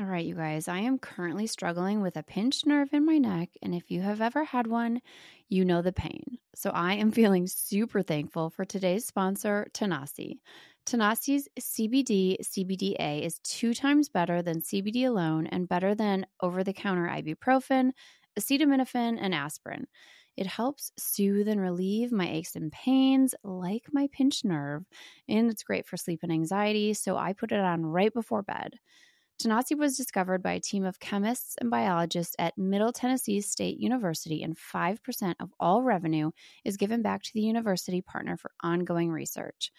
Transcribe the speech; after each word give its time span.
All 0.00 0.06
right, 0.06 0.24
you 0.24 0.34
guys, 0.34 0.66
I 0.66 0.78
am 0.78 0.98
currently 0.98 1.46
struggling 1.46 2.00
with 2.00 2.16
a 2.16 2.22
pinched 2.22 2.64
nerve 2.64 2.88
in 2.94 3.04
my 3.04 3.18
neck. 3.18 3.50
And 3.60 3.74
if 3.74 3.90
you 3.90 4.00
have 4.00 4.22
ever 4.22 4.44
had 4.44 4.66
one, 4.66 5.02
you 5.50 5.62
know 5.62 5.82
the 5.82 5.92
pain. 5.92 6.38
So 6.54 6.70
I 6.70 6.94
am 6.94 7.10
feeling 7.12 7.46
super 7.46 8.00
thankful 8.00 8.48
for 8.48 8.64
today's 8.64 9.04
sponsor, 9.04 9.66
Tanasi. 9.74 10.38
Tanasi's 10.86 11.48
CBD 11.60 12.38
CBDA 12.42 13.20
is 13.20 13.40
two 13.40 13.74
times 13.74 14.08
better 14.08 14.40
than 14.40 14.62
CBD 14.62 15.06
alone 15.06 15.46
and 15.48 15.68
better 15.68 15.94
than 15.94 16.24
over 16.40 16.64
the 16.64 16.72
counter 16.72 17.06
ibuprofen, 17.06 17.90
acetaminophen, 18.38 19.18
and 19.20 19.34
aspirin. 19.34 19.86
It 20.34 20.46
helps 20.46 20.92
soothe 20.98 21.46
and 21.46 21.60
relieve 21.60 22.10
my 22.10 22.26
aches 22.26 22.56
and 22.56 22.72
pains, 22.72 23.34
like 23.44 23.82
my 23.92 24.08
pinched 24.10 24.46
nerve, 24.46 24.86
and 25.28 25.50
it's 25.50 25.62
great 25.62 25.84
for 25.84 25.98
sleep 25.98 26.20
and 26.22 26.32
anxiety. 26.32 26.94
So 26.94 27.18
I 27.18 27.34
put 27.34 27.52
it 27.52 27.60
on 27.60 27.84
right 27.84 28.14
before 28.14 28.40
bed. 28.42 28.78
Tanasi 29.40 29.74
was 29.74 29.96
discovered 29.96 30.42
by 30.42 30.52
a 30.52 30.60
team 30.60 30.84
of 30.84 31.00
chemists 31.00 31.56
and 31.58 31.70
biologists 31.70 32.36
at 32.38 32.58
Middle 32.58 32.92
Tennessee 32.92 33.40
State 33.40 33.78
University, 33.78 34.42
and 34.42 34.54
5% 34.54 35.36
of 35.40 35.50
all 35.58 35.82
revenue 35.82 36.30
is 36.62 36.76
given 36.76 37.00
back 37.00 37.22
to 37.22 37.30
the 37.32 37.40
university 37.40 38.02
partner 38.02 38.36
for 38.36 38.50
ongoing 38.62 39.10
research. 39.10 39.72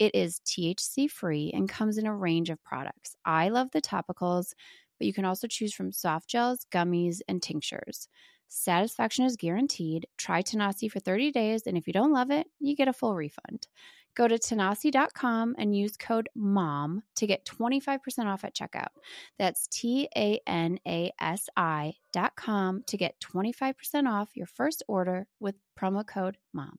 It 0.00 0.16
is 0.16 0.40
THC 0.40 1.06
free 1.06 1.52
and 1.54 1.68
comes 1.68 1.96
in 1.96 2.06
a 2.06 2.16
range 2.16 2.50
of 2.50 2.62
products. 2.64 3.14
I 3.24 3.50
love 3.50 3.70
the 3.70 3.80
topicals, 3.80 4.52
but 4.98 5.06
you 5.06 5.12
can 5.12 5.24
also 5.24 5.46
choose 5.46 5.72
from 5.72 5.92
soft 5.92 6.28
gels, 6.28 6.66
gummies, 6.72 7.20
and 7.28 7.40
tinctures. 7.40 8.08
Satisfaction 8.48 9.24
is 9.24 9.36
guaranteed. 9.36 10.06
Try 10.18 10.42
Tanasi 10.42 10.90
for 10.90 10.98
30 10.98 11.30
days, 11.30 11.62
and 11.66 11.76
if 11.78 11.86
you 11.86 11.92
don't 11.92 12.12
love 12.12 12.32
it, 12.32 12.48
you 12.58 12.74
get 12.74 12.88
a 12.88 12.92
full 12.92 13.14
refund. 13.14 13.68
Go 14.14 14.28
to 14.28 14.38
tanasi.com 14.38 15.56
and 15.58 15.76
use 15.76 15.96
code 15.96 16.28
MOM 16.36 17.02
to 17.16 17.26
get 17.26 17.44
25% 17.44 18.26
off 18.26 18.44
at 18.44 18.54
checkout. 18.54 18.88
That's 19.38 19.66
T 19.66 20.08
A 20.16 20.40
N 20.46 20.78
A 20.86 21.12
S 21.20 21.48
I.com 21.56 22.84
to 22.86 22.96
get 22.96 23.20
25% 23.20 24.08
off 24.08 24.30
your 24.34 24.46
first 24.46 24.82
order 24.86 25.26
with 25.40 25.56
promo 25.78 26.06
code 26.06 26.36
MOM. 26.52 26.78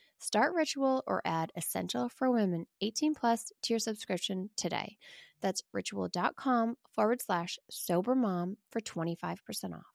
Start 0.21 0.53
Ritual 0.53 1.03
or 1.07 1.23
add 1.25 1.51
Essential 1.55 2.07
for 2.07 2.29
Women 2.29 2.67
18 2.79 3.15
Plus 3.15 3.51
to 3.63 3.73
your 3.73 3.79
subscription 3.79 4.51
today. 4.55 4.97
That's 5.41 5.63
ritual.com 5.73 6.77
forward 6.93 7.23
slash 7.23 7.57
sober 7.71 8.13
mom 8.13 8.57
for 8.69 8.79
25% 8.81 9.73
off. 9.73 9.87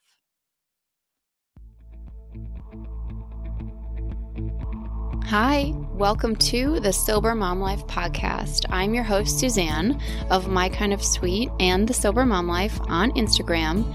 Hi, 5.27 5.73
welcome 5.93 6.34
to 6.37 6.81
the 6.81 6.93
Sober 6.93 7.37
Mom 7.37 7.61
Life 7.61 7.87
podcast. 7.87 8.67
I'm 8.69 8.95
your 8.95 9.05
host, 9.05 9.39
Suzanne 9.39 10.00
of 10.29 10.49
My 10.49 10.69
Kind 10.69 10.93
of 10.93 11.05
Sweet 11.05 11.50
and 11.61 11.87
the 11.87 11.95
Sober 11.95 12.27
Mom 12.27 12.49
Life 12.49 12.81
on 12.89 13.12
Instagram. 13.12 13.95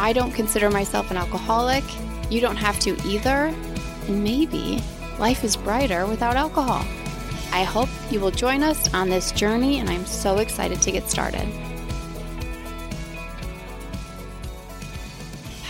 I 0.00 0.14
don't 0.14 0.32
consider 0.32 0.70
myself 0.70 1.10
an 1.10 1.18
alcoholic. 1.18 1.84
You 2.30 2.40
don't 2.40 2.56
have 2.56 2.80
to 2.80 2.96
either. 3.06 3.54
And 4.08 4.24
maybe 4.24 4.82
life 5.18 5.44
is 5.44 5.58
brighter 5.58 6.06
without 6.06 6.36
alcohol. 6.36 6.86
I 7.52 7.64
hope 7.64 7.90
you 8.10 8.18
will 8.18 8.30
join 8.30 8.62
us 8.62 8.92
on 8.94 9.10
this 9.10 9.30
journey, 9.30 9.78
and 9.78 9.90
I'm 9.90 10.06
so 10.06 10.38
excited 10.38 10.80
to 10.80 10.90
get 10.90 11.10
started. 11.10 11.46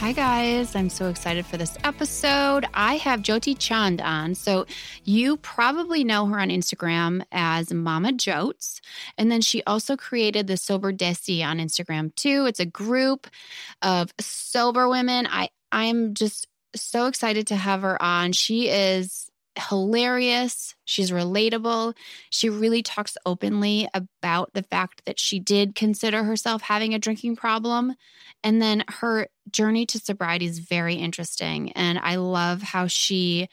Hi, 0.01 0.13
guys. 0.13 0.75
I'm 0.75 0.89
so 0.89 1.11
excited 1.11 1.45
for 1.45 1.59
this 1.59 1.77
episode. 1.85 2.65
I 2.73 2.95
have 2.95 3.21
Jyoti 3.21 3.55
Chand 3.59 4.01
on. 4.01 4.35
So, 4.35 4.65
you 5.05 5.37
probably 5.37 6.05
know 6.05 6.25
her 6.25 6.41
on 6.41 6.49
Instagram 6.49 7.23
as 7.31 7.71
Mama 7.71 8.13
Jotes. 8.13 8.81
And 9.19 9.31
then 9.31 9.43
she 9.43 9.63
also 9.65 9.99
created 9.99 10.47
the 10.47 10.57
Sober 10.57 10.91
Desi 10.91 11.45
on 11.45 11.59
Instagram, 11.59 12.15
too. 12.15 12.47
It's 12.47 12.61
a 12.61 12.65
group 12.65 13.27
of 13.83 14.11
sober 14.19 14.89
women. 14.89 15.29
I, 15.31 15.51
I'm 15.71 16.15
just 16.15 16.49
so 16.75 17.07
excited 17.07 17.49
to 17.49 17.57
have 17.57 17.83
her 17.83 18.03
on. 18.03 18.33
She 18.33 18.71
is 18.71 19.30
hilarious. 19.61 20.75
She's 20.85 21.11
relatable. 21.11 21.97
She 22.31 22.49
really 22.49 22.83
talks 22.83 23.17
openly 23.27 23.89
about 23.95 24.53
the 24.55 24.63
fact 24.63 25.03
that 25.07 25.21
she 25.21 25.39
did 25.39 25.75
consider 25.75 26.25
herself 26.25 26.63
having 26.63 26.95
a 26.95 26.99
drinking 26.99 27.37
problem. 27.37 27.95
And 28.43 28.61
then 28.61 28.85
her 28.89 29.29
journey 29.51 29.87
to 29.87 29.99
sobriety 29.99 30.47
is 30.47 30.59
very 30.59 30.95
interesting. 30.95 31.73
And 31.73 31.99
I 31.99 32.17
love 32.17 32.63
how 32.63 32.87
she 32.87 33.49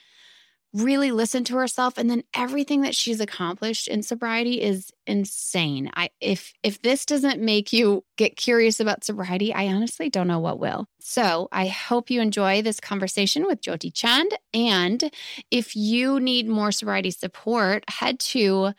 really 0.74 1.12
listen 1.12 1.44
to 1.46 1.56
herself 1.56 1.98
and 1.98 2.10
then 2.10 2.24
everything 2.34 2.82
that 2.82 2.96
she's 2.96 3.20
accomplished 3.20 3.88
in 3.88 4.04
sobriety 4.04 4.62
is 4.62 4.92
insane. 5.06 5.90
I 5.96 6.10
if 6.20 6.54
if 6.64 6.82
this 6.82 7.06
doesn't 7.06 7.42
make 7.42 7.72
you 7.72 8.04
get 8.18 8.36
curious 8.36 8.80
about 8.80 9.04
sobriety, 9.04 9.54
I 9.54 9.68
honestly 9.68 10.10
don't 10.10 10.28
know 10.28 10.40
what 10.40 10.60
will. 10.60 10.88
So, 11.00 11.48
I 11.52 11.68
hope 11.68 12.10
you 12.10 12.22
enjoy 12.22 12.62
this 12.62 12.80
conversation 12.80 13.46
with 13.46 13.62
Jyoti 13.62 13.94
Chand 13.94 14.32
and 14.54 15.12
if 15.52 15.76
you 15.76 16.20
need 16.20 16.48
more 16.48 16.72
sobriety 16.72 17.12
support, 17.12 17.90
head 17.90 18.20
to 18.20 18.74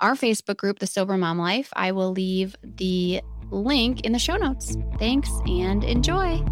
our 0.00 0.14
Facebook 0.14 0.56
group, 0.56 0.78
The 0.78 0.86
Sober 0.86 1.16
Mom 1.16 1.38
Life. 1.38 1.70
I 1.74 1.92
will 1.92 2.10
leave 2.10 2.56
the 2.62 3.22
link 3.50 4.00
in 4.00 4.12
the 4.12 4.18
show 4.18 4.36
notes. 4.36 4.76
Thanks 4.98 5.30
and 5.46 5.84
enjoy. 5.84 6.44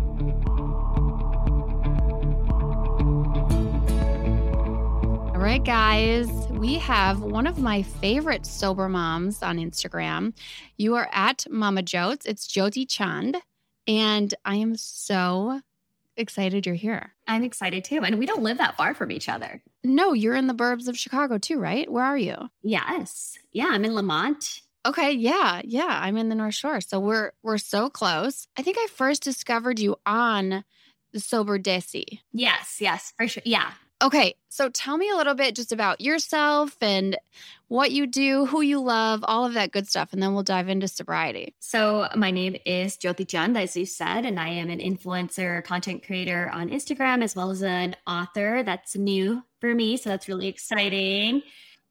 Right, 5.42 5.64
guys, 5.64 6.28
we 6.50 6.76
have 6.76 7.20
one 7.20 7.49
of 7.49 7.58
my 7.58 7.82
favorite 7.82 8.46
sober 8.46 8.88
moms 8.88 9.43
on 9.43 9.56
Instagram. 9.56 10.32
You 10.76 10.94
are 10.94 11.08
at 11.12 11.46
Mama 11.50 11.82
Jotes. 11.82 12.26
It's 12.26 12.46
Jyoti 12.46 12.88
Chand. 12.88 13.38
And 13.88 14.32
I 14.44 14.55
am 14.55 14.76
so 14.76 15.61
excited 16.16 16.64
you're 16.64 16.76
here. 16.76 17.14
I'm 17.26 17.43
excited 17.43 17.82
too. 17.82 18.05
And 18.05 18.20
we 18.20 18.26
don't 18.26 18.44
live 18.44 18.58
that 18.58 18.76
far 18.76 18.94
from 18.94 19.11
each 19.11 19.28
other. 19.28 19.61
No, 19.82 20.12
you're 20.12 20.37
in 20.37 20.46
the 20.46 20.55
burbs 20.55 20.87
of 20.87 20.96
Chicago 20.96 21.38
too, 21.38 21.58
right? 21.58 21.90
Where 21.90 22.05
are 22.05 22.19
you? 22.19 22.37
Yes. 22.62 23.37
Yeah, 23.50 23.70
I'm 23.72 23.84
in 23.84 23.96
Lemont. 23.96 24.61
Okay, 24.87 25.11
yeah, 25.11 25.61
yeah, 25.64 25.99
I'm 26.02 26.16
in 26.16 26.28
the 26.28 26.37
North 26.37 26.55
Shore. 26.55 26.81
So 26.81 27.00
we're 27.00 27.32
we're 27.43 27.58
so 27.58 27.90
close. 27.90 28.46
I 28.56 28.62
think 28.62 28.76
I 28.78 28.87
first 28.87 29.25
discovered 29.25 29.81
you 29.81 29.96
on 30.06 30.62
the 31.12 31.19
Sober 31.20 31.58
Desi. 31.58 32.20
Yes, 32.32 32.78
yes, 32.81 33.12
for 33.16 33.26
sure. 33.26 33.43
Yeah. 33.44 33.72
Okay, 34.02 34.34
so 34.49 34.69
tell 34.69 34.96
me 34.96 35.08
a 35.10 35.14
little 35.14 35.34
bit 35.34 35.54
just 35.54 35.70
about 35.70 36.00
yourself 36.00 36.76
and 36.81 37.16
what 37.69 37.93
you 37.93 38.08
do, 38.08 38.46
who 38.46 38.60
you 38.60 38.82
love, 38.82 39.20
all 39.22 39.46
of 39.46 39.54
that 39.54 39.70
good 39.70 39.88
stuff, 39.88 40.12
and 40.12 40.20
then 40.20 40.34
we'll 40.34 40.43
dive 40.43 40.69
into 40.69 40.88
sobriety. 40.88 41.54
So, 41.60 42.08
my 42.16 42.32
name 42.32 42.56
is 42.66 42.99
Jyoti 42.99 43.28
Chand, 43.28 43.56
as 43.56 43.76
you 43.76 43.87
said, 43.87 44.26
and 44.26 44.40
I 44.40 44.49
am 44.49 44.70
an 44.70 44.81
influencer, 44.81 45.62
content 45.62 46.04
creator 46.04 46.50
on 46.52 46.69
Instagram, 46.69 47.22
as 47.22 47.37
well 47.37 47.52
as 47.52 47.62
an 47.62 47.94
author. 48.04 48.64
That's 48.64 48.96
new 48.96 49.44
for 49.60 49.72
me. 49.72 49.96
So, 49.96 50.10
that's 50.10 50.26
really 50.26 50.49
exciting. 50.49 51.43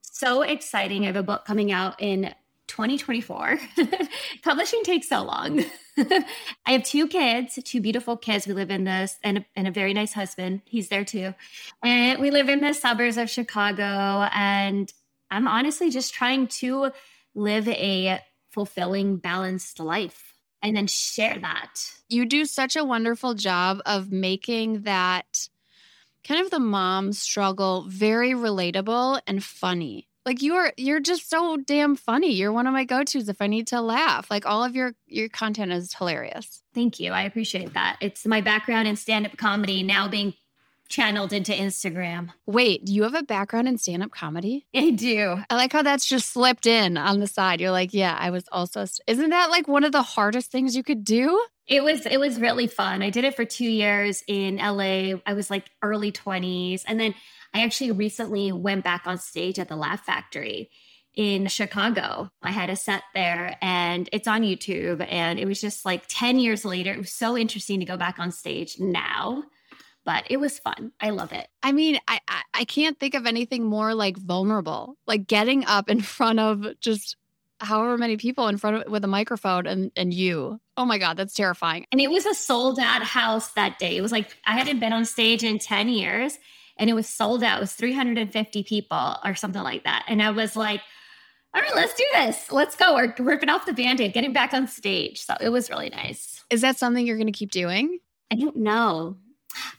So 0.01 0.41
exciting. 0.41 1.03
I 1.03 1.07
have 1.07 1.15
a 1.15 1.23
book 1.23 1.45
coming 1.45 1.71
out 1.71 2.01
in 2.01 2.35
2024. 2.71 3.59
Publishing 4.43 4.81
takes 4.83 5.09
so 5.09 5.23
long. 5.23 5.63
I 5.97 6.71
have 6.71 6.83
two 6.83 7.07
kids, 7.07 7.59
two 7.65 7.81
beautiful 7.81 8.15
kids. 8.15 8.47
We 8.47 8.53
live 8.53 8.71
in 8.71 8.85
this 8.85 9.17
and 9.23 9.39
a, 9.39 9.45
and 9.57 9.67
a 9.67 9.71
very 9.71 9.93
nice 9.93 10.13
husband. 10.13 10.61
He's 10.63 10.87
there 10.87 11.03
too. 11.03 11.33
And 11.83 12.19
we 12.21 12.31
live 12.31 12.47
in 12.47 12.61
the 12.61 12.73
suburbs 12.73 13.17
of 13.17 13.29
Chicago. 13.29 14.29
And 14.33 14.91
I'm 15.29 15.49
honestly 15.49 15.89
just 15.89 16.13
trying 16.13 16.47
to 16.47 16.91
live 17.35 17.67
a 17.67 18.21
fulfilling, 18.51 19.17
balanced 19.17 19.81
life 19.81 20.33
and 20.61 20.75
then 20.75 20.87
share 20.87 21.37
that. 21.39 21.73
You 22.07 22.25
do 22.25 22.45
such 22.45 22.77
a 22.77 22.85
wonderful 22.85 23.33
job 23.33 23.81
of 23.85 24.13
making 24.13 24.83
that 24.83 25.49
kind 26.25 26.39
of 26.39 26.51
the 26.51 26.59
mom 26.59 27.11
struggle 27.11 27.85
very 27.89 28.31
relatable 28.31 29.19
and 29.27 29.43
funny. 29.43 30.07
Like 30.25 30.41
you 30.41 30.55
are 30.55 30.71
you're 30.77 30.99
just 30.99 31.29
so 31.29 31.57
damn 31.57 31.95
funny. 31.95 32.31
You're 32.33 32.51
one 32.51 32.67
of 32.67 32.73
my 32.73 32.83
go-tos 32.83 33.27
if 33.27 33.41
I 33.41 33.47
need 33.47 33.67
to 33.67 33.81
laugh. 33.81 34.29
Like 34.29 34.45
all 34.45 34.63
of 34.63 34.75
your 34.75 34.93
your 35.07 35.29
content 35.29 35.71
is 35.71 35.93
hilarious. 35.93 36.61
Thank 36.73 36.99
you. 36.99 37.11
I 37.11 37.23
appreciate 37.23 37.73
that. 37.73 37.97
It's 38.01 38.25
my 38.25 38.41
background 38.41 38.87
in 38.87 38.95
stand-up 38.95 39.37
comedy 39.37 39.83
now 39.83 40.07
being 40.07 40.35
channeled 40.91 41.33
into 41.33 41.53
Instagram. 41.53 42.29
Wait, 42.45 42.85
do 42.85 42.93
you 42.93 43.03
have 43.03 43.15
a 43.15 43.23
background 43.23 43.67
in 43.67 43.77
stand 43.77 44.03
up 44.03 44.11
comedy? 44.11 44.67
I 44.75 44.91
do. 44.91 45.37
I 45.49 45.55
like 45.55 45.73
how 45.73 45.81
that's 45.81 46.05
just 46.05 46.31
slipped 46.31 46.67
in 46.67 46.97
on 46.97 47.19
the 47.19 47.27
side. 47.27 47.61
You're 47.61 47.71
like, 47.71 47.93
yeah, 47.93 48.15
I 48.19 48.29
was 48.29 48.43
also. 48.51 48.85
St-. 48.85 49.01
Isn't 49.07 49.29
that 49.29 49.49
like 49.49 49.67
one 49.67 49.83
of 49.83 49.91
the 49.91 50.03
hardest 50.03 50.51
things 50.51 50.75
you 50.75 50.83
could 50.83 51.03
do? 51.03 51.41
It 51.65 51.83
was 51.83 52.05
it 52.05 52.19
was 52.19 52.39
really 52.39 52.67
fun. 52.67 53.01
I 53.01 53.09
did 53.09 53.23
it 53.23 53.35
for 53.35 53.45
2 53.45 53.63
years 53.63 54.23
in 54.27 54.57
LA. 54.57 55.19
I 55.25 55.33
was 55.33 55.49
like 55.49 55.69
early 55.81 56.11
20s 56.11 56.83
and 56.85 56.99
then 56.99 57.15
I 57.53 57.63
actually 57.63 57.91
recently 57.91 58.51
went 58.51 58.83
back 58.83 59.05
on 59.05 59.17
stage 59.17 59.59
at 59.59 59.67
the 59.67 59.75
Laugh 59.75 60.05
Factory 60.05 60.69
in 61.15 61.47
Chicago. 61.47 62.31
I 62.41 62.51
had 62.51 62.69
a 62.69 62.75
set 62.75 63.03
there 63.13 63.57
and 63.61 64.09
it's 64.13 64.27
on 64.27 64.43
YouTube. 64.43 65.05
And 65.09 65.39
it 65.39 65.45
was 65.45 65.59
just 65.59 65.85
like 65.85 66.03
10 66.07 66.39
years 66.39 66.63
later. 66.63 66.93
It 66.93 66.99
was 66.99 67.11
so 67.11 67.37
interesting 67.37 67.79
to 67.79 67.85
go 67.85 67.97
back 67.97 68.19
on 68.19 68.31
stage 68.31 68.79
now. 68.79 69.43
But 70.03 70.23
it 70.31 70.37
was 70.37 70.57
fun. 70.57 70.93
I 70.99 71.11
love 71.11 71.31
it. 71.31 71.47
I 71.61 71.73
mean, 71.73 71.99
I, 72.07 72.19
I, 72.27 72.41
I 72.55 72.65
can't 72.65 72.99
think 72.99 73.13
of 73.13 73.27
anything 73.27 73.63
more 73.63 73.93
like 73.93 74.17
vulnerable, 74.17 74.97
like 75.05 75.27
getting 75.27 75.65
up 75.65 75.89
in 75.89 76.01
front 76.01 76.39
of 76.39 76.79
just 76.79 77.17
however 77.59 77.95
many 77.97 78.17
people 78.17 78.47
in 78.47 78.57
front 78.57 78.77
of 78.77 78.91
with 78.91 79.03
a 79.03 79.07
microphone 79.07 79.67
and 79.67 79.91
and 79.95 80.11
you. 80.11 80.59
Oh 80.75 80.85
my 80.85 80.97
god, 80.97 81.17
that's 81.17 81.35
terrifying. 81.35 81.85
And 81.91 82.01
it 82.01 82.09
was 82.09 82.25
a 82.25 82.33
sold 82.33 82.79
out 82.79 83.03
house 83.03 83.49
that 83.49 83.77
day. 83.77 83.95
It 83.95 84.01
was 84.01 84.11
like 84.11 84.35
I 84.47 84.57
hadn't 84.57 84.79
been 84.79 84.91
on 84.91 85.05
stage 85.05 85.43
in 85.43 85.59
10 85.59 85.89
years 85.89 86.39
and 86.81 86.89
it 86.89 86.93
was 86.93 87.07
sold 87.07 87.43
out. 87.43 87.59
It 87.59 87.61
was 87.61 87.73
350 87.73 88.63
people 88.63 89.15
or 89.23 89.35
something 89.35 89.61
like 89.61 89.83
that. 89.83 90.03
And 90.07 90.21
I 90.21 90.31
was 90.31 90.55
like, 90.55 90.81
all 91.53 91.61
right, 91.61 91.75
let's 91.75 91.93
do 91.93 92.05
this. 92.13 92.51
Let's 92.51 92.75
go. 92.75 92.95
We're 92.95 93.13
ripping 93.19 93.49
off 93.49 93.67
the 93.67 93.73
band 93.73 94.01
aid, 94.01 94.13
getting 94.13 94.33
back 94.33 94.51
on 94.51 94.67
stage. 94.67 95.23
So 95.23 95.35
it 95.39 95.49
was 95.49 95.69
really 95.69 95.89
nice. 95.89 96.43
Is 96.49 96.61
that 96.61 96.77
something 96.77 97.05
you're 97.05 97.17
going 97.17 97.27
to 97.27 97.33
keep 97.33 97.51
doing? 97.51 97.99
I 98.31 98.35
don't 98.35 98.55
know. 98.55 99.17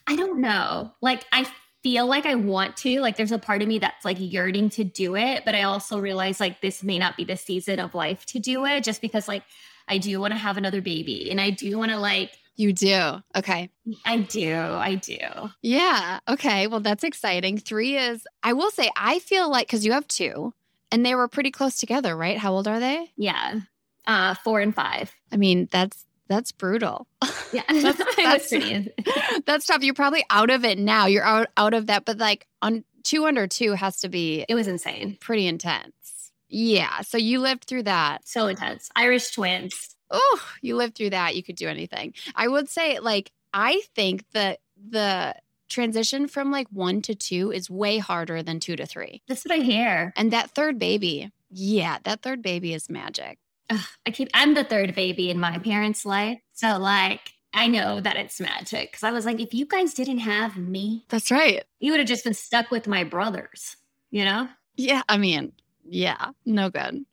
I 0.07 0.15
don't 0.15 0.41
know. 0.41 0.93
Like, 1.03 1.25
I 1.33 1.51
feel 1.83 2.07
like 2.07 2.25
I 2.25 2.37
want 2.37 2.77
to. 2.79 3.01
Like, 3.01 3.17
there's 3.17 3.33
a 3.33 3.39
part 3.39 3.63
of 3.63 3.69
me 3.69 3.81
that's 3.81 4.05
like 4.05 4.19
yearning 4.21 4.71
to 4.71 4.85
do 4.85 5.17
it. 5.17 5.45
But 5.45 5.57
I 5.57 5.65
also 5.65 5.99
realize 5.99 6.39
like 6.39 6.61
this 6.61 6.85
may 6.85 7.01
not 7.01 7.17
be 7.17 7.25
the 7.25 7.37
season 7.37 7.81
of 7.81 7.97
life 7.97 8.25
to 8.27 8.39
do 8.39 8.65
it 8.65 8.85
just 8.85 9.01
because 9.01 9.27
like 9.27 9.43
I 9.89 9.99
do 9.99 10.21
want 10.21 10.35
to 10.35 10.39
have 10.39 10.57
another 10.57 10.81
baby 10.81 11.31
and 11.33 11.41
I 11.41 11.51
do 11.51 11.77
want 11.79 11.91
to 11.91 11.99
like 11.99 12.31
you 12.57 12.73
do. 12.73 13.23
Okay. 13.35 13.71
I 14.05 14.19
do. 14.19 14.55
I 14.55 14.97
do. 14.97 15.19
Yeah. 15.63 16.21
Okay. 16.29 16.67
Well, 16.67 16.81
that's 16.81 17.05
exciting. 17.05 17.59
Three 17.59 17.97
is, 17.97 18.27
I 18.43 18.53
will 18.53 18.71
say, 18.71 18.91
I 18.97 19.19
feel 19.21 19.51
like, 19.51 19.67
because 19.67 19.85
you 19.85 19.93
have 19.93 20.07
two 20.07 20.53
and 20.91 21.05
they 21.05 21.15
were 21.15 21.29
pretty 21.29 21.51
close 21.51 21.77
together, 21.77 22.17
right? 22.17 22.39
How 22.39 22.53
old 22.53 22.69
are 22.69 22.81
they? 22.81 23.11
Yeah. 23.17 23.61
Uh, 24.07 24.35
four 24.35 24.61
and 24.61 24.75
five. 24.75 25.13
I 25.33 25.37
mean, 25.37 25.69
that's, 25.71 26.05
that's 26.29 26.53
brutal. 26.53 27.07
Yeah. 27.53 27.65
that's, 27.69 27.99
that's, 28.17 28.49
pretty. 28.49 28.91
that's 29.45 29.67
tough. 29.67 29.83
You're 29.83 29.93
probably 29.93 30.25
out 30.31 30.49
of 30.49 30.65
it 30.65 30.79
now. 30.79 31.05
You're 31.05 31.23
out, 31.23 31.49
out 31.59 31.75
of 31.75 31.89
that, 31.89 32.07
but 32.07 32.17
like 32.17 32.47
on 32.63 32.83
two 33.03 33.27
under 33.27 33.47
two 33.47 33.73
has 33.73 34.01
to 34.01 34.09
be, 34.09 34.47
it 34.49 34.55
was 34.55 34.67
insane. 34.67 35.19
Pretty 35.21 35.47
intense. 35.47 36.33
Yeah. 36.49 37.03
So 37.03 37.19
you 37.19 37.41
lived 37.41 37.65
through 37.65 37.83
that. 37.83 38.27
So 38.27 38.47
intense. 38.47 38.89
Irish 38.97 39.33
twins 39.33 39.92
oh, 40.13 40.43
you 40.61 40.77
lived 40.77 40.95
through 40.95 41.11
that, 41.11 41.35
you 41.35 41.43
could 41.43 41.57
do 41.57 41.69
anything. 41.69 42.15
I 42.35 42.47
would 42.47 42.69
say, 42.69 43.01
like, 43.01 43.33
I 43.53 43.83
think 43.95 44.25
that 44.33 44.61
the 44.89 45.35
transition 45.69 46.29
from 46.29 46.51
like 46.51 46.69
one 46.71 47.01
to 47.03 47.15
two 47.15 47.51
is 47.51 47.71
way 47.71 47.99
harder 47.99 48.43
than 48.43 48.61
two 48.61 48.77
to 48.77 48.87
three. 48.87 49.23
That's 49.27 49.45
what 49.45 49.55
I 49.59 49.63
hear. 49.63 50.13
And 50.17 50.31
that 50.33 50.51
third 50.51 50.79
baby, 50.79 51.33
yeah, 51.51 51.99
that 52.05 52.23
third 52.23 52.43
baby 52.43 52.75
is 52.75 52.91
magic. 52.91 53.39
Ugh, 53.71 53.81
I 54.07 54.11
keep, 54.11 54.29
I'm 54.35 54.55
the 54.55 54.65
third 54.65 54.95
baby 54.95 55.31
in 55.31 55.41
my 55.41 55.59
parents' 55.59 56.05
life. 56.05 56.39
So, 56.53 56.79
like, 56.79 57.21
I 57.55 57.69
know 57.69 58.01
that 58.01 58.17
it's 58.17 58.41
magic 58.41 58.91
because 58.91 59.03
I 59.03 59.13
was 59.13 59.25
like, 59.25 59.41
if 59.41 59.55
you 59.55 59.67
guys 59.67 59.95
didn't 59.95 60.19
have 60.19 60.57
me, 60.57 61.05
that's 61.09 61.31
right. 61.31 61.65
You 61.81 61.93
would 61.93 62.01
have 62.01 62.09
just 62.09 62.25
been 62.25 62.35
stuck 62.35 62.71
with 62.71 62.87
my 62.87 63.05
brothers, 63.05 63.77
you 64.11 64.25
know? 64.25 64.49
Yeah. 64.77 65.03
I 65.09 65.17
mean, 65.19 65.53
yeah, 65.89 66.31
no 66.47 66.71
good. 66.71 67.05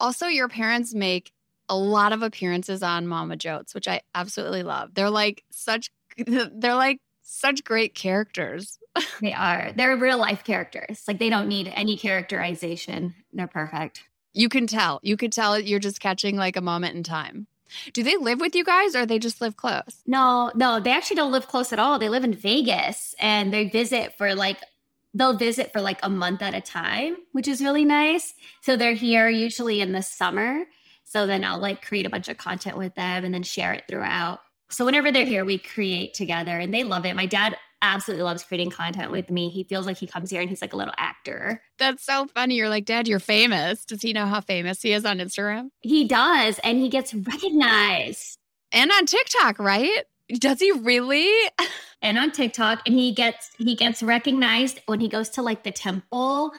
Also, 0.00 0.26
your 0.26 0.48
parents 0.48 0.94
make 0.94 1.32
a 1.72 1.76
lot 1.76 2.12
of 2.12 2.22
appearances 2.22 2.82
on 2.82 3.06
Mama 3.06 3.34
Jotes, 3.34 3.74
which 3.74 3.88
I 3.88 4.02
absolutely 4.14 4.62
love. 4.62 4.94
They're 4.94 5.08
like 5.08 5.42
such 5.50 5.90
they're 6.26 6.74
like 6.74 7.00
such 7.22 7.64
great 7.64 7.94
characters. 7.94 8.78
they 9.22 9.32
are. 9.32 9.72
They're 9.74 9.96
real 9.96 10.18
life 10.18 10.44
characters. 10.44 11.02
Like 11.08 11.18
they 11.18 11.30
don't 11.30 11.48
need 11.48 11.72
any 11.74 11.96
characterization. 11.96 13.14
They're 13.32 13.46
perfect. 13.46 14.02
You 14.34 14.50
can 14.50 14.66
tell. 14.66 15.00
You 15.02 15.16
could 15.16 15.32
tell 15.32 15.58
you're 15.58 15.78
just 15.78 15.98
catching 15.98 16.36
like 16.36 16.56
a 16.56 16.60
moment 16.60 16.94
in 16.94 17.02
time. 17.02 17.46
Do 17.94 18.02
they 18.02 18.18
live 18.18 18.38
with 18.38 18.54
you 18.54 18.64
guys 18.64 18.94
or 18.94 19.06
they 19.06 19.18
just 19.18 19.40
live 19.40 19.56
close? 19.56 20.02
No, 20.06 20.52
no, 20.54 20.78
they 20.78 20.92
actually 20.92 21.16
don't 21.16 21.32
live 21.32 21.48
close 21.48 21.72
at 21.72 21.78
all. 21.78 21.98
They 21.98 22.10
live 22.10 22.24
in 22.24 22.34
Vegas 22.34 23.14
and 23.18 23.50
they 23.50 23.66
visit 23.66 24.18
for 24.18 24.34
like 24.34 24.58
they'll 25.14 25.36
visit 25.36 25.72
for 25.72 25.80
like 25.80 25.98
a 26.02 26.10
month 26.10 26.42
at 26.42 26.54
a 26.54 26.60
time, 26.60 27.16
which 27.32 27.48
is 27.48 27.62
really 27.62 27.86
nice. 27.86 28.34
So 28.60 28.76
they're 28.76 28.92
here 28.92 29.30
usually 29.30 29.80
in 29.80 29.92
the 29.92 30.02
summer 30.02 30.64
so 31.12 31.26
then 31.26 31.44
I'll 31.44 31.58
like 31.58 31.84
create 31.84 32.06
a 32.06 32.10
bunch 32.10 32.28
of 32.28 32.38
content 32.38 32.78
with 32.78 32.94
them 32.94 33.22
and 33.22 33.34
then 33.34 33.42
share 33.42 33.74
it 33.74 33.84
throughout. 33.86 34.40
So 34.70 34.86
whenever 34.86 35.12
they're 35.12 35.26
here, 35.26 35.44
we 35.44 35.58
create 35.58 36.14
together 36.14 36.58
and 36.58 36.72
they 36.72 36.84
love 36.84 37.04
it. 37.04 37.14
My 37.14 37.26
dad 37.26 37.54
absolutely 37.82 38.24
loves 38.24 38.42
creating 38.42 38.70
content 38.70 39.10
with 39.10 39.28
me. 39.30 39.50
He 39.50 39.64
feels 39.64 39.84
like 39.84 39.98
he 39.98 40.06
comes 40.06 40.30
here 40.30 40.40
and 40.40 40.48
he's 40.48 40.62
like 40.62 40.72
a 40.72 40.76
little 40.76 40.94
actor. 40.96 41.62
That's 41.78 42.02
so 42.02 42.28
funny. 42.28 42.54
You're 42.54 42.70
like, 42.70 42.86
Dad, 42.86 43.08
you're 43.08 43.18
famous. 43.18 43.84
Does 43.84 44.00
he 44.00 44.14
know 44.14 44.24
how 44.24 44.40
famous 44.40 44.80
he 44.80 44.94
is 44.94 45.04
on 45.04 45.18
Instagram? 45.18 45.68
He 45.80 46.08
does. 46.08 46.58
And 46.60 46.78
he 46.78 46.88
gets 46.88 47.12
recognized. 47.12 48.38
And 48.70 48.90
on 48.90 49.04
TikTok, 49.04 49.58
right? 49.58 50.04
Does 50.30 50.60
he 50.60 50.72
really? 50.72 51.30
and 52.00 52.16
on 52.16 52.32
TikTok. 52.32 52.80
And 52.86 52.94
he 52.94 53.12
gets 53.12 53.50
he 53.58 53.74
gets 53.74 54.02
recognized 54.02 54.80
when 54.86 55.00
he 55.00 55.08
goes 55.08 55.28
to 55.30 55.42
like 55.42 55.62
the 55.62 55.72
temple 55.72 56.52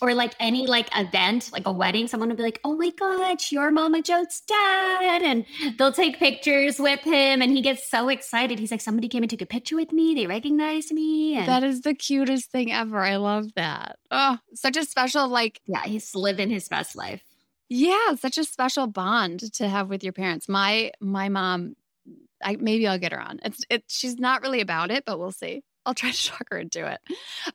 or 0.00 0.14
like 0.14 0.34
any 0.40 0.66
like 0.66 0.88
event, 0.96 1.50
like 1.52 1.66
a 1.66 1.72
wedding, 1.72 2.08
someone 2.08 2.28
would 2.28 2.36
be 2.36 2.42
like, 2.42 2.60
"Oh 2.64 2.76
my 2.76 2.90
gosh, 2.90 3.52
you're 3.52 3.70
Mama 3.70 4.02
Jotes' 4.02 4.40
dad," 4.40 5.22
and 5.22 5.44
they'll 5.78 5.92
take 5.92 6.18
pictures 6.18 6.78
with 6.78 7.00
him, 7.00 7.42
and 7.42 7.50
he 7.52 7.62
gets 7.62 7.88
so 7.88 8.08
excited. 8.08 8.58
He's 8.58 8.70
like, 8.70 8.80
"Somebody 8.80 9.08
came 9.08 9.22
and 9.22 9.30
took 9.30 9.42
a 9.42 9.46
picture 9.46 9.76
with 9.76 9.92
me. 9.92 10.14
They 10.14 10.26
recognized 10.26 10.92
me." 10.92 11.36
And 11.36 11.48
that 11.48 11.64
is 11.64 11.82
the 11.82 11.94
cutest 11.94 12.50
thing 12.50 12.72
ever. 12.72 12.98
I 12.98 13.16
love 13.16 13.52
that. 13.56 13.96
Oh, 14.10 14.38
such 14.54 14.76
a 14.76 14.84
special 14.84 15.28
like. 15.28 15.60
Yeah, 15.66 15.84
he's 15.84 16.14
living 16.14 16.50
his 16.50 16.68
best 16.68 16.96
life. 16.96 17.22
Yeah, 17.68 18.14
such 18.16 18.36
a 18.36 18.44
special 18.44 18.88
bond 18.88 19.52
to 19.54 19.68
have 19.68 19.88
with 19.88 20.02
your 20.02 20.12
parents. 20.12 20.48
My 20.48 20.90
my 21.00 21.28
mom, 21.28 21.76
I 22.42 22.56
maybe 22.56 22.86
I'll 22.88 22.98
get 22.98 23.12
her 23.12 23.20
on. 23.20 23.38
It's 23.44 23.62
it. 23.70 23.84
She's 23.86 24.18
not 24.18 24.42
really 24.42 24.60
about 24.60 24.90
it, 24.90 25.04
but 25.04 25.18
we'll 25.18 25.30
see. 25.30 25.62
I'll 25.86 25.94
try 25.94 26.10
to 26.10 26.26
talk 26.30 26.48
her 26.50 26.58
into 26.58 26.86
it. 26.90 27.00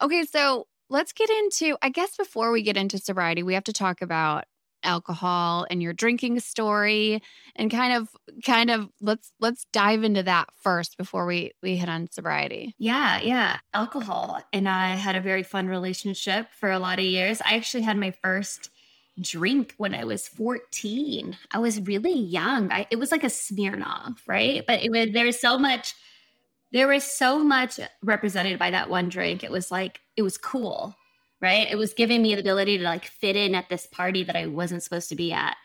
Okay, 0.02 0.24
so 0.24 0.68
let's 0.90 1.14
get 1.14 1.30
into, 1.30 1.78
I 1.82 1.90
guess, 1.90 2.16
before 2.18 2.52
we 2.52 2.62
get 2.62 2.78
into 2.78 2.98
sobriety, 2.98 3.44
we 3.44 3.54
have 3.54 3.64
to 3.66 3.74
talk 3.74 4.02
about 4.02 4.46
alcohol 4.86 5.66
and 5.70 5.82
your 5.82 5.94
drinking 5.94 6.40
story 6.40 7.22
and 7.56 7.72
kind 7.72 7.94
of 7.94 8.10
kind 8.46 8.70
of 8.70 8.88
let's 9.02 9.32
let's 9.40 9.66
dive 9.74 10.04
into 10.04 10.24
that 10.24 10.48
first 10.62 10.98
before 10.98 11.26
we 11.26 11.52
we 11.62 11.76
hit 11.76 11.90
on 11.90 12.10
sobriety. 12.12 12.76
Yeah 12.78 13.20
yeah. 13.22 13.58
Alcohol. 13.74 14.40
And 14.54 14.70
i 14.70 14.96
had 14.96 15.16
a 15.16 15.22
very 15.22 15.44
fun 15.44 15.68
relationship 15.68 16.48
for 16.52 16.72
a 16.72 16.80
lot 16.80 17.00
of 17.00 17.06
years. 17.06 17.42
I 17.42 17.56
actually 17.56 17.84
had 17.84 17.98
my 17.98 18.12
first 18.24 18.70
drink 19.22 19.74
when 19.78 19.96
i 19.96 20.04
was 20.04 20.28
14 20.28 21.38
i 21.52 21.58
was 21.58 21.80
really 21.80 22.20
young. 22.20 22.72
I, 22.72 22.86
it 22.92 22.98
was 22.98 23.12
like 23.12 23.24
a 23.24 23.28
smirnoff 23.28 24.18
right? 24.28 24.64
But 24.66 24.84
it 24.84 24.92
was 24.92 25.12
there 25.14 25.26
was 25.26 25.40
so 25.40 25.58
much 25.58 25.94
there 26.76 26.90
was 26.90 27.06
so 27.06 27.42
much 27.42 27.80
represented 28.04 28.60
by 28.60 28.70
that 28.70 28.90
one 28.90 29.08
drink. 29.08 29.46
It 29.46 29.50
was 29.50 29.72
like, 29.72 30.02
it 30.18 30.24
was 30.24 30.38
cool, 30.38 30.94
right? 31.40 31.72
It 31.72 31.78
was 31.78 31.94
giving 31.94 32.22
me 32.22 32.36
the 32.36 32.42
ability 32.42 32.80
to 32.80 32.84
like 32.84 33.06
fit 33.06 33.38
in 33.38 33.56
at 33.56 33.70
this 33.70 33.88
party 33.88 34.26
that 34.26 34.36
I 34.36 34.48
wasn't 34.48 34.84
supposed 34.84 35.08
to 35.08 35.16
be 35.16 35.32
at. 35.32 35.56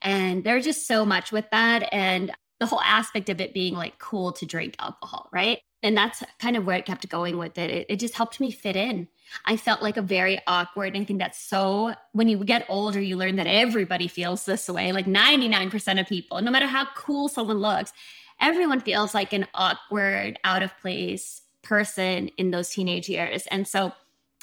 And 0.00 0.44
there's 0.44 0.64
just 0.64 0.86
so 0.86 1.04
much 1.04 1.32
with 1.32 1.50
that. 1.50 1.88
And 1.92 2.30
the 2.60 2.66
whole 2.66 2.80
aspect 2.82 3.28
of 3.28 3.40
it 3.40 3.52
being 3.52 3.74
like 3.74 3.98
cool 3.98 4.30
to 4.30 4.46
drink 4.46 4.76
alcohol, 4.78 5.28
right? 5.32 5.58
And 5.82 5.96
that's 5.96 6.22
kind 6.38 6.56
of 6.56 6.66
where 6.66 6.76
it 6.76 6.86
kept 6.86 7.08
going 7.08 7.36
with 7.36 7.58
it. 7.58 7.68
It, 7.70 7.86
it 7.88 7.96
just 7.96 8.14
helped 8.14 8.38
me 8.38 8.52
fit 8.52 8.76
in. 8.76 9.08
I 9.46 9.56
felt 9.56 9.82
like 9.82 9.96
a 9.96 10.02
very 10.02 10.38
awkward. 10.46 10.96
I 10.96 11.02
think 11.02 11.18
that's 11.18 11.40
so, 11.40 11.94
when 12.12 12.28
you 12.28 12.44
get 12.44 12.66
older, 12.68 13.00
you 13.00 13.16
learn 13.16 13.34
that 13.36 13.48
everybody 13.48 14.06
feels 14.06 14.44
this 14.44 14.68
way. 14.68 14.92
Like 14.92 15.06
99% 15.06 16.00
of 16.00 16.06
people, 16.06 16.40
no 16.42 16.52
matter 16.52 16.66
how 16.66 16.86
cool 16.94 17.28
someone 17.28 17.58
looks, 17.58 17.92
everyone 18.40 18.80
feels 18.80 19.14
like 19.14 19.32
an 19.32 19.46
awkward, 19.54 20.38
out 20.44 20.62
of 20.62 20.76
place 20.78 21.42
person 21.62 22.28
in 22.36 22.50
those 22.50 22.70
teenage 22.70 23.08
years. 23.08 23.46
And 23.50 23.66
so 23.68 23.92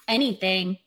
anything 0.08 0.78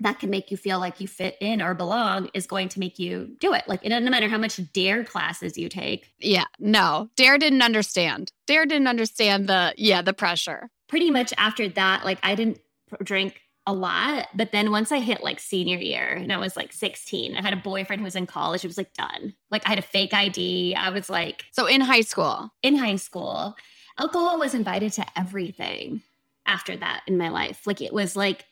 that 0.00 0.18
can 0.18 0.28
make 0.28 0.50
you 0.50 0.56
feel 0.56 0.78
like 0.78 1.00
you 1.00 1.08
fit 1.08 1.36
in 1.40 1.62
or 1.62 1.72
belong 1.72 2.28
is 2.34 2.46
going 2.46 2.68
to 2.68 2.78
make 2.78 2.98
you 2.98 3.34
do 3.40 3.54
it. 3.54 3.64
Like, 3.66 3.80
it 3.82 3.88
doesn't 3.88 4.10
matter 4.10 4.28
how 4.28 4.36
much 4.36 4.60
dare 4.72 5.04
classes 5.04 5.56
you 5.56 5.68
take. 5.70 6.12
Yeah, 6.18 6.44
no, 6.58 7.08
dare 7.16 7.38
didn't 7.38 7.62
understand. 7.62 8.30
Dare 8.46 8.66
didn't 8.66 8.88
understand 8.88 9.48
the, 9.48 9.72
yeah, 9.78 10.02
the 10.02 10.12
pressure. 10.12 10.68
Pretty 10.88 11.10
much 11.10 11.32
after 11.38 11.68
that, 11.70 12.04
like, 12.04 12.18
I 12.22 12.34
didn't 12.34 12.58
drink 13.02 13.40
a 13.66 13.72
lot. 13.72 14.28
But 14.34 14.52
then 14.52 14.70
once 14.70 14.92
I 14.92 15.00
hit 15.00 15.22
like 15.22 15.40
senior 15.40 15.78
year 15.78 16.08
and 16.08 16.32
I 16.32 16.38
was 16.38 16.56
like 16.56 16.72
16, 16.72 17.36
I 17.36 17.42
had 17.42 17.52
a 17.52 17.56
boyfriend 17.56 18.00
who 18.00 18.04
was 18.04 18.16
in 18.16 18.26
college. 18.26 18.64
It 18.64 18.68
was 18.68 18.78
like 18.78 18.94
done. 18.94 19.34
Like 19.50 19.66
I 19.66 19.70
had 19.70 19.78
a 19.78 19.82
fake 19.82 20.14
ID. 20.14 20.74
I 20.74 20.90
was 20.90 21.10
like, 21.10 21.44
so 21.50 21.66
in 21.66 21.80
high 21.80 22.02
school, 22.02 22.52
in 22.62 22.76
high 22.76 22.96
school, 22.96 23.56
alcohol 23.98 24.38
was 24.38 24.54
invited 24.54 24.92
to 24.92 25.06
everything 25.16 26.02
after 26.46 26.76
that 26.76 27.02
in 27.06 27.18
my 27.18 27.28
life. 27.28 27.66
Like 27.66 27.82
it 27.82 27.92
was 27.92 28.14
like, 28.14 28.46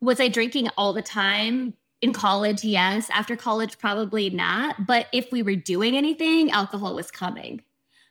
was 0.00 0.20
I 0.20 0.28
drinking 0.28 0.68
all 0.76 0.92
the 0.92 1.02
time? 1.02 1.74
In 2.02 2.12
college, 2.12 2.64
yes. 2.64 3.08
After 3.10 3.34
college, 3.34 3.78
probably 3.78 4.28
not. 4.28 4.86
But 4.86 5.06
if 5.12 5.32
we 5.32 5.42
were 5.42 5.56
doing 5.56 5.96
anything, 5.96 6.50
alcohol 6.50 6.94
was 6.94 7.10
coming 7.10 7.62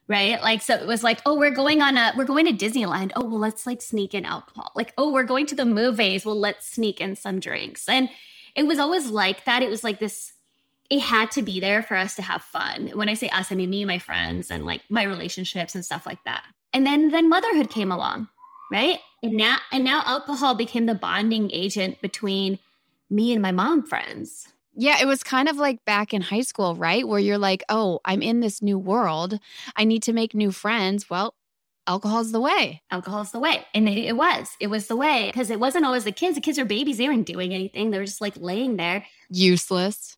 right? 0.08 0.42
Like, 0.42 0.62
so 0.62 0.76
it 0.76 0.88
was 0.88 1.04
like, 1.04 1.22
oh, 1.26 1.38
we're 1.38 1.52
going 1.52 1.82
on 1.82 1.98
a, 1.98 2.14
we're 2.16 2.26
going 2.26 2.46
to 2.46 2.66
Disneyland. 2.66 3.12
Oh, 3.16 3.26
well, 3.26 3.40
let's 3.40 3.66
like 3.66 3.82
sneak 3.82 4.14
in 4.14 4.26
alcohol. 4.26 4.72
Like, 4.76 4.94
oh, 4.98 5.12
we're 5.12 5.24
going 5.24 5.46
to 5.48 5.56
the 5.56 5.66
movies. 5.66 6.26
Well, 6.26 6.40
let's 6.40 6.68
sneak 6.68 7.00
in 7.00 7.16
some 7.16 7.40
drinks. 7.40 7.88
And 7.88 8.10
it 8.56 8.64
was 8.64 8.80
always 8.80 9.08
like 9.08 9.46
that. 9.46 9.64
It 9.64 9.70
was 9.70 9.84
like 9.84 10.00
this, 10.00 10.34
it 10.90 11.00
had 11.00 11.32
to 11.32 11.42
be 11.42 11.60
there 11.60 11.82
for 11.82 11.96
us 11.96 12.16
to 12.16 12.22
have 12.22 12.44
fun. 12.44 12.92
When 12.94 13.10
I 13.10 13.14
say 13.14 13.30
us, 13.30 13.52
I 13.52 13.56
mean 13.56 13.70
me 13.70 13.82
and 13.82 13.88
my 13.88 14.00
friends 14.00 14.52
and 14.52 14.66
like 14.66 14.82
my 14.90 15.04
relationships 15.04 15.76
and 15.76 15.84
stuff 15.84 16.06
like 16.06 16.24
that. 16.26 16.44
And 16.74 16.86
then, 16.86 17.10
then 17.10 17.30
motherhood 17.30 17.70
came 17.70 17.92
along 17.92 18.28
right? 18.74 19.00
And 19.22 19.34
now 19.34 19.58
and 19.72 19.84
now 19.84 20.02
alcohol 20.06 20.56
became 20.56 20.88
the 20.88 20.96
bonding 20.96 21.52
agent 21.54 22.02
between 22.02 22.60
me 23.10 23.32
and 23.32 23.42
my 23.42 23.52
mom 23.52 23.86
friends. 23.86 24.48
Yeah, 24.76 25.02
it 25.02 25.06
was 25.06 25.24
kind 25.24 25.48
of 25.48 25.58
like 25.58 25.84
back 25.86 26.14
in 26.14 26.22
high 26.22 26.42
school, 26.42 26.76
right? 26.76 27.08
Where 27.08 27.20
you're 27.20 27.38
like, 27.38 27.64
"Oh, 27.70 28.00
I'm 28.06 28.22
in 28.22 28.40
this 28.40 28.62
new 28.62 28.80
world. 28.80 29.40
I 29.76 29.84
need 29.84 30.04
to 30.04 30.14
make 30.14 30.34
new 30.34 30.52
friends." 30.52 31.10
Well, 31.10 31.36
alcohol's 31.88 32.32
the 32.32 32.42
way. 32.42 32.82
Alcohol's 32.92 33.32
the 33.32 33.40
way. 33.40 33.66
And 33.74 33.88
it, 33.88 33.98
it 33.98 34.16
was. 34.16 34.56
It 34.60 34.68
was 34.68 34.88
the 34.88 34.96
way 34.96 35.28
because 35.28 35.50
it 35.50 35.60
wasn't 35.60 35.86
always 35.86 36.06
the 36.06 36.12
kids. 36.12 36.36
The 36.36 36.42
kids 36.42 36.58
are 36.58 36.66
babies. 36.66 36.98
They 36.98 37.08
weren't 37.08 37.28
doing 37.28 37.54
anything. 37.54 37.92
They 37.92 38.00
were 38.00 38.06
just 38.06 38.22
like 38.22 38.36
laying 38.38 38.78
there. 38.78 39.06
Useless. 39.30 40.18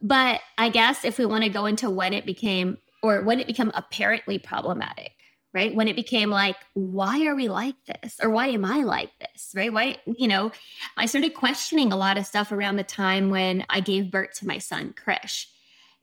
But 0.00 0.40
I 0.56 0.68
guess 0.68 1.04
if 1.04 1.18
we 1.18 1.26
want 1.26 1.44
to 1.44 1.50
go 1.50 1.66
into 1.66 1.90
when 1.90 2.12
it 2.12 2.24
became 2.24 2.78
or 3.02 3.22
when 3.22 3.40
it 3.40 3.46
became 3.46 3.70
apparently 3.74 4.38
problematic, 4.38 5.12
right? 5.54 5.74
When 5.74 5.88
it 5.88 5.96
became 5.96 6.30
like, 6.30 6.56
why 6.74 7.26
are 7.26 7.34
we 7.34 7.48
like 7.48 7.76
this? 7.86 8.18
Or 8.22 8.30
why 8.30 8.48
am 8.48 8.64
I 8.64 8.82
like 8.82 9.10
this? 9.18 9.52
Right? 9.54 9.72
Why, 9.72 9.96
you 10.06 10.28
know, 10.28 10.52
I 10.96 11.06
started 11.06 11.34
questioning 11.34 11.92
a 11.92 11.96
lot 11.96 12.18
of 12.18 12.26
stuff 12.26 12.52
around 12.52 12.76
the 12.76 12.84
time 12.84 13.30
when 13.30 13.64
I 13.68 13.80
gave 13.80 14.10
birth 14.10 14.34
to 14.38 14.46
my 14.46 14.58
son, 14.58 14.94
Krish. 14.94 15.46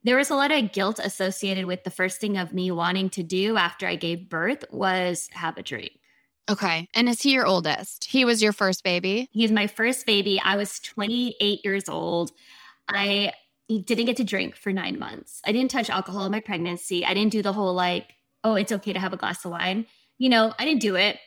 There 0.03 0.17
was 0.17 0.29
a 0.29 0.35
lot 0.35 0.51
of 0.51 0.71
guilt 0.71 0.99
associated 0.99 1.65
with 1.65 1.83
the 1.83 1.89
first 1.89 2.21
thing 2.21 2.37
of 2.37 2.53
me 2.53 2.69
wanting 2.71 3.09
to 3.11 3.23
do 3.23 3.57
after 3.57 3.87
I 3.87 3.95
gave 3.95 4.29
birth 4.29 4.63
was 4.71 5.29
have 5.33 5.57
a 5.57 5.63
drink. 5.63 5.93
Okay. 6.49 6.87
And 6.93 7.09
is 7.09 7.21
he 7.21 7.31
your 7.31 7.47
oldest? 7.47 8.05
He 8.05 8.23
was 8.23 8.41
your 8.41 8.53
first 8.53 8.83
baby? 8.83 9.27
He's 9.31 9.51
my 9.51 9.65
first 9.65 10.05
baby. 10.05 10.39
I 10.43 10.57
was 10.57 10.79
28 10.79 11.61
years 11.63 11.89
old. 11.89 12.31
I 12.87 13.33
didn't 13.67 14.05
get 14.05 14.17
to 14.17 14.23
drink 14.23 14.55
for 14.55 14.71
nine 14.71 14.99
months. 14.99 15.41
I 15.43 15.51
didn't 15.51 15.71
touch 15.71 15.89
alcohol 15.89 16.25
in 16.25 16.31
my 16.31 16.39
pregnancy. 16.39 17.03
I 17.03 17.15
didn't 17.15 17.31
do 17.31 17.41
the 17.41 17.53
whole 17.53 17.73
like 17.73 18.14
oh, 18.45 18.55
it's 18.55 18.71
okay 18.71 18.93
to 18.93 18.99
have 18.99 19.11
a 19.11 19.17
glass 19.17 19.43
of 19.43 19.51
wine. 19.51 19.87
You 20.17 20.29
know, 20.29 20.53
I 20.57 20.63
didn't 20.63 20.81
do 20.81 20.95
it, 20.95 21.17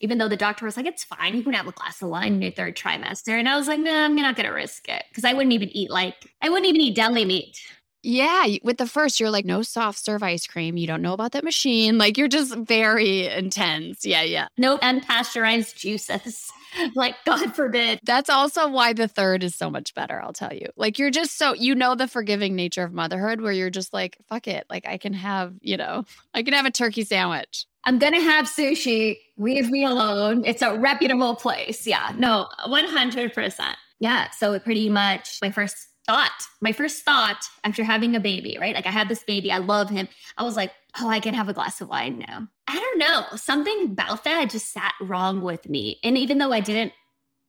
even 0.00 0.16
though 0.16 0.28
the 0.28 0.36
doctor 0.36 0.64
was 0.64 0.76
like, 0.76 0.86
it's 0.86 1.04
fine. 1.04 1.36
You 1.36 1.42
can 1.42 1.52
have 1.52 1.66
a 1.66 1.72
glass 1.72 2.00
of 2.00 2.08
wine 2.08 2.34
in 2.34 2.42
your 2.42 2.52
third 2.52 2.76
trimester. 2.76 3.38
And 3.38 3.48
I 3.48 3.56
was 3.56 3.66
like, 3.66 3.80
no, 3.80 3.92
nah, 3.92 4.04
I'm 4.04 4.14
not 4.14 4.36
going 4.36 4.46
to 4.46 4.52
risk 4.52 4.88
it 4.88 5.02
because 5.10 5.24
I 5.24 5.34
wouldn't 5.34 5.52
even 5.52 5.68
eat 5.70 5.90
like, 5.90 6.14
I 6.40 6.48
wouldn't 6.48 6.68
even 6.68 6.80
eat 6.80 6.94
deli 6.94 7.24
meat. 7.24 7.58
Yeah, 8.02 8.46
with 8.62 8.78
the 8.78 8.86
first, 8.86 9.18
you're 9.18 9.30
like, 9.30 9.44
no 9.44 9.62
soft 9.62 9.98
serve 9.98 10.22
ice 10.22 10.46
cream. 10.46 10.76
You 10.76 10.86
don't 10.86 11.02
know 11.02 11.14
about 11.14 11.32
that 11.32 11.42
machine. 11.42 11.98
Like, 11.98 12.16
you're 12.16 12.28
just 12.28 12.54
very 12.54 13.26
intense. 13.26 14.06
Yeah, 14.06 14.22
yeah. 14.22 14.48
No 14.56 14.78
unpasteurized 14.78 15.74
juices. 15.76 16.50
like, 16.94 17.16
God 17.24 17.56
forbid. 17.56 17.98
That's 18.04 18.30
also 18.30 18.68
why 18.68 18.92
the 18.92 19.08
third 19.08 19.42
is 19.42 19.56
so 19.56 19.68
much 19.68 19.94
better, 19.94 20.22
I'll 20.22 20.32
tell 20.32 20.54
you. 20.54 20.68
Like, 20.76 20.98
you're 20.98 21.10
just 21.10 21.36
so, 21.36 21.54
you 21.54 21.74
know, 21.74 21.96
the 21.96 22.06
forgiving 22.06 22.54
nature 22.54 22.84
of 22.84 22.92
motherhood 22.92 23.40
where 23.40 23.52
you're 23.52 23.68
just 23.68 23.92
like, 23.92 24.16
fuck 24.28 24.46
it. 24.46 24.64
Like, 24.70 24.86
I 24.86 24.96
can 24.96 25.12
have, 25.14 25.54
you 25.60 25.76
know, 25.76 26.04
I 26.34 26.44
can 26.44 26.54
have 26.54 26.66
a 26.66 26.70
turkey 26.70 27.02
sandwich. 27.02 27.66
I'm 27.84 27.98
going 27.98 28.12
to 28.14 28.20
have 28.20 28.46
sushi. 28.46 29.18
Leave 29.38 29.70
me 29.70 29.84
alone. 29.84 30.44
It's 30.44 30.62
a 30.62 30.78
reputable 30.78 31.34
place. 31.34 31.86
Yeah, 31.86 32.12
no, 32.16 32.46
100%. 32.66 33.74
Yeah. 33.98 34.30
So, 34.30 34.56
pretty 34.60 34.88
much 34.88 35.38
my 35.42 35.50
first 35.50 35.88
thought, 36.08 36.48
my 36.62 36.72
first 36.72 37.04
thought 37.04 37.44
after 37.64 37.84
having 37.84 38.16
a 38.16 38.20
baby, 38.20 38.56
right? 38.58 38.74
Like 38.74 38.86
I 38.86 38.90
had 38.90 39.08
this 39.10 39.22
baby, 39.22 39.52
I 39.52 39.58
love 39.58 39.90
him. 39.90 40.08
I 40.38 40.42
was 40.42 40.56
like, 40.56 40.72
oh, 40.98 41.08
I 41.08 41.20
can 41.20 41.34
have 41.34 41.50
a 41.50 41.52
glass 41.52 41.82
of 41.82 41.90
wine 41.90 42.18
now. 42.26 42.48
I 42.66 42.74
don't 42.74 42.98
know. 42.98 43.36
Something 43.36 43.84
about 43.84 44.24
that 44.24 44.48
just 44.48 44.72
sat 44.72 44.94
wrong 45.02 45.42
with 45.42 45.68
me. 45.68 46.00
And 46.02 46.16
even 46.16 46.38
though 46.38 46.50
I 46.50 46.60
didn't 46.60 46.94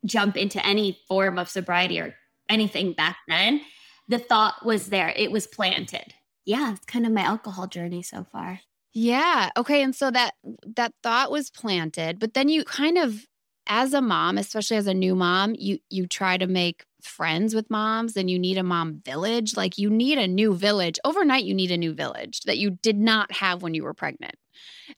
jump 0.05 0.35
into 0.35 0.63
any 0.65 0.99
form 1.07 1.39
of 1.39 1.49
sobriety 1.49 2.01
or 2.01 2.13
anything 2.49 2.91
back 2.91 3.15
then, 3.29 3.61
the 4.09 4.19
thought 4.19 4.65
was 4.65 4.87
there. 4.87 5.13
It 5.15 5.31
was 5.31 5.47
planted. 5.47 6.13
Yeah, 6.45 6.73
it's 6.73 6.85
kind 6.85 7.05
of 7.05 7.13
my 7.13 7.21
alcohol 7.21 7.67
journey 7.67 8.01
so 8.01 8.25
far. 8.25 8.59
Yeah. 8.91 9.51
Okay. 9.55 9.83
And 9.83 9.95
so 9.95 10.11
that 10.11 10.33
that 10.75 10.93
thought 11.01 11.31
was 11.31 11.49
planted, 11.49 12.19
but 12.19 12.33
then 12.33 12.49
you 12.49 12.65
kind 12.65 12.97
of 12.97 13.25
as 13.69 13.93
a 13.93 14.01
mom, 14.01 14.37
especially 14.37 14.77
as 14.77 14.87
a 14.87 14.93
new 14.93 15.15
mom, 15.15 15.55
you 15.57 15.79
you 15.89 16.07
try 16.07 16.37
to 16.37 16.47
make 16.47 16.85
friends 17.01 17.55
with 17.55 17.69
moms 17.69 18.17
and 18.17 18.29
you 18.29 18.37
need 18.37 18.57
a 18.57 18.63
mom 18.63 19.01
village. 19.05 19.55
Like 19.55 19.77
you 19.77 19.89
need 19.89 20.17
a 20.17 20.27
new 20.27 20.53
village. 20.53 20.99
Overnight 21.05 21.45
you 21.45 21.53
need 21.53 21.71
a 21.71 21.77
new 21.77 21.93
village 21.93 22.41
that 22.41 22.57
you 22.57 22.71
did 22.71 22.97
not 22.97 23.31
have 23.31 23.61
when 23.61 23.73
you 23.73 23.83
were 23.83 23.93
pregnant. 23.93 24.35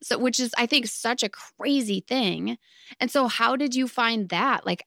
So 0.01 0.17
which 0.17 0.39
is 0.39 0.51
I 0.57 0.65
think 0.65 0.87
such 0.87 1.21
a 1.21 1.29
crazy 1.29 2.03
thing. 2.07 2.57
And 2.99 3.11
so 3.11 3.27
how 3.27 3.55
did 3.55 3.75
you 3.75 3.87
find 3.87 4.29
that? 4.29 4.65
Like 4.65 4.85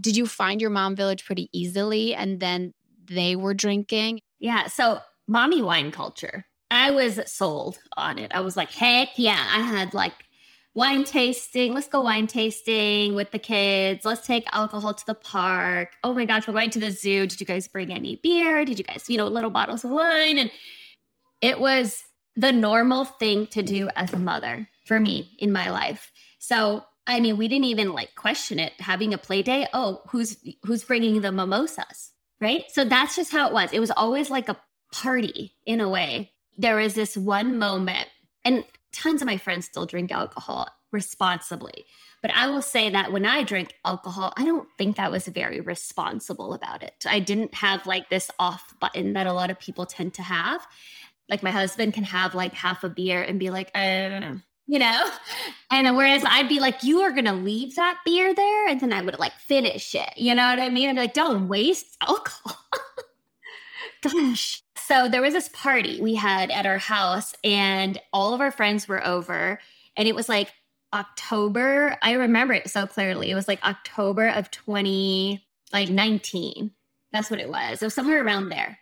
did 0.00 0.16
you 0.16 0.26
find 0.26 0.60
your 0.60 0.70
mom 0.70 0.94
village 0.94 1.24
pretty 1.24 1.48
easily 1.52 2.14
and 2.14 2.38
then 2.38 2.74
they 3.04 3.34
were 3.34 3.54
drinking? 3.54 4.20
Yeah, 4.38 4.68
so 4.68 5.00
mommy 5.26 5.62
wine 5.62 5.90
culture. 5.90 6.46
I 6.70 6.90
was 6.90 7.20
sold 7.26 7.78
on 7.96 8.18
it. 8.18 8.32
I 8.34 8.40
was 8.40 8.56
like, 8.56 8.70
heck 8.70 9.10
yeah. 9.16 9.46
I 9.52 9.60
had 9.60 9.92
like 9.92 10.14
wine 10.74 11.04
tasting. 11.04 11.74
Let's 11.74 11.88
go 11.88 12.02
wine 12.02 12.26
tasting 12.26 13.14
with 13.14 13.30
the 13.30 13.38
kids. 13.38 14.04
Let's 14.04 14.26
take 14.26 14.46
alcohol 14.52 14.94
to 14.94 15.06
the 15.06 15.14
park. 15.14 15.90
Oh 16.02 16.14
my 16.14 16.24
gosh, 16.24 16.46
we're 16.46 16.54
going 16.54 16.70
to 16.70 16.80
the 16.80 16.90
zoo. 16.90 17.26
Did 17.26 17.40
you 17.40 17.46
guys 17.46 17.68
bring 17.68 17.92
any 17.92 18.16
beer? 18.16 18.64
Did 18.64 18.78
you 18.78 18.84
guys, 18.84 19.08
you 19.08 19.18
know, 19.18 19.26
little 19.26 19.50
bottles 19.50 19.84
of 19.84 19.90
wine? 19.90 20.38
And 20.38 20.50
it 21.40 21.60
was 21.60 22.04
the 22.36 22.52
normal 22.52 23.04
thing 23.04 23.46
to 23.48 23.62
do 23.62 23.88
as 23.96 24.12
a 24.12 24.18
mother 24.18 24.68
for 24.86 24.98
me 24.98 25.36
in 25.38 25.52
my 25.52 25.70
life. 25.70 26.10
So, 26.38 26.84
I 27.06 27.20
mean, 27.20 27.36
we 27.36 27.48
didn't 27.48 27.66
even 27.66 27.92
like 27.92 28.14
question 28.14 28.58
it. 28.58 28.72
Having 28.78 29.12
a 29.12 29.18
play 29.18 29.42
day, 29.42 29.66
oh, 29.74 30.02
who's 30.08 30.36
who's 30.64 30.84
bringing 30.84 31.20
the 31.20 31.32
mimosas, 31.32 32.12
right? 32.40 32.64
So 32.68 32.84
that's 32.84 33.16
just 33.16 33.32
how 33.32 33.48
it 33.48 33.52
was. 33.52 33.72
It 33.72 33.80
was 33.80 33.90
always 33.90 34.30
like 34.30 34.48
a 34.48 34.60
party 34.92 35.54
in 35.66 35.80
a 35.80 35.88
way. 35.88 36.30
There 36.56 36.76
was 36.76 36.94
this 36.94 37.16
one 37.16 37.58
moment, 37.58 38.08
and 38.44 38.64
tons 38.92 39.22
of 39.22 39.26
my 39.26 39.36
friends 39.36 39.66
still 39.66 39.86
drink 39.86 40.12
alcohol 40.12 40.68
responsibly. 40.92 41.86
But 42.20 42.30
I 42.30 42.48
will 42.48 42.62
say 42.62 42.90
that 42.90 43.10
when 43.10 43.26
I 43.26 43.42
drink 43.42 43.74
alcohol, 43.84 44.32
I 44.36 44.44
don't 44.44 44.68
think 44.78 44.96
that 44.96 45.10
was 45.10 45.26
very 45.26 45.60
responsible 45.60 46.54
about 46.54 46.82
it. 46.82 47.04
I 47.06 47.18
didn't 47.18 47.54
have 47.54 47.84
like 47.86 48.10
this 48.10 48.30
off 48.38 48.74
button 48.78 49.14
that 49.14 49.26
a 49.26 49.32
lot 49.32 49.50
of 49.50 49.58
people 49.58 49.86
tend 49.86 50.14
to 50.14 50.22
have. 50.22 50.64
Like 51.28 51.42
my 51.42 51.50
husband 51.50 51.94
can 51.94 52.04
have 52.04 52.34
like 52.34 52.52
half 52.52 52.84
a 52.84 52.88
beer 52.88 53.22
and 53.22 53.40
be 53.40 53.50
like, 53.50 53.70
I 53.74 54.08
don't 54.08 54.20
know, 54.20 54.38
you 54.66 54.78
know? 54.78 55.10
And 55.70 55.96
whereas 55.96 56.22
I'd 56.26 56.50
be 56.50 56.60
like, 56.60 56.84
you 56.84 57.00
are 57.00 57.10
going 57.10 57.24
to 57.24 57.32
leave 57.32 57.76
that 57.76 57.98
beer 58.04 58.34
there. 58.34 58.68
And 58.68 58.78
then 58.78 58.92
I 58.92 59.00
would 59.00 59.18
like 59.18 59.32
finish 59.32 59.94
it. 59.94 60.10
You 60.18 60.34
know 60.34 60.46
what 60.46 60.60
I 60.60 60.68
mean? 60.68 60.90
I'd 60.90 60.96
be 60.96 61.00
like, 61.00 61.14
don't 61.14 61.48
waste 61.48 61.96
alcohol. 62.06 62.58
Gosh. 64.02 64.62
So 64.76 65.08
there 65.08 65.22
was 65.22 65.32
this 65.32 65.48
party 65.52 66.00
we 66.00 66.14
had 66.14 66.50
at 66.50 66.66
our 66.66 66.78
house, 66.78 67.34
and 67.44 68.00
all 68.12 68.34
of 68.34 68.40
our 68.40 68.50
friends 68.50 68.88
were 68.88 69.04
over. 69.06 69.60
And 69.96 70.08
it 70.08 70.14
was 70.14 70.28
like 70.28 70.52
October. 70.92 71.96
I 72.02 72.12
remember 72.12 72.54
it 72.54 72.68
so 72.68 72.86
clearly. 72.86 73.30
It 73.30 73.34
was 73.34 73.48
like 73.48 73.64
October 73.64 74.28
of 74.28 74.50
20 74.50 75.44
like 75.72 75.88
19. 75.88 76.70
That's 77.12 77.30
what 77.30 77.40
it 77.40 77.48
was. 77.48 77.80
It 77.80 77.86
was 77.86 77.94
somewhere 77.94 78.24
around 78.24 78.48
there. 78.48 78.78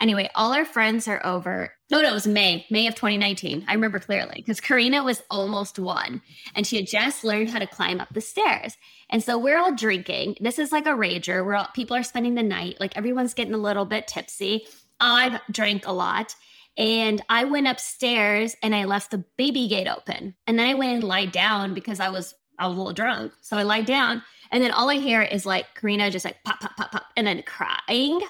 Anyway, 0.00 0.30
all 0.34 0.52
our 0.52 0.64
friends 0.64 1.06
are 1.08 1.24
over. 1.24 1.72
No, 1.92 2.00
no, 2.00 2.08
it 2.08 2.14
was 2.14 2.26
May, 2.26 2.64
May 2.70 2.86
of 2.86 2.94
2019. 2.94 3.66
I 3.68 3.74
remember 3.74 3.98
clearly 3.98 4.36
because 4.36 4.62
Karina 4.62 5.04
was 5.04 5.22
almost 5.30 5.78
one 5.78 6.22
and 6.54 6.66
she 6.66 6.76
had 6.76 6.86
just 6.86 7.22
learned 7.22 7.50
how 7.50 7.58
to 7.58 7.66
climb 7.66 8.00
up 8.00 8.08
the 8.14 8.22
stairs. 8.22 8.78
And 9.10 9.22
so 9.22 9.36
we're 9.36 9.58
all 9.58 9.74
drinking. 9.74 10.36
This 10.40 10.58
is 10.58 10.72
like 10.72 10.86
a 10.86 10.92
rager. 10.92 11.54
All 11.54 11.68
people 11.74 11.94
are 11.94 12.02
spending 12.02 12.34
the 12.34 12.42
night. 12.42 12.78
Like 12.80 12.96
everyone's 12.96 13.34
getting 13.34 13.52
a 13.52 13.58
little 13.58 13.84
bit 13.84 14.08
tipsy. 14.08 14.66
I've 15.00 15.38
drank 15.50 15.86
a 15.86 15.92
lot. 15.92 16.34
And 16.78 17.20
I 17.28 17.44
went 17.44 17.68
upstairs 17.68 18.56
and 18.62 18.74
I 18.74 18.84
left 18.84 19.10
the 19.10 19.22
baby 19.36 19.68
gate 19.68 19.86
open. 19.86 20.34
And 20.46 20.58
then 20.58 20.66
I 20.66 20.72
went 20.72 20.94
and 20.94 21.04
lied 21.04 21.30
down 21.30 21.74
because 21.74 22.00
I 22.00 22.08
was 22.08 22.34
I 22.58 22.68
was 22.68 22.76
a 22.76 22.78
little 22.78 22.94
drunk. 22.94 23.34
So 23.42 23.58
I 23.58 23.64
lied 23.64 23.84
down. 23.84 24.22
And 24.50 24.64
then 24.64 24.70
all 24.70 24.88
I 24.88 24.96
hear 24.96 25.20
is 25.20 25.44
like 25.44 25.74
Karina 25.74 26.10
just 26.10 26.24
like 26.24 26.42
pop, 26.42 26.58
pop, 26.60 26.74
pop, 26.74 26.90
pop, 26.90 27.04
and 27.18 27.26
then 27.26 27.42
crying. 27.42 28.22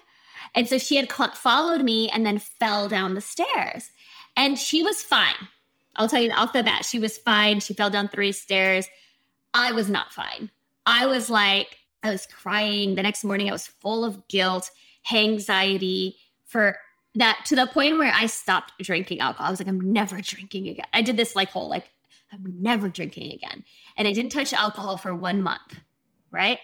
And 0.54 0.68
so 0.68 0.78
she 0.78 0.97
had 0.97 1.11
cl- 1.11 1.35
followed 1.35 1.82
me 1.82 2.11
and 2.11 2.26
then 2.26 2.38
fell 2.38 2.88
down 2.88 3.14
the 3.14 3.21
stairs. 3.21 3.90
And 4.37 4.59
she 4.59 4.82
was 4.82 5.02
fine. 5.02 5.49
I'll 5.97 6.09
tell 6.09 6.23
you 6.23 6.30
off 6.32 6.52
the 6.52 6.62
bat, 6.62 6.85
she 6.85 6.99
was 6.99 7.18
fine. 7.18 7.61
She 7.61 7.75
fell 7.75 7.90
down 7.90 8.09
three 8.09 8.32
stairs. 8.32 8.88
I 9.54 9.73
was 9.73 9.88
not 9.88 10.12
fine. 10.12 10.50
I 10.87 11.06
was 11.06 11.28
like, 11.28 11.78
I 12.02 12.11
was 12.11 12.26
crying. 12.26 12.94
The 12.94 13.02
next 13.02 13.25
morning, 13.25 13.49
I 13.49 13.52
was 13.52 13.66
full 13.66 14.04
of 14.04 14.26
guilt, 14.28 14.71
anxiety 15.12 16.16
for 16.47 16.78
that 17.14 17.44
to 17.47 17.56
the 17.56 17.66
point 17.66 17.99
where 17.99 18.12
I 18.12 18.26
stopped 18.26 18.73
drinking 18.80 19.21
alcohol. 19.21 19.49
I 19.49 19.50
was 19.50 19.61
like, 19.61 19.68
I'm 19.68 19.92
never 19.92 20.21
drinking 20.21 20.68
again. 20.68 20.87
I 20.92 21.02
did 21.02 21.16
this 21.16 21.37
like 21.37 21.50
whole, 21.50 21.68
like, 21.68 21.90
I'm 22.32 22.54
never 22.61 22.88
drinking 22.88 23.32
again. 23.32 23.64
And 23.97 24.09
I 24.09 24.12
didn't 24.12 24.32
touch 24.32 24.54
alcohol 24.54 24.97
for 24.97 25.14
one 25.14 25.42
month, 25.42 25.80
right? 26.30 26.59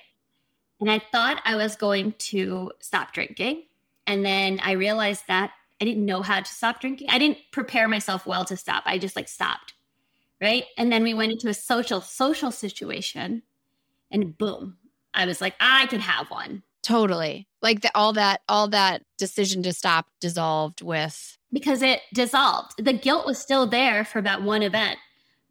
And 0.80 0.90
I 0.90 1.00
thought 1.12 1.42
I 1.44 1.56
was 1.56 1.76
going 1.76 2.14
to 2.18 2.72
stop 2.80 3.12
drinking. 3.12 3.64
And 4.08 4.24
then 4.24 4.58
I 4.64 4.72
realized 4.72 5.22
that 5.28 5.52
I 5.80 5.84
didn't 5.84 6.04
know 6.04 6.22
how 6.22 6.40
to 6.40 6.52
stop 6.52 6.80
drinking. 6.80 7.08
I 7.10 7.18
didn't 7.18 7.38
prepare 7.52 7.86
myself 7.86 8.26
well 8.26 8.44
to 8.46 8.56
stop. 8.56 8.82
I 8.86 8.98
just 8.98 9.14
like 9.14 9.28
stopped. 9.28 9.74
Right. 10.40 10.64
And 10.76 10.90
then 10.90 11.02
we 11.02 11.14
went 11.14 11.32
into 11.32 11.48
a 11.48 11.54
social, 11.54 12.00
social 12.00 12.50
situation 12.50 13.42
and 14.10 14.36
boom, 14.38 14.78
I 15.14 15.26
was 15.26 15.40
like, 15.40 15.54
I 15.60 15.86
could 15.86 16.00
have 16.00 16.30
one. 16.30 16.62
Totally. 16.82 17.48
Like 17.60 17.82
the, 17.82 17.90
all 17.94 18.12
that, 18.14 18.40
all 18.48 18.68
that 18.68 19.02
decision 19.18 19.62
to 19.64 19.72
stop 19.72 20.06
dissolved 20.20 20.80
with. 20.80 21.36
Because 21.52 21.82
it 21.82 22.00
dissolved. 22.14 22.82
The 22.82 22.92
guilt 22.92 23.26
was 23.26 23.38
still 23.38 23.66
there 23.66 24.04
for 24.04 24.22
that 24.22 24.42
one 24.42 24.62
event, 24.62 24.98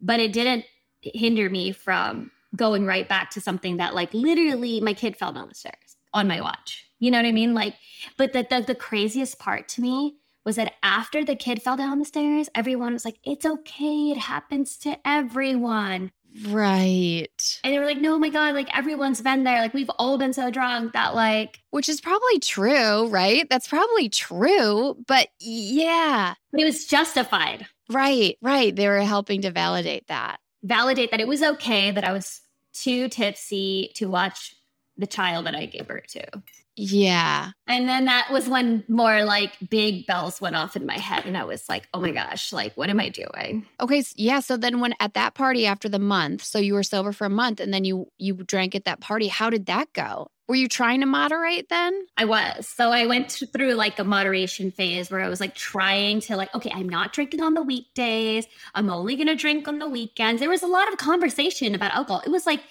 but 0.00 0.20
it 0.20 0.32
didn't 0.32 0.64
hinder 1.02 1.50
me 1.50 1.70
from 1.72 2.30
going 2.56 2.86
right 2.86 3.08
back 3.08 3.30
to 3.30 3.40
something 3.40 3.76
that, 3.76 3.94
like, 3.94 4.12
literally 4.14 4.80
my 4.80 4.94
kid 4.94 5.16
fell 5.16 5.32
down 5.32 5.48
the 5.48 5.54
stairs 5.54 5.96
on 6.14 6.26
my 6.26 6.40
watch. 6.40 6.87
You 6.98 7.10
know 7.10 7.18
what 7.18 7.26
I 7.26 7.32
mean? 7.32 7.54
Like, 7.54 7.74
but 8.16 8.32
the, 8.32 8.46
the, 8.48 8.60
the 8.60 8.74
craziest 8.74 9.38
part 9.38 9.68
to 9.68 9.80
me 9.80 10.16
was 10.44 10.56
that 10.56 10.74
after 10.82 11.24
the 11.24 11.36
kid 11.36 11.62
fell 11.62 11.76
down 11.76 11.98
the 11.98 12.04
stairs, 12.04 12.48
everyone 12.54 12.92
was 12.92 13.04
like, 13.04 13.18
it's 13.24 13.44
okay. 13.44 14.10
It 14.10 14.18
happens 14.18 14.76
to 14.78 14.96
everyone. 15.04 16.10
Right. 16.46 17.60
And 17.64 17.72
they 17.72 17.78
were 17.78 17.86
like, 17.86 18.00
no, 18.00 18.14
oh 18.14 18.18
my 18.18 18.28
God, 18.28 18.54
like 18.54 18.74
everyone's 18.76 19.20
been 19.20 19.44
there. 19.44 19.60
Like 19.60 19.74
we've 19.74 19.90
all 19.98 20.18
been 20.18 20.32
so 20.32 20.50
drunk 20.50 20.92
that, 20.92 21.14
like, 21.14 21.60
which 21.70 21.88
is 21.88 22.00
probably 22.00 22.38
true, 22.38 23.08
right? 23.08 23.48
That's 23.48 23.68
probably 23.68 24.08
true. 24.08 24.96
But 25.06 25.28
yeah. 25.40 26.34
But 26.50 26.60
it 26.60 26.64
was 26.64 26.86
justified. 26.86 27.66
Right, 27.90 28.36
right. 28.42 28.74
They 28.74 28.88
were 28.88 29.00
helping 29.00 29.42
to 29.42 29.50
validate 29.50 30.06
that. 30.08 30.38
Validate 30.62 31.10
that 31.10 31.20
it 31.20 31.28
was 31.28 31.42
okay 31.42 31.90
that 31.90 32.04
I 32.04 32.12
was 32.12 32.40
too 32.72 33.08
tipsy 33.08 33.92
to 33.96 34.06
watch 34.06 34.54
the 34.98 35.06
child 35.06 35.46
that 35.46 35.54
I 35.54 35.66
gave 35.66 35.86
birth 35.86 36.08
to. 36.08 36.42
Yeah. 36.78 37.50
And 37.66 37.88
then 37.88 38.04
that 38.04 38.30
was 38.30 38.48
when 38.48 38.84
more 38.88 39.24
like 39.24 39.52
big 39.68 40.06
bells 40.06 40.40
went 40.40 40.54
off 40.54 40.76
in 40.76 40.86
my 40.86 40.96
head. 40.96 41.26
And 41.26 41.36
I 41.36 41.44
was 41.44 41.68
like, 41.68 41.88
oh 41.92 42.00
my 42.00 42.12
gosh, 42.12 42.52
like, 42.52 42.76
what 42.76 42.88
am 42.88 43.00
I 43.00 43.08
doing? 43.08 43.66
Okay. 43.80 44.04
Yeah. 44.14 44.40
So 44.40 44.56
then 44.56 44.78
when 44.80 44.94
at 45.00 45.14
that 45.14 45.34
party 45.34 45.66
after 45.66 45.88
the 45.88 45.98
month, 45.98 46.44
so 46.44 46.58
you 46.58 46.74
were 46.74 46.84
sober 46.84 47.12
for 47.12 47.24
a 47.24 47.30
month 47.30 47.58
and 47.58 47.74
then 47.74 47.84
you 47.84 48.06
you 48.18 48.34
drank 48.34 48.74
at 48.76 48.84
that 48.84 49.00
party, 49.00 49.26
how 49.26 49.50
did 49.50 49.66
that 49.66 49.92
go? 49.92 50.28
Were 50.46 50.54
you 50.54 50.68
trying 50.68 51.00
to 51.00 51.06
moderate 51.06 51.68
then? 51.68 52.06
I 52.16 52.24
was. 52.24 52.66
So 52.66 52.90
I 52.90 53.04
went 53.04 53.30
through 53.52 53.74
like 53.74 53.98
a 53.98 54.04
moderation 54.04 54.70
phase 54.70 55.10
where 55.10 55.20
I 55.20 55.28
was 55.28 55.40
like 55.40 55.54
trying 55.54 56.20
to 56.22 56.36
like, 56.36 56.54
okay, 56.54 56.70
I'm 56.72 56.88
not 56.88 57.12
drinking 57.12 57.42
on 57.42 57.52
the 57.52 57.62
weekdays. 57.62 58.46
I'm 58.74 58.88
only 58.88 59.16
going 59.16 59.26
to 59.26 59.34
drink 59.34 59.68
on 59.68 59.78
the 59.78 59.88
weekends. 59.88 60.40
There 60.40 60.48
was 60.48 60.62
a 60.62 60.66
lot 60.66 60.90
of 60.90 60.96
conversation 60.96 61.74
about 61.74 61.92
alcohol. 61.92 62.22
It 62.24 62.30
was 62.30 62.46
like 62.46 62.62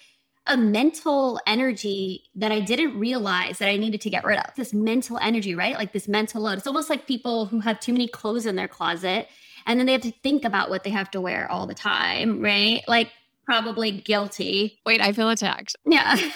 a 0.47 0.57
mental 0.57 1.39
energy 1.45 2.23
that 2.35 2.51
I 2.51 2.59
didn't 2.59 2.97
realize 2.97 3.59
that 3.59 3.69
I 3.69 3.77
needed 3.77 4.01
to 4.01 4.09
get 4.09 4.23
rid 4.23 4.39
of. 4.39 4.55
This 4.55 4.73
mental 4.73 5.17
energy, 5.19 5.55
right? 5.55 5.75
Like 5.75 5.93
this 5.93 6.07
mental 6.07 6.41
load. 6.41 6.57
It's 6.57 6.67
almost 6.67 6.89
like 6.89 7.07
people 7.07 7.45
who 7.45 7.59
have 7.59 7.79
too 7.79 7.93
many 7.93 8.07
clothes 8.07 8.45
in 8.45 8.55
their 8.55 8.67
closet 8.67 9.27
and 9.67 9.79
then 9.79 9.85
they 9.85 9.91
have 9.91 10.01
to 10.01 10.13
think 10.23 10.45
about 10.45 10.69
what 10.69 10.83
they 10.83 10.89
have 10.89 11.11
to 11.11 11.21
wear 11.21 11.51
all 11.51 11.67
the 11.67 11.75
time, 11.75 12.41
right? 12.41 12.83
Like 12.87 13.11
probably 13.45 13.91
guilty. 13.91 14.79
Wait, 14.85 15.01
I 15.01 15.11
feel 15.11 15.29
attacked. 15.29 15.75
Yeah. 15.85 16.15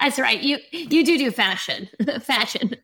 That's 0.00 0.18
right. 0.18 0.40
You 0.40 0.58
you 0.70 1.04
do 1.04 1.18
do 1.18 1.30
fashion. 1.30 1.88
fashion. 2.22 2.76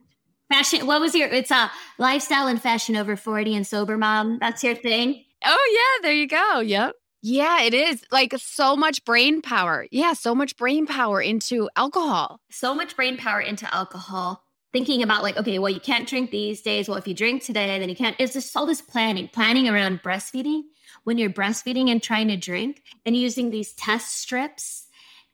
Fashion. 0.52 0.86
What 0.86 1.00
was 1.00 1.14
your 1.14 1.28
it's 1.28 1.50
a 1.50 1.70
lifestyle 1.98 2.48
and 2.48 2.60
fashion 2.60 2.96
over 2.96 3.16
40 3.16 3.54
and 3.54 3.66
sober 3.66 3.96
mom. 3.96 4.38
That's 4.40 4.62
your 4.64 4.74
thing. 4.74 5.24
Oh 5.44 5.98
yeah, 6.02 6.02
there 6.02 6.14
you 6.14 6.26
go. 6.26 6.60
Yep. 6.60 6.94
Yeah, 7.20 7.62
it 7.62 7.74
is 7.74 8.04
like 8.12 8.32
so 8.38 8.76
much 8.76 9.04
brain 9.04 9.42
power. 9.42 9.86
Yeah, 9.90 10.12
so 10.12 10.34
much 10.34 10.56
brain 10.56 10.86
power 10.86 11.20
into 11.20 11.68
alcohol. 11.76 12.40
So 12.50 12.74
much 12.74 12.94
brain 12.94 13.16
power 13.16 13.40
into 13.40 13.72
alcohol. 13.74 14.44
Thinking 14.72 15.02
about 15.02 15.22
like, 15.22 15.36
okay, 15.36 15.58
well, 15.58 15.72
you 15.72 15.80
can't 15.80 16.06
drink 16.06 16.30
these 16.30 16.60
days. 16.60 16.88
Well, 16.88 16.98
if 16.98 17.08
you 17.08 17.14
drink 17.14 17.42
today, 17.42 17.78
then 17.78 17.88
you 17.88 17.96
can't. 17.96 18.14
It's 18.18 18.34
just 18.34 18.54
all 18.56 18.66
this 18.66 18.82
planning, 18.82 19.28
planning 19.28 19.68
around 19.68 20.02
breastfeeding. 20.02 20.62
When 21.04 21.18
you're 21.18 21.30
breastfeeding 21.30 21.90
and 21.90 22.02
trying 22.02 22.28
to 22.28 22.36
drink, 22.36 22.82
and 23.06 23.16
using 23.16 23.50
these 23.50 23.72
test 23.72 24.16
strips 24.16 24.86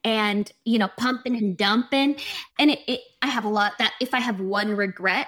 and 0.04 0.50
you 0.64 0.78
know 0.78 0.88
pumping 0.96 1.36
and 1.36 1.56
dumping. 1.56 2.16
And 2.58 2.70
it, 2.70 2.78
it, 2.86 3.00
I 3.22 3.26
have 3.26 3.44
a 3.44 3.48
lot 3.48 3.72
that 3.78 3.94
if 4.00 4.14
I 4.14 4.20
have 4.20 4.40
one 4.40 4.70
regret 4.76 5.26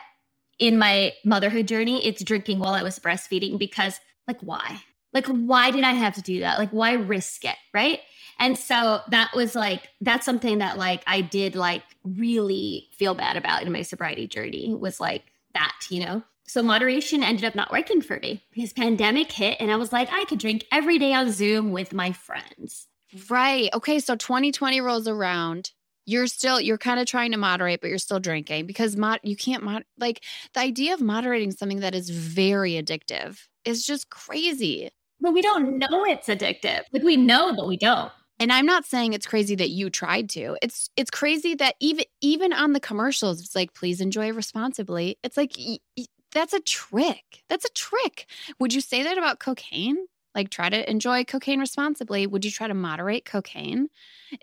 in 0.58 0.78
my 0.78 1.12
motherhood 1.24 1.66
journey, 1.66 2.06
it's 2.06 2.22
drinking 2.22 2.60
while 2.60 2.74
I 2.74 2.82
was 2.82 2.98
breastfeeding 2.98 3.58
because 3.58 3.98
like 4.28 4.40
why? 4.40 4.82
Like, 5.12 5.26
why 5.26 5.70
did 5.70 5.84
I 5.84 5.92
have 5.92 6.14
to 6.14 6.22
do 6.22 6.40
that? 6.40 6.58
Like, 6.58 6.70
why 6.70 6.92
risk 6.92 7.44
it? 7.44 7.56
Right. 7.72 8.00
And 8.38 8.58
so 8.58 9.00
that 9.08 9.34
was 9.34 9.54
like, 9.54 9.88
that's 10.00 10.26
something 10.26 10.58
that 10.58 10.76
like 10.76 11.02
I 11.06 11.22
did 11.22 11.56
like 11.56 11.82
really 12.04 12.88
feel 12.92 13.14
bad 13.14 13.36
about 13.36 13.62
in 13.62 13.72
my 13.72 13.82
sobriety 13.82 14.26
journey 14.26 14.74
was 14.74 15.00
like 15.00 15.24
that, 15.54 15.74
you 15.90 16.04
know? 16.04 16.22
So 16.46 16.62
moderation 16.62 17.22
ended 17.22 17.44
up 17.44 17.54
not 17.54 17.72
working 17.72 18.02
for 18.02 18.20
me 18.20 18.42
because 18.54 18.72
pandemic 18.72 19.32
hit 19.32 19.56
and 19.58 19.70
I 19.70 19.76
was 19.76 19.92
like, 19.92 20.08
I 20.12 20.24
could 20.26 20.38
drink 20.38 20.64
every 20.70 20.98
day 20.98 21.12
on 21.12 21.32
Zoom 21.32 21.72
with 21.72 21.92
my 21.92 22.12
friends. 22.12 22.86
Right. 23.30 23.70
Okay. 23.72 23.98
So 23.98 24.16
2020 24.16 24.80
rolls 24.80 25.08
around. 25.08 25.72
You're 26.06 26.28
still 26.28 26.60
you're 26.60 26.78
kind 26.78 27.00
of 27.00 27.06
trying 27.06 27.32
to 27.32 27.36
moderate, 27.38 27.80
but 27.80 27.88
you're 27.88 27.98
still 27.98 28.20
drinking 28.20 28.66
because 28.66 28.96
mod 28.96 29.20
you 29.22 29.36
can't 29.36 29.62
mod 29.62 29.84
like 29.98 30.24
the 30.54 30.60
idea 30.60 30.94
of 30.94 31.00
moderating 31.00 31.50
something 31.50 31.80
that 31.80 31.94
is 31.94 32.10
very 32.10 32.72
addictive 32.72 33.38
is 33.64 33.84
just 33.84 34.08
crazy. 34.10 34.90
But 35.20 35.32
we 35.32 35.42
don't 35.42 35.78
know 35.78 36.04
it's 36.04 36.28
addictive. 36.28 36.82
Like 36.92 37.02
we 37.02 37.16
know, 37.16 37.54
but 37.54 37.66
we 37.66 37.76
don't. 37.76 38.12
And 38.38 38.52
I'm 38.52 38.66
not 38.66 38.84
saying 38.84 39.12
it's 39.14 39.26
crazy 39.26 39.54
that 39.56 39.70
you 39.70 39.88
tried 39.88 40.28
to. 40.30 40.56
It's 40.62 40.90
it's 40.96 41.10
crazy 41.10 41.54
that 41.56 41.74
even 41.80 42.04
even 42.20 42.52
on 42.52 42.72
the 42.72 42.80
commercials, 42.80 43.40
it's 43.40 43.54
like 43.54 43.74
please 43.74 44.00
enjoy 44.00 44.32
responsibly. 44.32 45.18
It's 45.22 45.36
like 45.36 45.54
y- 45.58 45.78
y- 45.96 46.04
that's 46.32 46.52
a 46.52 46.60
trick. 46.60 47.42
That's 47.48 47.64
a 47.64 47.72
trick. 47.72 48.26
Would 48.58 48.74
you 48.74 48.82
say 48.82 49.02
that 49.02 49.16
about 49.16 49.40
cocaine? 49.40 49.96
Like 50.36 50.50
try 50.50 50.68
to 50.68 50.88
enjoy 50.88 51.24
cocaine 51.24 51.58
responsibly. 51.58 52.26
Would 52.26 52.44
you 52.44 52.52
try 52.52 52.68
to 52.68 52.74
moderate 52.74 53.24
cocaine? 53.24 53.88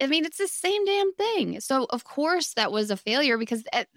I 0.02 0.08
mean, 0.08 0.26
it's 0.26 0.40
the 0.40 0.48
same 0.48 0.84
damn 0.84 1.14
thing. 1.14 1.62
So 1.62 1.88
of 1.90 2.04
course 2.04 2.54
that 2.56 2.72
was 2.72 2.92
a 2.92 2.98
failure 2.98 3.38
because 3.38 3.64
that, 3.72 3.88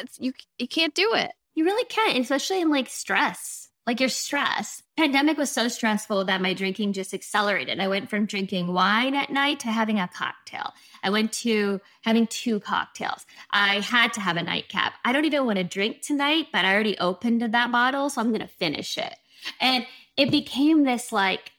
it's 0.00 0.18
you 0.20 0.32
you 0.58 0.68
can't 0.68 0.94
do 0.94 1.14
it. 1.14 1.32
You 1.54 1.64
really 1.64 1.84
can't, 1.84 2.18
especially 2.18 2.60
in 2.60 2.70
like 2.70 2.88
stress 2.88 3.70
like 3.86 4.00
your 4.00 4.08
stress. 4.08 4.82
Pandemic 4.96 5.36
was 5.36 5.50
so 5.50 5.68
stressful 5.68 6.26
that 6.26 6.40
my 6.40 6.54
drinking 6.54 6.92
just 6.92 7.12
accelerated. 7.12 7.80
I 7.80 7.88
went 7.88 8.10
from 8.10 8.26
drinking 8.26 8.72
wine 8.72 9.14
at 9.14 9.30
night 9.30 9.60
to 9.60 9.68
having 9.68 9.98
a 9.98 10.08
cocktail. 10.08 10.72
I 11.02 11.10
went 11.10 11.32
to 11.32 11.80
having 12.02 12.28
two 12.28 12.60
cocktails. 12.60 13.26
I 13.50 13.80
had 13.80 14.12
to 14.14 14.20
have 14.20 14.36
a 14.36 14.42
nightcap. 14.42 14.94
I 15.04 15.12
don't 15.12 15.24
even 15.24 15.46
want 15.46 15.58
to 15.58 15.64
drink 15.64 16.02
tonight, 16.02 16.48
but 16.52 16.64
I 16.64 16.72
already 16.72 16.96
opened 16.98 17.42
that 17.42 17.72
bottle, 17.72 18.08
so 18.08 18.20
I'm 18.20 18.28
going 18.28 18.40
to 18.40 18.46
finish 18.46 18.96
it. 18.98 19.14
And 19.60 19.84
it 20.16 20.30
became 20.30 20.84
this 20.84 21.12
like 21.12 21.52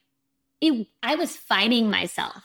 it, 0.62 0.88
I 1.02 1.16
was 1.16 1.36
fighting 1.36 1.90
myself 1.90 2.44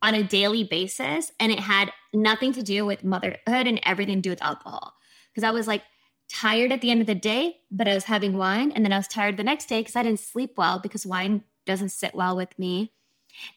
on 0.00 0.14
a 0.14 0.22
daily 0.22 0.64
basis 0.64 1.32
and 1.38 1.52
it 1.52 1.60
had 1.60 1.92
nothing 2.12 2.52
to 2.52 2.62
do 2.62 2.86
with 2.86 3.04
motherhood 3.04 3.38
and 3.46 3.80
everything 3.84 4.16
to 4.16 4.20
do 4.22 4.30
with 4.30 4.42
alcohol. 4.42 4.94
Because 5.30 5.44
I 5.44 5.50
was 5.50 5.66
like, 5.66 5.82
tired 6.28 6.72
at 6.72 6.80
the 6.80 6.90
end 6.90 7.00
of 7.00 7.06
the 7.06 7.14
day, 7.14 7.56
but 7.70 7.88
I 7.88 7.94
was 7.94 8.04
having 8.04 8.36
wine. 8.36 8.72
And 8.72 8.84
then 8.84 8.92
I 8.92 8.98
was 8.98 9.08
tired 9.08 9.36
the 9.36 9.44
next 9.44 9.66
day 9.66 9.80
because 9.80 9.96
I 9.96 10.02
didn't 10.02 10.20
sleep 10.20 10.54
well 10.56 10.78
because 10.78 11.06
wine 11.06 11.44
doesn't 11.66 11.90
sit 11.90 12.14
well 12.14 12.36
with 12.36 12.58
me. 12.58 12.92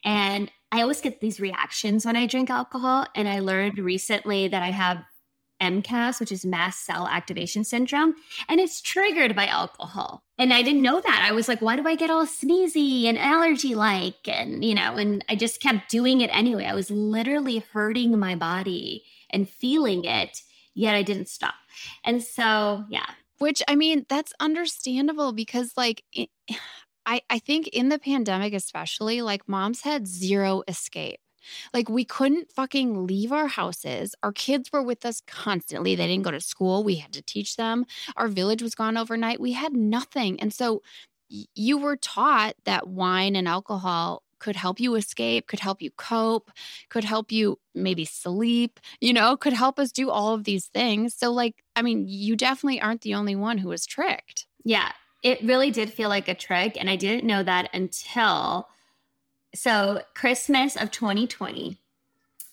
And 0.04 0.52
I 0.72 0.82
always 0.82 1.02
get 1.02 1.22
these 1.22 1.40
reactions 1.40 2.06
when 2.06 2.16
I 2.16 2.28
drink 2.28 2.50
alcohol. 2.50 3.08
And 3.16 3.28
I 3.28 3.40
learned 3.40 3.78
recently 3.78 4.48
that 4.48 4.63
I 4.63 4.72
have 4.72 5.04
MCAS, 5.62 6.20
which 6.20 6.32
is 6.32 6.46
mast 6.46 6.86
cell 6.86 7.08
activation 7.08 7.63
syndrome, 7.63 8.15
and 8.48 8.60
it's 8.60 8.82
triggered 8.82 9.36
by 9.36 9.48
alcohol. 9.48 10.24
And 10.38 10.54
I 10.54 10.62
didn't 10.62 10.84
know 10.84 11.02
that. 11.02 11.26
I 11.28 11.34
was 11.34 11.48
like, 11.48 11.62
why 11.62 11.76
do 11.76 11.88
I 11.88 11.96
get 11.96 12.10
all 12.10 12.26
sneezy 12.26 13.06
and 13.06 13.17
allergy 13.17 13.74
like? 13.74 14.28
And, 14.28 14.63
you 14.63 14.76
know, 14.76 14.96
and 14.96 15.26
I 15.30 15.36
just 15.36 15.62
kept 15.62 15.89
doing 15.89 16.22
it 16.22 16.30
anyway. 16.32 16.65
I 16.65 16.76
was 16.76 16.91
literally 16.91 17.63
hurting 17.74 18.17
my 18.20 18.36
body 18.36 19.04
and 19.30 19.50
feeling 19.50 20.06
it, 20.06 20.41
yet 20.76 20.96
I 20.96 21.02
didn't 21.02 21.30
stop. 21.30 21.56
And 22.04 22.22
so, 22.22 22.86
yeah. 22.89 23.10
Which, 23.39 23.62
I 23.67 23.76
mean, 23.76 24.06
that's 24.10 24.34
understandable 24.39 25.32
because, 25.32 25.74
like, 25.78 26.04
it, 26.13 26.30
I, 27.10 27.22
I 27.30 27.39
think 27.39 27.70
in 27.70 27.88
the 27.88 28.00
pandemic, 28.00 28.54
especially, 28.54 29.22
like, 29.22 29.48
moms 29.48 29.82
had 29.82 30.06
zero 30.08 30.63
escape 30.67 31.22
like 31.74 31.90
we 31.90 32.06
couldn't 32.06 32.52
fucking 32.52 33.08
leave 33.08 33.32
our 33.32 33.48
houses. 33.48 34.16
Our 34.24 34.32
kids 34.32 34.72
were 34.72 34.84
with 34.84 35.06
us 35.06 35.22
constantly. 35.26 35.96
They 35.96 36.08
didn't 36.08 36.24
go 36.24 36.32
to 36.32 36.42
school. 36.42 36.84
We 36.84 36.96
had 36.96 37.14
to 37.14 37.22
teach 37.22 37.56
them. 37.56 37.86
Our 38.16 38.28
village 38.28 38.62
was 38.62 38.76
gone 38.76 38.98
overnight. 38.98 39.40
We 39.40 39.54
had 39.54 39.74
nothing. 39.74 40.40
And 40.40 40.54
so 40.54 40.82
you 41.30 41.78
were 41.78 41.98
taught 41.98 42.56
that 42.66 42.88
wine 42.88 43.36
and 43.36 43.48
alcohol 43.48 44.24
could 44.40 44.56
help 44.56 44.80
you 44.80 44.96
escape, 44.96 45.48
could 45.48 45.60
help 45.60 45.82
you 45.82 45.92
cope, 45.98 46.52
could 46.90 47.04
help 47.04 47.32
you 47.32 47.60
maybe 47.74 48.06
sleep, 48.06 48.80
you 49.02 49.14
know, 49.14 49.36
could 49.36 49.54
help 49.54 49.80
us 49.80 49.92
do 49.92 50.10
all 50.10 50.34
of 50.34 50.44
these 50.44 50.68
things. 50.68 51.16
So, 51.16 51.32
like, 51.32 51.64
I 51.76 51.82
mean, 51.82 52.06
you 52.08 52.36
definitely 52.36 52.80
aren't 52.80 53.02
the 53.02 53.16
only 53.16 53.36
one 53.36 53.58
who 53.58 53.70
was 53.70 53.86
tricked. 53.86 54.46
Yeah, 54.64 54.92
it 55.24 55.42
really 55.44 55.72
did 55.72 55.92
feel 55.92 56.10
like 56.10 56.28
a 56.28 56.36
trick. 56.36 56.78
And 56.80 56.90
I 56.90 56.96
didn't 56.96 57.26
know 57.26 57.44
that 57.44 57.70
until 57.74 58.68
so, 59.58 60.02
Christmas 60.13 60.76
of 60.76 60.91
2020, 60.91 61.80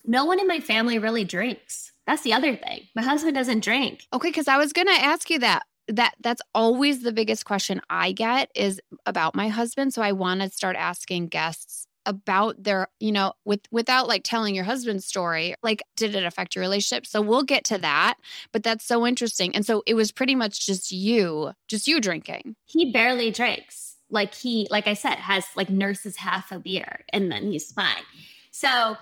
no 0.05 0.25
one 0.25 0.39
in 0.39 0.47
my 0.47 0.59
family 0.59 0.97
really 0.97 1.23
drinks. 1.23 1.91
That's 2.07 2.23
the 2.23 2.33
other 2.33 2.55
thing. 2.55 2.87
My 2.95 3.03
husband 3.03 3.35
doesn't 3.35 3.63
drink. 3.63 4.07
Okay, 4.11 4.29
because 4.29 4.47
I 4.47 4.57
was 4.57 4.73
going 4.73 4.87
to 4.87 4.93
ask 4.93 5.29
you 5.29 5.39
that. 5.39 5.63
That 5.87 6.15
that's 6.19 6.41
always 6.55 7.03
the 7.03 7.11
biggest 7.11 7.45
question 7.45 7.79
I 7.91 8.11
get 8.11 8.49
is 8.55 8.81
about 9.05 9.35
my 9.35 9.49
husband. 9.49 9.93
So 9.93 10.01
I 10.01 10.13
want 10.13 10.41
to 10.41 10.49
start 10.49 10.75
asking 10.75 11.27
guests 11.27 11.85
about 12.07 12.63
their, 12.63 12.87
you 12.99 13.11
know, 13.11 13.33
with 13.45 13.61
without 13.69 14.07
like 14.07 14.23
telling 14.23 14.55
your 14.55 14.63
husband's 14.63 15.05
story, 15.05 15.53
like 15.61 15.83
did 15.95 16.15
it 16.15 16.25
affect 16.25 16.55
your 16.55 16.63
relationship? 16.63 17.05
So 17.05 17.21
we'll 17.21 17.43
get 17.43 17.65
to 17.65 17.77
that, 17.77 18.15
but 18.51 18.63
that's 18.63 18.83
so 18.83 19.05
interesting. 19.05 19.55
And 19.55 19.63
so 19.63 19.83
it 19.85 19.93
was 19.93 20.11
pretty 20.11 20.33
much 20.33 20.65
just 20.65 20.91
you, 20.91 21.51
just 21.67 21.85
you 21.85 22.01
drinking. 22.01 22.55
He 22.65 22.91
barely 22.91 23.29
drinks 23.29 23.94
like 24.15 24.33
he 24.33 24.67
like 24.71 24.87
i 24.87 24.95
said 24.95 25.15
has 25.15 25.45
like 25.55 25.69
nurses 25.69 26.17
half 26.17 26.51
a 26.51 26.57
beer 26.57 27.05
and 27.09 27.31
then 27.31 27.51
he's 27.51 27.71
fine. 27.71 28.03
So 28.49 28.97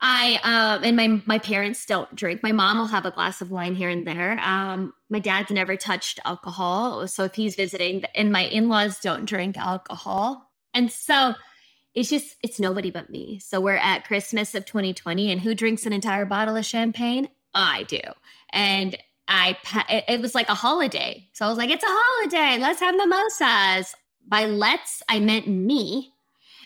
i 0.00 0.38
um 0.44 0.84
and 0.84 0.96
my 0.96 1.22
my 1.26 1.38
parents 1.38 1.84
don't 1.84 2.14
drink. 2.14 2.42
My 2.42 2.52
mom 2.52 2.78
will 2.78 2.86
have 2.86 3.06
a 3.06 3.10
glass 3.10 3.40
of 3.40 3.50
wine 3.50 3.74
here 3.74 3.88
and 3.88 4.06
there. 4.06 4.38
Um 4.40 4.92
my 5.08 5.18
dad's 5.18 5.50
never 5.50 5.76
touched 5.76 6.20
alcohol 6.24 7.08
so 7.08 7.24
if 7.24 7.34
he's 7.34 7.56
visiting 7.56 8.04
and 8.14 8.30
my 8.30 8.42
in-laws 8.42 9.00
don't 9.00 9.24
drink 9.24 9.58
alcohol. 9.58 10.48
And 10.72 10.92
so 10.92 11.34
it's 11.94 12.10
just 12.10 12.36
it's 12.42 12.60
nobody 12.60 12.92
but 12.92 13.10
me. 13.10 13.40
So 13.40 13.60
we're 13.60 13.74
at 13.74 14.06
christmas 14.06 14.54
of 14.54 14.64
2020 14.66 15.32
and 15.32 15.40
who 15.40 15.54
drinks 15.54 15.86
an 15.86 15.92
entire 15.92 16.24
bottle 16.24 16.56
of 16.56 16.64
champagne? 16.64 17.28
I 17.52 17.82
do. 17.84 18.00
And 18.52 18.96
I 19.30 19.56
it 20.08 20.20
was 20.20 20.34
like 20.34 20.48
a 20.48 20.54
holiday. 20.54 21.28
So 21.32 21.46
I 21.46 21.48
was 21.48 21.56
like, 21.56 21.70
it's 21.70 21.84
a 21.84 21.86
holiday. 21.88 22.60
Let's 22.60 22.80
have 22.80 22.96
mimosas. 22.96 23.94
By 24.30 24.46
let's, 24.46 25.02
I 25.08 25.20
meant 25.20 25.46
me. 25.46 26.14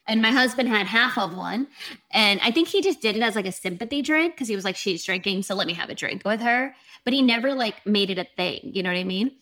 And 0.07 0.21
my 0.21 0.31
husband 0.31 0.69
had 0.69 0.87
half 0.87 1.17
of 1.17 1.35
one. 1.35 1.67
And 2.13 2.39
I 2.43 2.51
think 2.51 2.69
he 2.69 2.83
just 2.83 3.01
did 3.01 3.17
it 3.17 3.23
as 3.23 3.35
like 3.35 3.47
a 3.47 3.53
sympathy 3.53 4.03
drink 4.03 4.35
because 4.35 4.49
he 4.49 4.55
was 4.55 4.65
like, 4.65 4.77
she's 4.77 5.03
drinking. 5.03 5.43
So 5.43 5.55
let 5.55 5.67
me 5.67 5.73
have 5.73 5.89
a 5.89 5.95
drink 5.95 6.23
with 6.27 6.41
her. 6.43 6.77
But 7.05 7.15
he 7.15 7.23
never 7.23 7.55
like 7.55 7.85
made 7.87 8.11
it 8.11 8.19
a 8.19 8.27
thing. 8.37 8.61
You 8.63 8.83
know 8.83 8.91
what 8.91 8.99
I 8.99 9.05
mean? 9.05 9.33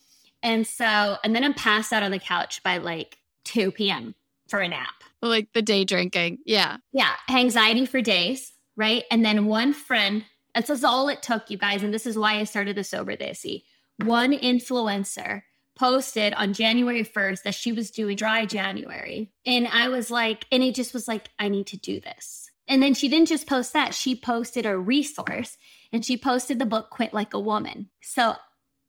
And 0.43 0.67
so, 0.67 1.19
and 1.25 1.35
then 1.35 1.43
I'm 1.45 1.55
passed 1.55 1.93
out 1.93 2.05
on 2.05 2.13
the 2.13 2.19
couch 2.19 2.63
by 2.63 2.79
like 2.79 3.19
2 3.45 3.73
p.m. 3.73 4.15
for 4.49 4.61
a 4.61 4.69
nap. 4.69 4.95
Like 5.21 5.53
the 5.53 5.63
day 5.63 5.85
drinking. 5.85 6.39
Yeah. 6.47 6.77
Yeah. 6.93 7.15
Anxiety 7.29 7.85
for 7.85 8.01
days. 8.01 8.53
Right. 8.77 9.05
And 9.11 9.25
then 9.25 9.47
one 9.47 9.73
friend 9.73 10.25
that's 10.55 10.85
all 10.85 11.09
it 11.09 11.23
took, 11.23 11.51
you 11.51 11.59
guys. 11.59 11.83
And 11.83 11.93
this 11.93 12.07
is 12.07 12.19
why 12.19 12.39
I 12.39 12.45
started 12.45 12.77
the 12.77 12.85
Sober 12.85 13.17
Desi. 13.17 13.65
One 14.05 14.33
influencer 14.33 15.43
posted 15.77 16.35
on 16.35 16.53
January 16.53 17.05
1st 17.05 17.43
that 17.43 17.55
she 17.55 17.73
was 17.73 17.91
doing 17.91 18.17
dry 18.17 18.47
January. 18.47 19.33
And 19.47 19.67
I 19.69 19.89
was 19.89 20.11
like, 20.11 20.47
and 20.53 20.63
it 20.63 20.75
just 20.75 20.93
was 20.93 21.09
like, 21.09 21.29
I 21.39 21.49
need 21.49 21.67
to 21.69 21.77
do 21.77 22.01
this. 22.01 22.51
And 22.69 22.83
then 22.83 22.95
she 22.95 23.09
didn't 23.09 23.29
just 23.29 23.47
post 23.47 23.73
that, 23.73 23.95
she 23.95 24.15
posted 24.15 24.67
a 24.67 24.79
resource 24.79 25.57
and 25.93 26.05
she 26.05 26.17
posted 26.17 26.59
the 26.59 26.67
book 26.67 26.91
Quit 26.91 27.13
Like 27.13 27.35
a 27.35 27.41
Woman. 27.41 27.91
So 28.03 28.35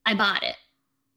I 0.05 0.13
bought 0.13 0.43
it. 0.43 0.55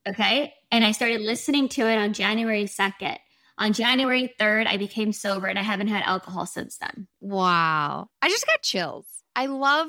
Okay. 0.08 0.54
And 0.70 0.84
I 0.84 0.92
started 0.92 1.20
listening 1.20 1.68
to 1.70 1.86
it 1.86 1.96
on 1.96 2.12
January 2.12 2.64
2nd. 2.64 3.18
On 3.58 3.72
January 3.72 4.32
3rd, 4.38 4.66
I 4.66 4.76
became 4.76 5.12
sober 5.12 5.46
and 5.46 5.58
I 5.58 5.62
haven't 5.62 5.88
had 5.88 6.02
alcohol 6.04 6.46
since 6.46 6.76
then. 6.78 7.08
Wow. 7.20 8.08
I 8.20 8.28
just 8.28 8.46
got 8.46 8.62
chills. 8.62 9.06
I 9.34 9.46
love 9.46 9.88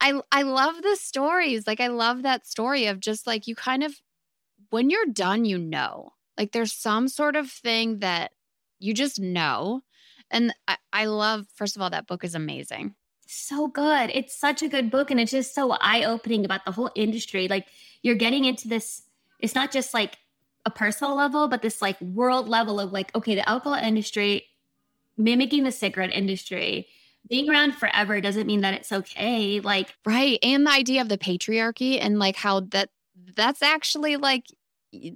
I 0.00 0.20
I 0.30 0.42
love 0.42 0.82
the 0.82 0.96
stories. 0.96 1.66
Like 1.66 1.80
I 1.80 1.88
love 1.88 2.22
that 2.22 2.46
story 2.46 2.86
of 2.86 3.00
just 3.00 3.26
like 3.26 3.46
you 3.46 3.54
kind 3.54 3.82
of 3.82 3.94
when 4.74 4.90
you're 4.90 5.06
done, 5.06 5.44
you 5.44 5.56
know. 5.56 6.10
Like 6.36 6.50
there's 6.50 6.72
some 6.72 7.06
sort 7.06 7.36
of 7.36 7.48
thing 7.48 8.00
that 8.00 8.32
you 8.80 8.92
just 8.92 9.20
know. 9.20 9.82
And 10.32 10.52
I, 10.66 10.76
I 10.92 11.04
love, 11.04 11.46
first 11.54 11.76
of 11.76 11.82
all, 11.82 11.90
that 11.90 12.08
book 12.08 12.24
is 12.24 12.34
amazing. 12.34 12.96
So 13.24 13.68
good. 13.68 14.10
It's 14.12 14.36
such 14.36 14.62
a 14.62 14.68
good 14.68 14.90
book. 14.90 15.12
And 15.12 15.20
it's 15.20 15.30
just 15.30 15.54
so 15.54 15.76
eye 15.80 16.02
opening 16.02 16.44
about 16.44 16.64
the 16.64 16.72
whole 16.72 16.90
industry. 16.96 17.46
Like 17.46 17.68
you're 18.02 18.16
getting 18.16 18.46
into 18.46 18.66
this, 18.66 19.02
it's 19.38 19.54
not 19.54 19.70
just 19.70 19.94
like 19.94 20.18
a 20.66 20.70
personal 20.70 21.14
level, 21.14 21.46
but 21.46 21.62
this 21.62 21.80
like 21.80 22.00
world 22.00 22.48
level 22.48 22.80
of 22.80 22.90
like, 22.90 23.14
okay, 23.14 23.36
the 23.36 23.48
alcohol 23.48 23.78
industry 23.78 24.44
mimicking 25.16 25.62
the 25.62 25.70
cigarette 25.70 26.12
industry 26.12 26.88
being 27.28 27.48
around 27.48 27.76
forever 27.76 28.20
doesn't 28.20 28.48
mean 28.48 28.62
that 28.62 28.74
it's 28.74 28.90
okay. 28.90 29.60
Like, 29.60 29.94
right. 30.04 30.36
And 30.42 30.66
the 30.66 30.72
idea 30.72 31.00
of 31.00 31.08
the 31.08 31.16
patriarchy 31.16 32.00
and 32.00 32.18
like 32.18 32.34
how 32.34 32.58
that 32.72 32.90
that's 33.36 33.62
actually 33.62 34.16
like 34.16 34.46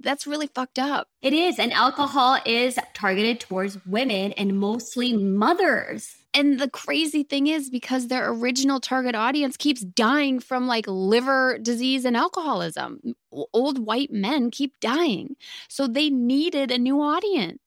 that's 0.01 0.27
really 0.27 0.47
fucked 0.47 0.79
up. 0.79 1.07
It 1.21 1.33
is. 1.33 1.59
And 1.59 1.73
alcohol 1.73 2.39
is 2.45 2.77
targeted 2.93 3.39
towards 3.39 3.77
women 3.85 4.33
and 4.33 4.59
mostly 4.59 5.13
mothers. 5.13 6.15
And 6.33 6.59
the 6.59 6.69
crazy 6.69 7.23
thing 7.23 7.47
is 7.47 7.69
because 7.69 8.07
their 8.07 8.29
original 8.31 8.79
target 8.79 9.15
audience 9.15 9.57
keeps 9.57 9.81
dying 9.81 10.39
from 10.39 10.67
like 10.67 10.85
liver 10.87 11.57
disease 11.57 12.05
and 12.05 12.15
alcoholism. 12.15 13.15
Old 13.31 13.79
white 13.85 14.11
men 14.11 14.51
keep 14.51 14.79
dying. 14.79 15.35
So 15.67 15.87
they 15.87 16.09
needed 16.09 16.71
a 16.71 16.77
new 16.77 17.01
audience. 17.01 17.59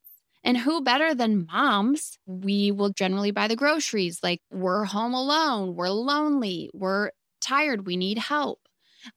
And 0.44 0.58
who 0.58 0.80
better 0.80 1.14
than 1.14 1.46
moms? 1.46 2.18
We 2.26 2.72
will 2.72 2.90
generally 2.90 3.30
buy 3.30 3.48
the 3.48 3.56
groceries. 3.56 4.20
Like, 4.22 4.40
we're 4.50 4.84
home 4.84 5.14
alone, 5.14 5.76
we're 5.76 5.90
lonely, 5.90 6.68
we're 6.74 7.10
tired, 7.40 7.86
we 7.86 7.96
need 7.96 8.18
help. 8.18 8.58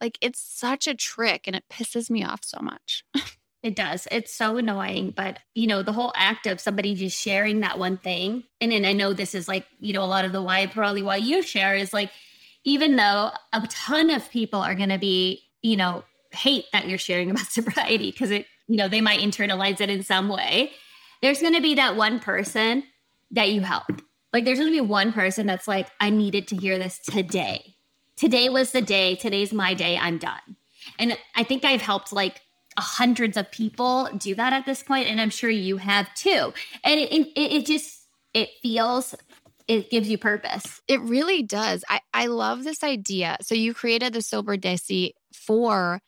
Like, 0.01 0.17
it's 0.21 0.39
such 0.39 0.87
a 0.87 0.95
trick 0.95 1.47
and 1.47 1.55
it 1.55 1.65
pisses 1.71 2.09
me 2.09 2.23
off 2.23 2.41
so 2.43 2.59
much. 2.61 3.03
It 3.63 3.75
does. 3.75 4.07
It's 4.11 4.31
so 4.31 4.57
annoying. 4.57 5.11
But, 5.17 5.39
you 5.55 5.65
know, 5.65 5.81
the 5.81 5.91
whole 5.91 6.13
act 6.15 6.45
of 6.45 6.59
somebody 6.59 6.93
just 6.93 7.19
sharing 7.19 7.61
that 7.61 7.79
one 7.79 7.97
thing. 7.97 8.43
And 8.61 8.71
then 8.71 8.85
I 8.85 8.93
know 8.93 9.11
this 9.11 9.33
is 9.33 9.47
like, 9.47 9.65
you 9.79 9.91
know, 9.91 10.03
a 10.03 10.05
lot 10.05 10.23
of 10.23 10.31
the 10.31 10.41
why, 10.43 10.67
probably 10.67 11.01
why 11.01 11.15
you 11.15 11.41
share 11.41 11.73
is 11.73 11.91
like, 11.91 12.11
even 12.63 12.95
though 12.95 13.31
a 13.53 13.67
ton 13.67 14.11
of 14.11 14.29
people 14.29 14.59
are 14.59 14.75
going 14.75 14.89
to 14.89 14.99
be, 14.99 15.41
you 15.63 15.77
know, 15.77 16.03
hate 16.29 16.65
that 16.73 16.87
you're 16.87 16.99
sharing 16.99 17.31
about 17.31 17.47
sobriety 17.49 18.11
because 18.11 18.29
it, 18.29 18.45
you 18.67 18.77
know, 18.77 18.87
they 18.87 19.01
might 19.01 19.21
internalize 19.21 19.81
it 19.81 19.89
in 19.89 20.03
some 20.03 20.29
way 20.29 20.71
there's 21.21 21.41
going 21.41 21.55
to 21.55 21.61
be 21.61 21.75
that 21.75 21.95
one 21.95 22.19
person 22.19 22.83
that 23.31 23.51
you 23.51 23.61
help. 23.61 23.85
Like 24.33 24.45
there's 24.45 24.59
going 24.59 24.71
to 24.71 24.81
be 24.83 24.87
one 24.87 25.13
person 25.13 25.47
that's 25.47 25.67
like, 25.67 25.87
I 25.99 26.09
needed 26.09 26.47
to 26.49 26.55
hear 26.55 26.77
this 26.77 26.99
today. 26.99 27.74
Today 28.15 28.49
was 28.49 28.71
the 28.71 28.81
day. 28.81 29.15
Today's 29.15 29.53
my 29.53 29.73
day. 29.73 29.97
I'm 29.97 30.17
done. 30.17 30.55
And 30.97 31.17
I 31.35 31.43
think 31.43 31.65
I've 31.65 31.81
helped 31.81 32.13
like 32.13 32.41
hundreds 32.77 33.37
of 33.37 33.51
people 33.51 34.09
do 34.17 34.35
that 34.35 34.53
at 34.53 34.65
this 34.65 34.83
point, 34.83 35.07
and 35.07 35.19
I'm 35.19 35.29
sure 35.29 35.49
you 35.49 35.77
have 35.77 36.13
too. 36.13 36.53
And 36.83 36.99
it, 36.99 37.11
it, 37.11 37.31
it 37.35 37.65
just 37.65 38.07
it 38.33 38.49
feels 38.61 39.15
it 39.67 39.89
gives 39.89 40.09
you 40.09 40.17
purpose. 40.17 40.81
It 40.87 41.01
really 41.01 41.43
does. 41.43 41.83
I 41.89 41.99
I 42.13 42.27
love 42.27 42.63
this 42.63 42.83
idea. 42.83 43.37
So 43.41 43.55
you 43.55 43.73
created 43.73 44.13
the 44.13 44.21
sober 44.21 44.57
desi 44.57 45.11
for. 45.33 46.01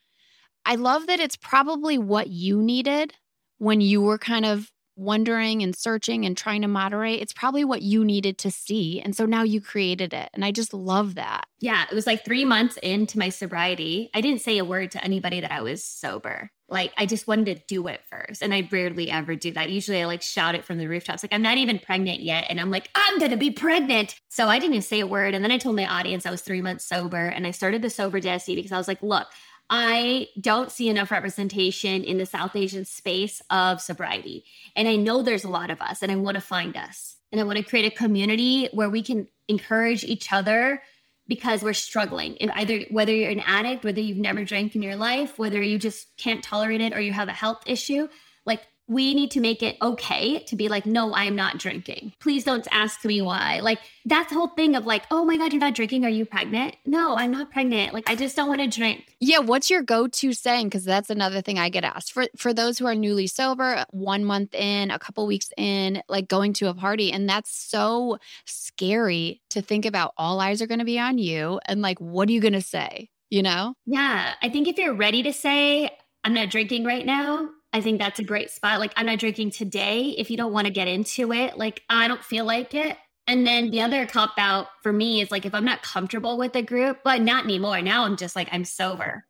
I 0.66 0.76
love 0.76 1.08
that 1.08 1.22
it's 1.22 1.38
probably 1.38 1.98
what 1.98 2.28
you 2.28 2.62
needed 2.62 3.14
when 3.58 3.80
you 3.82 4.02
were 4.02 4.18
kind 4.18 4.46
of 4.46 4.70
wondering 4.98 5.62
and 5.64 5.76
searching 5.76 6.26
and 6.26 6.36
trying 6.36 6.64
to 6.64 6.68
moderate, 6.68 7.22
it's 7.22 7.34
probably 7.34 7.64
what 7.64 7.82
you 7.82 8.04
needed 8.04 8.38
to 8.40 8.52
see. 8.52 9.00
And 9.00 9.16
so 9.16 9.26
now 9.26 9.44
you 9.44 9.62
created 9.62 10.14
it. 10.14 10.30
And 10.34 10.44
I 10.44 10.52
just 10.52 10.74
love 10.74 11.16
that. 11.16 11.46
Yeah. 11.60 11.86
It 11.90 11.96
was 11.96 12.08
like 12.08 12.26
three 12.26 12.46
months 12.46 12.78
into 12.84 13.20
my 13.20 13.30
sobriety. 13.30 14.10
I 14.14 14.22
didn't 14.22 14.42
say 14.42 14.58
a 14.58 14.66
word 14.66 14.92
to 14.92 15.04
anybody 15.04 15.42
that 15.42 15.52
I 15.52 15.62
was 15.62 15.84
sober. 15.84 16.52
Like 16.70 16.92
I 16.98 17.06
just 17.06 17.28
wanted 17.28 17.46
to 17.56 17.64
do 17.68 17.88
it 17.88 18.02
first. 18.10 18.42
And 18.42 18.54
I 18.54 18.68
rarely 18.72 19.10
ever 19.10 19.36
do 19.36 19.52
that. 19.54 19.70
Usually 19.70 20.02
I 20.02 20.06
like 20.06 20.22
shout 20.22 20.56
it 20.56 20.66
from 20.66 20.78
the 20.78 20.88
rooftops. 20.88 21.24
Like 21.24 21.34
I'm 21.34 21.42
not 21.42 21.58
even 21.58 21.80
pregnant 21.80 22.20
yet. 22.20 22.46
And 22.50 22.60
I'm 22.60 22.70
like, 22.70 22.90
I'm 22.94 23.20
gonna 23.20 23.38
be 23.38 23.52
pregnant. 23.52 24.20
So 24.30 24.48
I 24.48 24.60
didn't 24.60 24.74
even 24.74 24.82
say 24.82 25.00
a 25.00 25.08
word. 25.08 25.34
And 25.34 25.44
then 25.44 25.52
I 25.52 25.58
told 25.58 25.78
my 25.78 25.86
audience 25.86 26.26
I 26.26 26.32
was 26.32 26.42
three 26.42 26.62
months 26.62 26.86
sober. 26.86 27.28
And 27.28 27.48
I 27.48 27.52
started 27.52 27.82
the 27.82 27.90
sober 27.90 28.20
Desi 28.20 28.56
because 28.56 28.74
I 28.74 28.78
was 28.78 28.88
like, 28.88 29.02
look, 29.02 29.28
I 29.70 30.30
don't 30.40 30.72
see 30.72 30.90
enough 30.90 31.12
representation 31.12 32.04
in 32.04 32.18
the 32.18 32.26
South 32.26 32.56
Asian 32.56 32.86
space 32.86 33.42
of 33.50 33.82
sobriety. 33.82 34.46
And 34.76 34.88
I 34.88 34.96
know 34.96 35.22
there's 35.22 35.44
a 35.44 35.50
lot 35.50 35.70
of 35.70 35.82
us, 35.82 36.02
and 36.02 36.12
I 36.12 36.16
want 36.16 36.36
to 36.36 36.42
find 36.42 36.78
us. 36.78 37.18
And 37.32 37.42
I 37.42 37.44
want 37.44 37.58
to 37.58 37.64
create 37.64 37.92
a 37.92 37.96
community 37.96 38.70
where 38.72 38.90
we 38.90 39.02
can 39.02 39.28
encourage 39.50 40.04
each 40.04 40.32
other 40.32 40.82
because 41.28 41.62
we're 41.62 41.74
struggling. 41.74 42.38
And 42.40 42.52
either 42.52 42.86
whether 42.90 43.14
you're 43.14 43.30
an 43.30 43.42
addict, 43.42 43.84
whether 43.84 44.00
you've 44.00 44.18
never 44.18 44.46
drank 44.46 44.76
in 44.76 44.82
your 44.82 44.96
life, 44.96 45.38
whether 45.38 45.62
you 45.62 45.78
just 45.78 46.16
can't 46.18 46.42
tolerate 46.44 46.80
it 46.80 46.94
or 46.94 47.02
you 47.02 47.12
have 47.12 47.28
a 47.28 47.34
health 47.34 47.64
issue, 47.66 48.08
like 48.46 48.62
we 48.88 49.14
need 49.14 49.32
to 49.32 49.42
make 49.42 49.62
it 49.62 49.78
okay 49.82 50.40
to 50.40 50.56
be 50.56 50.70
like, 50.70 50.86
no, 50.86 51.14
I'm 51.14 51.36
not 51.36 51.58
drinking. 51.58 52.14
Please 52.20 52.44
don't 52.44 52.68
ask 52.72 53.04
me 53.04 53.22
why. 53.22 53.60
Like 53.60 53.80
that's 54.06 54.30
the 54.30 54.36
whole 54.36 54.48
thing 54.50 54.76
of 54.76 54.86
like, 54.86 55.04
oh 55.12 55.26
my 55.26 55.36
God, 55.36 55.52
you're 55.52 55.60
not 55.60 55.76
drinking. 55.76 56.06
Are 56.06 56.10
you 56.10 56.26
pregnant? 56.26 56.78
No, 56.86 57.16
I'm 57.16 57.32
not 57.32 57.52
pregnant. 57.52 57.94
Like 57.94 58.10
I 58.10 58.16
just 58.16 58.36
don't 58.36 58.48
want 58.48 58.62
to 58.62 58.68
drink. 58.68 59.16
Yeah. 59.20 59.40
What's 59.40 59.70
your 59.70 59.82
go-to 59.82 60.32
saying? 60.32 60.68
Because 60.68 60.86
that's 60.86 61.10
another 61.10 61.42
thing 61.42 61.60
I 61.60 61.70
get 61.70 61.84
asked 61.84 62.14
for 62.14 62.28
for 62.38 62.54
those 62.54 62.78
who 62.78 62.86
are 62.86 62.96
newly 62.96 63.28
sober, 63.28 63.86
one 63.92 64.24
month 64.24 64.54
in, 64.56 64.90
a 64.90 65.00
couple 65.00 65.28
weeks 65.28 65.50
in, 65.58 66.02
like 66.08 66.28
going 66.28 66.54
to 66.54 66.70
a 66.70 66.74
party. 66.74 67.12
And 67.12 67.28
that's 67.28 67.52
so 67.52 68.20
scary 68.46 69.42
to 69.50 69.62
think 69.62 69.86
about 69.86 70.14
all 70.18 70.40
eyes 70.40 70.62
are 70.62 70.68
going 70.68 70.80
to 70.80 70.86
be 70.86 71.00
on 71.00 71.18
you. 71.18 71.60
And 71.66 71.82
like, 71.82 72.00
what 72.00 72.30
are 72.30 72.32
you 72.32 72.42
going 72.42 72.54
to 72.54 72.62
say? 72.62 73.10
You 73.30 73.44
know? 73.44 73.74
Yeah. 73.86 74.34
I 74.42 74.48
think 74.48 74.70
if 74.70 74.78
you're 74.78 74.96
ready 74.96 75.24
to 75.24 75.34
say, 75.34 75.90
I'm 76.24 76.34
not 76.34 76.50
drinking 76.50 76.86
right 76.86 77.06
now, 77.06 77.50
I 77.74 77.82
think 77.82 78.00
that's 78.00 78.20
a 78.20 78.24
great 78.24 78.50
spot. 78.50 78.80
Like, 78.80 78.94
I'm 78.96 79.06
not 79.06 79.20
drinking 79.20 79.52
today. 79.52 80.16
If 80.18 80.32
you 80.32 80.38
don't 80.38 80.54
want 80.54 80.68
to 80.68 80.74
get 80.74 80.88
into 80.88 81.34
it, 81.34 81.58
like, 81.58 81.84
I 81.90 82.08
don't 82.08 82.24
feel 82.24 82.46
like 82.46 82.74
it. 82.74 82.98
And 83.28 83.46
then 83.46 83.72
the 83.72 83.82
other 83.82 84.06
cop 84.06 84.34
out 84.38 84.68
for 84.82 84.94
me 84.94 85.20
is 85.22 85.32
like, 85.32 85.46
if 85.46 85.54
I'm 85.54 85.66
not 85.66 85.84
comfortable 85.84 86.38
with 86.38 86.56
a 86.56 86.62
group, 86.62 87.00
but 87.04 87.22
not 87.22 87.44
anymore. 87.44 87.82
Now 87.82 88.06
I'm 88.06 88.16
just 88.16 88.38
like, 88.38 88.48
I'm 88.54 88.64
sober. 88.64 89.26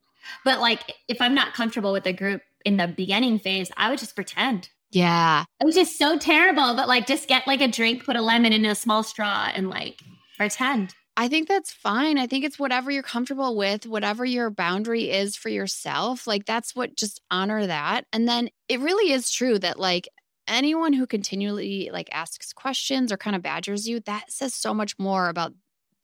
But 0.45 0.59
like, 0.59 0.93
if 1.07 1.19
I'm 1.19 1.33
not 1.33 1.53
comfortable 1.53 1.91
with 1.91 2.05
a 2.05 2.13
group 2.13 2.41
in 2.63 2.77
the 2.77 2.87
beginning 2.87 3.39
phase, 3.39 3.71
I 3.75 3.89
would 3.89 3.97
just 3.97 4.13
pretend. 4.13 4.69
Yeah. 4.91 5.45
It 5.59 5.65
was 5.65 5.75
just 5.75 5.97
so 5.97 6.17
terrible. 6.17 6.75
But 6.75 6.87
like, 6.87 7.07
just 7.07 7.27
get 7.27 7.47
like 7.47 7.61
a 7.61 7.67
drink, 7.67 8.05
put 8.05 8.15
a 8.15 8.21
lemon 8.21 8.53
in 8.53 8.65
a 8.65 8.75
small 8.75 9.01
straw 9.01 9.49
and 9.53 9.69
like 9.69 9.99
pretend. 10.37 10.93
I 11.19 11.29
think 11.29 11.47
that's 11.47 11.73
fine. 11.73 12.19
I 12.19 12.27
think 12.27 12.45
it's 12.45 12.59
whatever 12.59 12.91
you're 12.91 13.01
comfortable 13.01 13.57
with, 13.57 13.87
whatever 13.87 14.23
your 14.23 14.51
boundary 14.51 15.09
is 15.09 15.35
for 15.35 15.49
yourself. 15.49 16.27
Like 16.27 16.45
that's 16.45 16.75
what 16.75 16.95
just 16.95 17.19
honor 17.31 17.65
that. 17.65 18.05
And 18.13 18.29
then 18.29 18.49
it 18.69 18.79
really 18.79 19.11
is 19.11 19.31
true 19.31 19.57
that 19.57 19.79
like 19.79 20.07
anyone 20.47 20.93
who 20.93 21.07
continually 21.07 21.89
like 21.91 22.07
asks 22.11 22.53
questions 22.53 23.11
or 23.11 23.17
kind 23.17 23.35
of 23.35 23.41
badgers 23.41 23.87
you, 23.87 23.99
that 24.01 24.31
says 24.31 24.53
so 24.53 24.75
much 24.75 24.93
more 24.99 25.27
about 25.27 25.53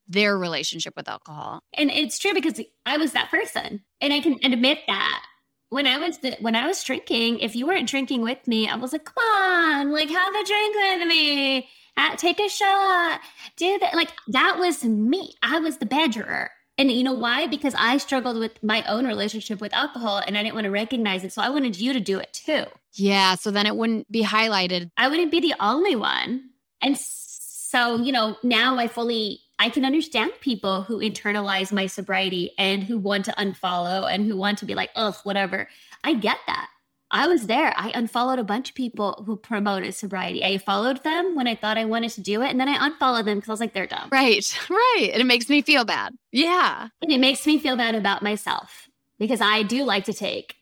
their 0.07 0.35
relationship 0.35 0.95
with 0.97 1.07
alcohol. 1.07 1.59
And 1.75 1.91
it's 1.91 2.17
true 2.17 2.33
because 2.33 2.59
I 2.87 2.97
was 2.97 3.13
that 3.13 3.29
person. 3.29 3.83
And 4.01 4.13
I 4.13 4.19
can 4.19 4.39
admit 4.43 4.79
that. 4.87 5.25
When 5.69 5.87
I 5.87 5.97
was 5.97 6.19
the, 6.19 6.37
when 6.39 6.55
I 6.55 6.67
was 6.67 6.83
drinking, 6.83 7.39
if 7.39 7.55
you 7.55 7.65
weren't 7.65 7.89
drinking 7.89 8.21
with 8.21 8.47
me, 8.47 8.69
I 8.69 8.75
was 8.75 8.93
like, 8.93 9.05
"Come 9.05 9.23
on, 9.23 9.91
like 9.91 10.07
have 10.07 10.35
a 10.35 10.45
drink 10.45 10.75
with 10.75 11.07
me." 11.07 11.67
Uh, 11.97 12.15
take 12.15 12.39
a 12.39 12.49
shot, 12.49 13.21
do 13.57 13.77
that. 13.79 13.95
Like 13.95 14.11
that 14.27 14.57
was 14.57 14.83
me. 14.83 15.33
I 15.41 15.59
was 15.59 15.77
the 15.77 15.85
badgerer. 15.85 16.49
And 16.77 16.91
you 16.91 17.03
know 17.03 17.13
why? 17.13 17.45
Because 17.45 17.75
I 17.77 17.97
struggled 17.97 18.37
with 18.37 18.61
my 18.63 18.83
own 18.87 19.05
relationship 19.05 19.61
with 19.61 19.73
alcohol 19.73 20.21
and 20.25 20.37
I 20.37 20.41
didn't 20.41 20.55
want 20.55 20.65
to 20.65 20.71
recognize 20.71 21.23
it. 21.23 21.31
So 21.31 21.41
I 21.41 21.49
wanted 21.49 21.79
you 21.79 21.93
to 21.93 21.99
do 21.99 22.17
it 22.17 22.33
too. 22.33 22.65
Yeah. 22.93 23.35
So 23.35 23.51
then 23.51 23.67
it 23.67 23.75
wouldn't 23.75 24.11
be 24.11 24.23
highlighted. 24.23 24.89
I 24.97 25.07
wouldn't 25.07 25.31
be 25.31 25.39
the 25.39 25.53
only 25.59 25.95
one. 25.95 26.49
And 26.81 26.97
so, 26.97 27.97
you 27.97 28.11
know, 28.11 28.37
now 28.43 28.77
I 28.77 28.87
fully 28.87 29.39
I 29.59 29.69
can 29.69 29.85
understand 29.85 30.31
people 30.41 30.81
who 30.81 30.99
internalize 30.99 31.71
my 31.71 31.85
sobriety 31.85 32.51
and 32.57 32.83
who 32.83 32.97
want 32.97 33.25
to 33.25 33.31
unfollow 33.33 34.11
and 34.11 34.25
who 34.25 34.35
want 34.35 34.57
to 34.57 34.65
be 34.65 34.75
like, 34.75 34.89
ugh, 34.95 35.15
whatever. 35.23 35.69
I 36.03 36.15
get 36.15 36.39
that. 36.47 36.69
I 37.13 37.27
was 37.27 37.45
there. 37.45 37.73
I 37.77 37.91
unfollowed 37.93 38.39
a 38.39 38.43
bunch 38.43 38.69
of 38.69 38.75
people 38.75 39.23
who 39.27 39.37
promoted 39.37 39.93
sobriety. 39.93 40.43
I 40.43 40.57
followed 40.57 41.03
them 41.03 41.35
when 41.35 41.47
I 41.47 41.53
thought 41.53 41.77
I 41.77 41.85
wanted 41.85 42.09
to 42.13 42.21
do 42.21 42.41
it, 42.41 42.49
and 42.49 42.59
then 42.59 42.67
I 42.67 42.87
unfollowed 42.87 43.25
them 43.25 43.37
because 43.37 43.49
I 43.49 43.53
was 43.53 43.59
like, 43.59 43.73
they're 43.73 43.85
dumb. 43.85 44.09
Right, 44.11 44.43
right. 44.69 45.09
And 45.13 45.21
it 45.21 45.25
makes 45.25 45.47
me 45.47 45.61
feel 45.61 45.85
bad. 45.85 46.13
Yeah. 46.31 46.87
And 47.03 47.11
it 47.11 47.19
makes 47.19 47.45
me 47.45 47.59
feel 47.59 47.77
bad 47.77 47.93
about 47.93 48.23
myself 48.23 48.89
because 49.19 49.41
I 49.41 49.61
do 49.61 49.83
like 49.83 50.05
to 50.05 50.13
take 50.13 50.55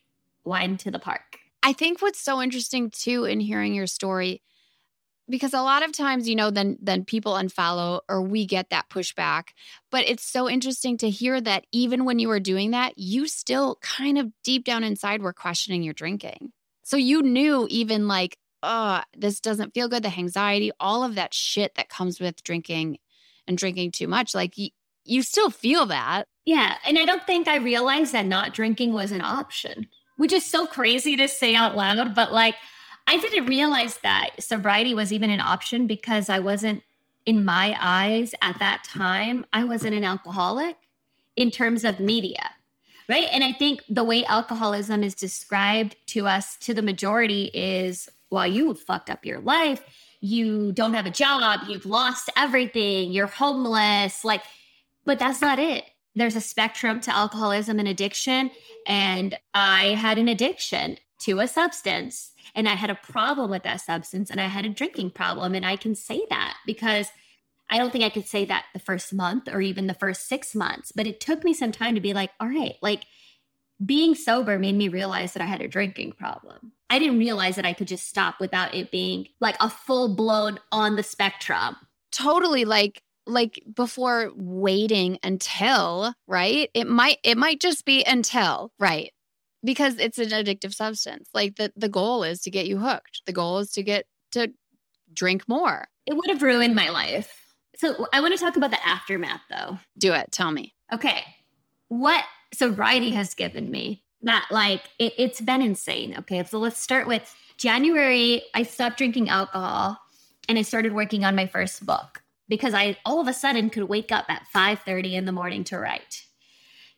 wine 0.44 0.76
to 0.78 0.90
the 0.90 0.98
park. 0.98 1.38
I 1.62 1.72
think 1.72 2.02
what's 2.02 2.20
so 2.20 2.42
interesting 2.42 2.90
too 2.90 3.24
in 3.24 3.40
hearing 3.40 3.72
your 3.72 3.86
story 3.86 4.42
because 5.28 5.54
a 5.54 5.62
lot 5.62 5.84
of 5.84 5.92
times 5.92 6.28
you 6.28 6.36
know 6.36 6.50
then 6.50 6.78
then 6.80 7.04
people 7.04 7.34
unfollow 7.34 8.00
or 8.08 8.22
we 8.22 8.46
get 8.46 8.70
that 8.70 8.88
pushback. 8.88 9.48
But 9.90 10.08
it's 10.08 10.24
so 10.24 10.48
interesting 10.48 10.98
to 10.98 11.10
hear 11.10 11.40
that 11.40 11.66
even 11.72 12.04
when 12.04 12.18
you 12.18 12.28
were 12.28 12.40
doing 12.40 12.72
that 12.72 12.98
you 12.98 13.26
still 13.28 13.78
kind 13.80 14.18
of 14.18 14.30
deep 14.42 14.64
down 14.64 14.84
inside 14.84 15.22
were 15.22 15.32
questioning 15.32 15.82
your 15.82 15.94
drinking. 15.94 16.52
So 16.82 16.96
you 16.96 17.22
knew 17.22 17.66
even 17.70 18.08
like 18.08 18.36
oh 18.62 19.00
this 19.16 19.40
doesn't 19.40 19.74
feel 19.74 19.88
good 19.88 20.02
the 20.02 20.18
anxiety 20.18 20.70
all 20.78 21.04
of 21.04 21.16
that 21.16 21.34
shit 21.34 21.74
that 21.74 21.88
comes 21.88 22.20
with 22.20 22.42
drinking 22.42 22.98
and 23.46 23.58
drinking 23.58 23.90
too 23.90 24.06
much 24.06 24.34
like 24.34 24.56
you, 24.56 24.68
you 25.04 25.22
still 25.22 25.50
feel 25.50 25.86
that. 25.86 26.26
Yeah 26.44 26.76
and 26.86 26.98
i 26.98 27.04
don't 27.04 27.26
think 27.26 27.48
i 27.48 27.56
realized 27.56 28.12
that 28.12 28.26
not 28.26 28.54
drinking 28.54 28.92
was 28.92 29.12
an 29.12 29.20
option 29.20 29.88
which 30.16 30.32
is 30.32 30.44
so 30.44 30.66
crazy 30.66 31.16
to 31.16 31.28
say 31.28 31.54
out 31.54 31.76
loud 31.76 32.14
but 32.14 32.32
like 32.32 32.54
I 33.12 33.18
didn't 33.18 33.44
realize 33.44 33.98
that 33.98 34.30
sobriety 34.42 34.94
was 34.94 35.12
even 35.12 35.28
an 35.28 35.38
option 35.38 35.86
because 35.86 36.30
I 36.30 36.38
wasn't, 36.38 36.82
in 37.26 37.44
my 37.44 37.76
eyes 37.78 38.34
at 38.40 38.58
that 38.58 38.84
time, 38.84 39.44
I 39.52 39.64
wasn't 39.64 39.94
an 39.94 40.02
alcoholic 40.02 40.76
in 41.36 41.50
terms 41.50 41.84
of 41.84 42.00
media. 42.00 42.52
Right. 43.10 43.28
And 43.30 43.44
I 43.44 43.52
think 43.52 43.82
the 43.86 44.02
way 44.02 44.24
alcoholism 44.24 45.04
is 45.04 45.14
described 45.14 45.94
to 46.06 46.26
us, 46.26 46.56
to 46.60 46.72
the 46.72 46.80
majority, 46.80 47.50
is 47.52 48.08
well, 48.30 48.46
you 48.46 48.72
fucked 48.72 49.10
up 49.10 49.26
your 49.26 49.40
life. 49.40 49.84
You 50.22 50.72
don't 50.72 50.94
have 50.94 51.04
a 51.04 51.10
job. 51.10 51.60
You've 51.68 51.84
lost 51.84 52.30
everything. 52.34 53.12
You're 53.12 53.26
homeless. 53.26 54.24
Like, 54.24 54.42
but 55.04 55.18
that's 55.18 55.42
not 55.42 55.58
it. 55.58 55.84
There's 56.14 56.36
a 56.36 56.40
spectrum 56.40 56.98
to 57.02 57.14
alcoholism 57.14 57.78
and 57.78 57.88
addiction. 57.88 58.50
And 58.86 59.38
I 59.52 59.88
had 59.88 60.16
an 60.16 60.28
addiction 60.28 60.96
to 61.20 61.40
a 61.40 61.46
substance 61.46 62.31
and 62.54 62.68
I 62.68 62.74
had 62.74 62.90
a 62.90 62.94
problem 62.94 63.50
with 63.50 63.62
that 63.64 63.80
substance 63.80 64.30
and 64.30 64.40
I 64.40 64.46
had 64.46 64.66
a 64.66 64.70
drinking 64.70 65.10
problem. 65.10 65.54
And 65.54 65.64
I 65.64 65.76
can 65.76 65.94
say 65.94 66.22
that 66.30 66.56
because 66.66 67.10
I 67.70 67.78
don't 67.78 67.90
think 67.90 68.04
I 68.04 68.10
could 68.10 68.26
say 68.26 68.44
that 68.44 68.66
the 68.72 68.78
first 68.78 69.12
month 69.14 69.48
or 69.48 69.60
even 69.60 69.86
the 69.86 69.94
first 69.94 70.28
six 70.28 70.54
months, 70.54 70.92
but 70.92 71.06
it 71.06 71.20
took 71.20 71.44
me 71.44 71.54
some 71.54 71.72
time 71.72 71.94
to 71.94 72.00
be 72.00 72.12
like, 72.12 72.30
all 72.38 72.48
right, 72.48 72.74
like 72.82 73.04
being 73.84 74.14
sober 74.14 74.58
made 74.58 74.76
me 74.76 74.88
realize 74.88 75.32
that 75.32 75.42
I 75.42 75.46
had 75.46 75.62
a 75.62 75.68
drinking 75.68 76.12
problem. 76.12 76.72
I 76.90 76.98
didn't 76.98 77.18
realize 77.18 77.56
that 77.56 77.64
I 77.64 77.72
could 77.72 77.88
just 77.88 78.06
stop 78.06 78.40
without 78.40 78.74
it 78.74 78.90
being 78.90 79.28
like 79.40 79.56
a 79.60 79.70
full 79.70 80.14
blown 80.14 80.58
on 80.70 80.96
the 80.96 81.02
spectrum. 81.02 81.76
Totally 82.12 82.64
like 82.64 83.02
like 83.26 83.62
before 83.72 84.32
waiting 84.36 85.18
until, 85.22 86.14
right? 86.26 86.68
It 86.74 86.86
might 86.86 87.18
it 87.24 87.38
might 87.38 87.60
just 87.60 87.84
be 87.84 88.04
until, 88.04 88.72
right? 88.78 89.12
Because 89.64 89.98
it's 89.98 90.18
an 90.18 90.30
addictive 90.30 90.74
substance. 90.74 91.28
Like 91.34 91.56
the 91.56 91.72
the 91.76 91.88
goal 91.88 92.22
is 92.22 92.40
to 92.42 92.50
get 92.50 92.66
you 92.66 92.78
hooked. 92.78 93.22
The 93.26 93.32
goal 93.32 93.58
is 93.58 93.70
to 93.72 93.82
get 93.82 94.06
to 94.32 94.52
drink 95.12 95.48
more. 95.48 95.88
It 96.06 96.16
would 96.16 96.30
have 96.30 96.42
ruined 96.42 96.74
my 96.74 96.88
life. 96.88 97.54
So 97.76 98.06
I 98.12 98.20
want 98.20 98.34
to 98.34 98.40
talk 98.40 98.56
about 98.56 98.70
the 98.70 98.86
aftermath 98.86 99.42
though. 99.50 99.78
Do 99.98 100.12
it. 100.12 100.32
Tell 100.32 100.50
me. 100.50 100.74
Okay. 100.92 101.22
What 101.88 102.24
sobriety 102.54 103.10
has 103.10 103.34
given 103.34 103.70
me 103.70 104.04
that 104.22 104.46
like 104.50 104.82
it, 104.98 105.14
it's 105.18 105.40
been 105.40 105.62
insane. 105.62 106.16
Okay. 106.18 106.42
So 106.44 106.58
let's 106.58 106.80
start 106.80 107.06
with 107.06 107.34
January. 107.56 108.42
I 108.54 108.62
stopped 108.62 108.98
drinking 108.98 109.28
alcohol 109.28 109.98
and 110.48 110.58
I 110.58 110.62
started 110.62 110.92
working 110.92 111.24
on 111.24 111.36
my 111.36 111.46
first 111.46 111.84
book 111.86 112.22
because 112.48 112.74
I 112.74 112.98
all 113.04 113.20
of 113.20 113.28
a 113.28 113.32
sudden 113.32 113.70
could 113.70 113.84
wake 113.84 114.12
up 114.12 114.26
at 114.28 114.46
5 114.48 114.80
30 114.80 115.16
in 115.16 115.24
the 115.24 115.32
morning 115.32 115.64
to 115.64 115.78
write. 115.78 116.26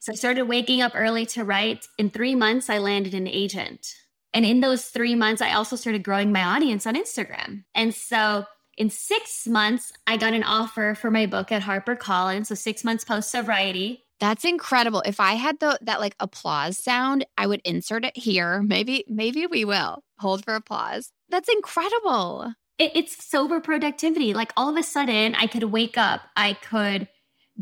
So 0.05 0.13
I 0.13 0.17
started 0.17 0.43
waking 0.43 0.83
up 0.83 0.93
early 0.95 1.25
to 1.25 1.45
write. 1.45 1.89
In 1.97 2.11
three 2.11 2.35
months, 2.35 2.69
I 2.69 2.77
landed 2.77 3.15
an 3.15 3.27
agent. 3.27 3.95
And 4.35 4.45
in 4.45 4.61
those 4.61 4.85
three 4.85 5.15
months, 5.15 5.41
I 5.41 5.55
also 5.55 5.77
started 5.77 6.03
growing 6.03 6.31
my 6.31 6.43
audience 6.43 6.87
on 6.87 6.95
Instagram. 6.95 7.65
And 7.75 7.95
so 7.95 8.45
in 8.77 8.91
six 8.91 9.47
months, 9.47 9.95
I 10.07 10.19
got 10.19 10.35
an 10.35 10.43
offer 10.43 10.95
for 10.95 11.11
my 11.11 11.25
book 11.25 11.51
at 11.51 11.63
HarperCollins. 11.63 12.49
So 12.49 12.55
six 12.55 12.85
months 12.85 13.03
post 13.03 13.31
sobriety. 13.31 14.05
That's 14.21 14.45
incredible. 14.45 15.03
If 15.07 15.21
I 15.21 15.37
had 15.37 15.59
the 15.61 15.79
that 15.81 16.01
like 16.01 16.17
applause 16.21 16.77
sound, 16.77 17.25
I 17.39 17.47
would 17.47 17.63
insert 17.65 18.05
it 18.05 18.15
here. 18.15 18.61
Maybe, 18.61 19.07
maybe 19.09 19.47
we 19.47 19.65
will 19.65 20.05
hold 20.19 20.45
for 20.45 20.55
applause. 20.55 21.13
That's 21.31 21.49
incredible. 21.49 22.53
It, 22.79 22.93
it's 22.95 23.25
sober 23.25 23.59
productivity. 23.59 24.35
Like 24.35 24.53
all 24.55 24.69
of 24.69 24.77
a 24.77 24.83
sudden, 24.83 25.35
I 25.35 25.47
could 25.47 25.65
wake 25.65 25.97
up, 25.97 26.21
I 26.37 26.53
could 26.53 27.09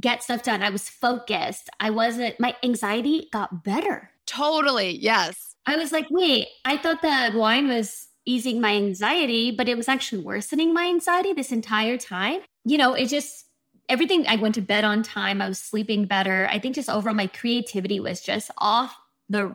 get 0.00 0.22
stuff 0.22 0.42
done. 0.42 0.62
I 0.62 0.70
was 0.70 0.88
focused. 0.88 1.68
I 1.81 1.90
wasn't, 1.90 2.38
my 2.40 2.57
anxiety 2.62 3.28
got 3.33 3.64
better. 3.64 4.11
Totally. 4.26 4.96
Yes. 4.96 5.55
I 5.66 5.76
was 5.76 5.92
like, 5.92 6.07
wait, 6.11 6.48
I 6.64 6.76
thought 6.76 7.02
that 7.02 7.35
wine 7.35 7.68
was 7.68 8.09
easing 8.24 8.61
my 8.61 8.74
anxiety, 8.74 9.50
but 9.50 9.68
it 9.68 9.76
was 9.76 9.88
actually 9.88 10.22
worsening 10.22 10.72
my 10.72 10.85
anxiety 10.85 11.33
this 11.33 11.52
entire 11.52 11.98
time. 11.98 12.40
You 12.64 12.78
know, 12.78 12.94
it 12.94 13.07
just 13.07 13.46
everything 13.88 14.26
I 14.26 14.37
went 14.37 14.55
to 14.55 14.61
bed 14.61 14.85
on 14.85 15.02
time, 15.02 15.42
I 15.42 15.48
was 15.48 15.59
sleeping 15.59 16.07
better. 16.07 16.48
I 16.50 16.59
think 16.59 16.74
just 16.74 16.88
overall 16.88 17.14
my 17.14 17.26
creativity 17.26 18.00
was 18.00 18.20
just 18.20 18.50
off 18.59 18.96
the 19.28 19.55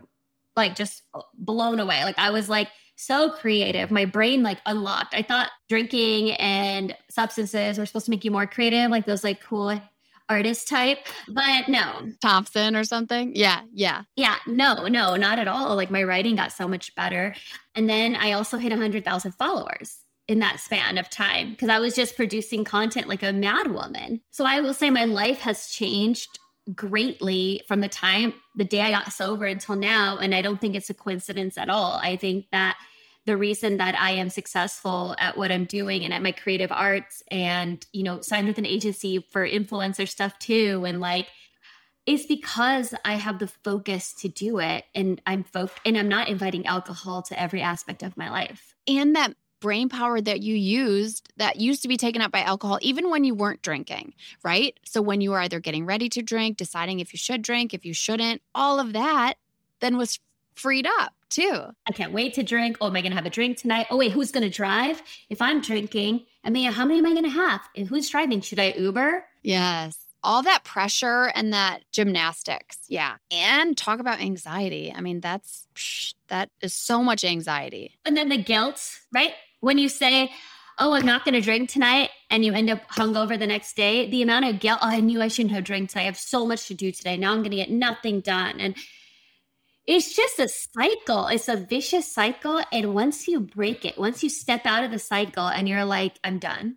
like 0.56 0.76
just 0.76 1.04
blown 1.38 1.80
away. 1.80 2.04
Like 2.04 2.20
I 2.20 2.32
was 2.32 2.50
like 2.50 2.70
so 2.96 3.30
creative. 3.32 3.92
My 3.92 4.06
brain 4.06 4.44
like 4.44 4.60
unlocked. 4.66 5.14
I 5.14 5.22
thought 5.22 5.50
drinking 5.70 6.32
and 6.34 6.96
substances 7.10 7.78
were 7.78 7.86
supposed 7.86 8.06
to 8.06 8.12
make 8.12 8.26
you 8.26 8.32
more 8.32 8.48
creative, 8.48 8.92
like 8.92 9.06
those 9.06 9.24
like 9.24 9.42
cool 9.42 9.80
artist 10.30 10.68
type, 10.68 11.00
but 11.30 11.68
no. 11.68 12.12
Thompson 12.22 12.76
or 12.76 12.84
something? 12.84 13.36
Yeah, 13.36 13.62
yeah. 13.74 14.04
Yeah, 14.16 14.36
no, 14.46 14.88
no, 14.88 15.16
not 15.16 15.40
at 15.40 15.48
all. 15.48 15.76
Like 15.76 15.92
my 15.92 16.04
writing 16.04 16.36
got 16.36 16.52
so 16.52 16.68
much 16.68 16.94
better. 16.96 17.36
And 17.76 17.90
then 17.90 18.16
I 18.16 18.34
also 18.34 18.58
hit 18.58 18.72
100,000 18.72 19.32
followers 19.34 19.98
in 20.28 20.40
that 20.40 20.60
span 20.60 20.98
of 20.98 21.10
time 21.10 21.52
because 21.52 21.70
I 21.70 21.80
was 21.80 21.96
just 21.96 22.16
producing 22.16 22.64
content 22.64 23.08
like 23.08 23.24
a 23.24 23.32
mad 23.32 23.72
woman. 23.72 24.22
So 24.32 24.46
I 24.46 24.60
will 24.60 24.74
say 24.74 24.90
my 24.90 25.06
life 25.06 25.40
has 25.40 25.70
changed 25.70 26.40
greatly 26.76 27.62
from 27.68 27.80
the 27.80 27.88
time 27.88 28.34
the 28.56 28.66
day 28.66 28.82
I 28.82 28.92
got 28.92 29.14
sober 29.14 29.46
until 29.46 29.76
now. 29.76 30.18
And 30.18 30.36
I 30.36 30.42
don't 30.42 30.60
think 30.60 30.76
it's 30.76 30.90
a 30.90 30.94
coincidence 30.94 31.58
at 31.58 31.70
all. 31.70 32.00
I 32.04 32.18
think 32.18 32.48
that 32.52 32.78
the 33.28 33.38
reason 33.38 33.78
that 33.78 33.94
I 34.00 34.12
am 34.12 34.30
successful 34.30 35.14
at 35.20 35.38
what 35.38 35.52
I'm 35.52 35.66
doing 35.66 36.06
and 36.06 36.14
at 36.14 36.24
my 36.24 36.32
creative 36.32 36.72
arts 36.72 37.22
and, 37.30 37.86
you 37.92 38.02
know, 38.02 38.22
signed 38.22 38.48
with 38.48 38.58
an 38.58 38.66
agency 38.66 39.20
for 39.20 39.48
influencer 39.48 40.08
stuff 40.08 40.40
too. 40.40 40.86
And 40.88 41.02
like, 41.02 41.28
is 42.06 42.26
because 42.26 42.94
I 43.04 43.16
have 43.16 43.40
the 43.40 43.48
focus 43.48 44.14
to 44.20 44.30
do 44.30 44.60
it 44.60 44.86
and 44.96 45.22
I'm 45.28 45.44
focused 45.44 45.82
and 45.86 45.98
I'm 45.98 46.08
not 46.08 46.30
inviting 46.30 46.66
alcohol 46.66 47.22
to 47.24 47.40
every 47.40 47.62
aspect 47.62 48.02
of 48.02 48.16
my 48.16 48.30
life. 48.30 48.74
And 48.88 49.14
that 49.18 49.34
brain 49.60 49.90
power 49.90 50.22
that 50.22 50.40
you 50.40 50.56
used 50.56 51.34
that 51.36 51.58
used 51.58 51.82
to 51.82 51.90
be 51.90 51.98
taken 51.98 52.22
up 52.22 52.32
by 52.32 52.44
alcohol, 52.44 52.80
even 52.82 53.10
when 53.10 53.26
you 53.26 53.36
weren't 53.36 53.62
drinking, 53.62 54.14
right? 54.42 54.80
So 54.86 55.02
when 55.02 55.20
you 55.20 55.32
were 55.32 55.40
either 55.42 55.60
getting 55.60 55.86
ready 55.86 56.08
to 56.10 56.22
drink, 56.22 56.56
deciding 56.56 57.02
if 57.02 57.12
you 57.12 57.18
should 57.18 57.42
drink, 57.42 57.74
if 57.74 57.86
you 57.86 57.94
shouldn't, 57.94 58.42
all 58.56 58.80
of 58.80 58.94
that 58.94 59.34
then 59.82 59.98
was 59.98 60.18
freed 60.56 60.88
up 60.88 61.14
too. 61.30 61.64
I 61.88 61.92
can't 61.92 62.14
wait 62.14 62.34
to 62.36 62.44
drink. 62.44 62.78
Oh, 62.80 62.88
am 62.88 62.96
I 62.96 63.02
going 63.02 63.12
to 63.12 63.18
have 63.18 63.26
a 63.26 63.30
drink 63.30 63.58
tonight? 63.58 63.88
Oh, 63.90 63.98
wait, 63.98 64.12
who's 64.12 64.32
going 64.32 64.44
to 64.44 64.50
drive? 64.50 65.02
If 65.30 65.42
I'm 65.42 65.62
drinking, 65.62 66.26
I 66.44 66.50
mean, 66.50 66.72
how 66.72 66.86
many 66.86 67.00
am 67.00 67.06
I 67.06 67.12
going 67.12 67.24
to 67.24 67.30
have? 67.30 67.62
And 67.76 67.88
who's 67.88 68.10
driving? 68.10 68.42
Should 68.42 68.60
I 68.60 68.74
Uber? 68.78 69.26
Yes. 69.44 69.98
All 70.24 70.44
that 70.44 70.64
pressure 70.64 71.32
and 71.36 71.54
that 71.54 71.84
gymnastics. 71.92 72.80
Yeah. 72.88 73.16
And 73.32 73.78
talk 73.78 74.00
about 74.00 74.20
anxiety. 74.20 74.94
I 74.96 75.02
mean, 75.02 75.20
that's, 75.22 75.68
psh, 75.76 76.16
that 76.28 76.50
is 76.62 76.74
so 76.74 77.04
much 77.04 77.24
anxiety. 77.24 77.98
And 78.06 78.18
then 78.18 78.30
the 78.30 78.38
guilt, 78.38 79.00
right? 79.14 79.34
When 79.60 79.78
you 79.78 79.90
say, 79.90 80.32
oh, 80.80 80.94
I'm 80.94 81.06
not 81.06 81.26
going 81.26 81.34
to 81.34 81.42
drink 81.42 81.70
tonight, 81.70 82.12
and 82.30 82.46
you 82.46 82.54
end 82.54 82.70
up 82.70 82.88
hungover 82.90 83.40
the 83.40 83.48
next 83.48 83.76
day, 83.76 84.10
the 84.10 84.22
amount 84.22 84.46
of 84.46 84.60
guilt, 84.60 84.80
oh, 84.82 84.88
I 84.88 85.00
knew 85.00 85.22
I 85.22 85.28
shouldn't 85.28 85.56
have 85.56 85.64
drank 85.64 85.90
today. 85.90 86.02
I 86.02 86.06
have 86.06 86.18
so 86.18 86.46
much 86.46 86.68
to 86.68 86.76
do 86.76 86.92
today. 86.92 87.18
Now 87.18 87.32
I'm 87.32 87.40
going 87.40 87.52
to 87.52 87.58
get 87.58 87.72
nothing 87.72 88.20
done. 88.22 88.60
And 88.60 88.76
it's 89.88 90.14
just 90.14 90.38
a 90.38 90.50
cycle. 90.50 91.28
It's 91.28 91.48
a 91.48 91.56
vicious 91.56 92.12
cycle. 92.12 92.62
And 92.72 92.94
once 92.94 93.28
you 93.28 93.40
break 93.40 93.86
it, 93.86 93.98
once 93.98 94.22
you 94.22 94.30
step 94.30 94.66
out 94.66 94.84
of 94.84 94.92
the 94.92 95.00
cycle 95.00 95.48
and 95.48 95.68
you're 95.68 95.86
like, 95.86 96.20
I'm 96.24 96.40
done, 96.40 96.76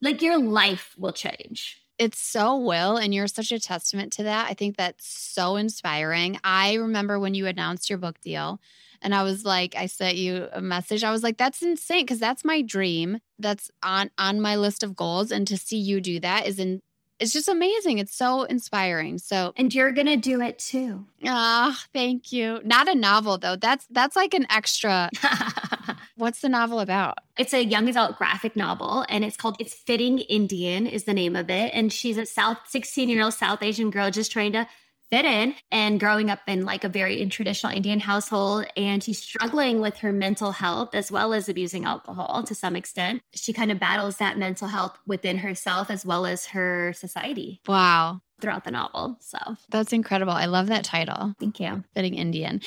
like 0.00 0.20
your 0.20 0.38
life 0.38 0.94
will 0.98 1.12
change. 1.12 1.78
It 1.98 2.16
so 2.16 2.56
will. 2.56 2.96
And 2.96 3.14
you're 3.14 3.28
such 3.28 3.52
a 3.52 3.60
testament 3.60 4.12
to 4.14 4.24
that. 4.24 4.50
I 4.50 4.54
think 4.54 4.76
that's 4.76 5.06
so 5.06 5.54
inspiring. 5.54 6.40
I 6.42 6.74
remember 6.74 7.20
when 7.20 7.34
you 7.34 7.46
announced 7.46 7.88
your 7.88 7.98
book 7.98 8.20
deal, 8.20 8.60
and 9.02 9.14
I 9.14 9.22
was 9.22 9.44
like, 9.44 9.76
I 9.76 9.86
sent 9.86 10.16
you 10.16 10.48
a 10.52 10.60
message. 10.60 11.04
I 11.04 11.10
was 11.10 11.22
like, 11.22 11.36
that's 11.36 11.62
insane 11.62 12.04
because 12.04 12.20
that's 12.20 12.44
my 12.44 12.62
dream. 12.62 13.18
That's 13.38 13.70
on 13.82 14.10
on 14.16 14.40
my 14.40 14.56
list 14.56 14.82
of 14.82 14.96
goals. 14.96 15.30
And 15.30 15.46
to 15.48 15.56
see 15.56 15.76
you 15.76 16.00
do 16.00 16.18
that 16.20 16.46
is 16.46 16.58
in 16.58 16.80
it's 17.22 17.32
just 17.32 17.48
amazing. 17.48 17.98
It's 17.98 18.14
so 18.14 18.42
inspiring. 18.42 19.18
So 19.18 19.52
And 19.56 19.72
you're 19.72 19.92
gonna 19.92 20.16
do 20.16 20.40
it 20.40 20.58
too. 20.58 21.06
Ah, 21.24 21.72
oh, 21.72 21.84
thank 21.92 22.32
you. 22.32 22.60
Not 22.64 22.88
a 22.88 22.94
novel 22.94 23.38
though. 23.38 23.56
That's 23.56 23.86
that's 23.90 24.16
like 24.16 24.34
an 24.34 24.46
extra. 24.50 25.08
What's 26.16 26.40
the 26.40 26.48
novel 26.48 26.80
about? 26.80 27.18
It's 27.38 27.54
a 27.54 27.64
young 27.64 27.88
adult 27.88 28.18
graphic 28.18 28.56
novel 28.56 29.06
and 29.08 29.24
it's 29.24 29.36
called 29.36 29.56
It's 29.58 29.72
Fitting 29.72 30.18
Indian 30.18 30.86
is 30.86 31.04
the 31.04 31.14
name 31.14 31.36
of 31.36 31.48
it. 31.48 31.72
And 31.72 31.92
she's 31.92 32.18
a 32.18 32.26
South 32.26 32.58
16 32.66 33.08
year 33.08 33.22
old 33.22 33.34
South 33.34 33.62
Asian 33.62 33.90
girl 33.90 34.10
just 34.10 34.32
trying 34.32 34.52
to 34.52 34.66
fit 35.12 35.26
in 35.26 35.54
and 35.70 36.00
growing 36.00 36.30
up 36.30 36.40
in 36.48 36.64
like 36.64 36.84
a 36.84 36.88
very 36.88 37.24
traditional 37.26 37.70
Indian 37.70 38.00
household. 38.00 38.64
And 38.78 39.04
she's 39.04 39.20
struggling 39.20 39.82
with 39.82 39.98
her 39.98 40.10
mental 40.10 40.52
health 40.52 40.94
as 40.94 41.12
well 41.12 41.34
as 41.34 41.50
abusing 41.50 41.84
alcohol 41.84 42.42
to 42.44 42.54
some 42.54 42.74
extent. 42.74 43.20
She 43.34 43.52
kind 43.52 43.70
of 43.70 43.78
battles 43.78 44.16
that 44.16 44.38
mental 44.38 44.68
health 44.68 44.96
within 45.06 45.38
herself 45.38 45.90
as 45.90 46.06
well 46.06 46.24
as 46.24 46.46
her 46.46 46.94
society. 46.94 47.60
Wow 47.68 48.22
throughout 48.40 48.64
the 48.64 48.72
novel. 48.72 49.16
So 49.20 49.38
that's 49.68 49.92
incredible. 49.92 50.32
I 50.32 50.46
love 50.46 50.66
that 50.66 50.82
title. 50.82 51.32
Thank 51.38 51.60
you. 51.60 51.84
Fitting 51.94 52.14
Indian. 52.14 52.60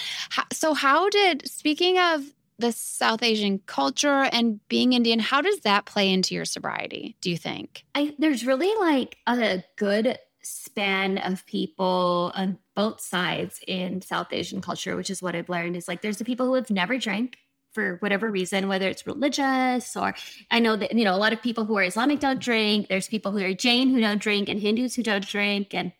so, 0.53 0.73
how 0.73 1.09
did, 1.09 1.45
speaking 1.49 1.99
of 1.99 2.23
the 2.57 2.71
South 2.71 3.21
Asian 3.21 3.59
culture 3.65 4.29
and 4.31 4.65
being 4.69 4.93
Indian, 4.93 5.19
how 5.19 5.41
does 5.41 5.59
that 5.61 5.85
play 5.85 6.11
into 6.11 6.33
your 6.33 6.45
sobriety, 6.45 7.15
do 7.21 7.29
you 7.29 7.37
think? 7.37 7.83
I, 7.93 8.15
there's 8.17 8.45
really 8.45 8.73
like 8.79 9.17
a 9.27 9.63
good 9.75 10.17
span 10.45 11.17
of 11.17 11.45
people 11.45 12.31
on 12.35 12.57
both 12.75 13.01
sides 13.01 13.59
in 13.67 14.01
South 14.01 14.27
Asian 14.31 14.61
culture, 14.61 14.95
which 14.95 15.09
is 15.09 15.21
what 15.21 15.35
I've 15.35 15.49
learned 15.49 15.75
is 15.75 15.87
like 15.87 16.01
there's 16.01 16.17
the 16.17 16.25
people 16.25 16.45
who 16.45 16.53
have 16.53 16.69
never 16.69 16.97
drank 16.97 17.37
for 17.71 17.97
whatever 17.97 18.31
reason, 18.31 18.67
whether 18.67 18.87
it's 18.87 19.05
religious 19.05 19.97
or 19.97 20.15
I 20.49 20.59
know 20.59 20.75
that, 20.77 20.93
you 20.93 21.03
know, 21.03 21.15
a 21.15 21.17
lot 21.17 21.33
of 21.33 21.41
people 21.41 21.65
who 21.65 21.77
are 21.77 21.83
Islamic 21.83 22.19
don't 22.19 22.39
drink. 22.39 22.87
There's 22.87 23.07
people 23.07 23.31
who 23.31 23.43
are 23.43 23.53
Jain 23.53 23.89
who 23.89 23.99
don't 23.99 24.21
drink 24.21 24.47
and 24.47 24.59
Hindus 24.59 24.95
who 24.95 25.03
don't 25.03 25.27
drink 25.27 25.73
and 25.73 25.91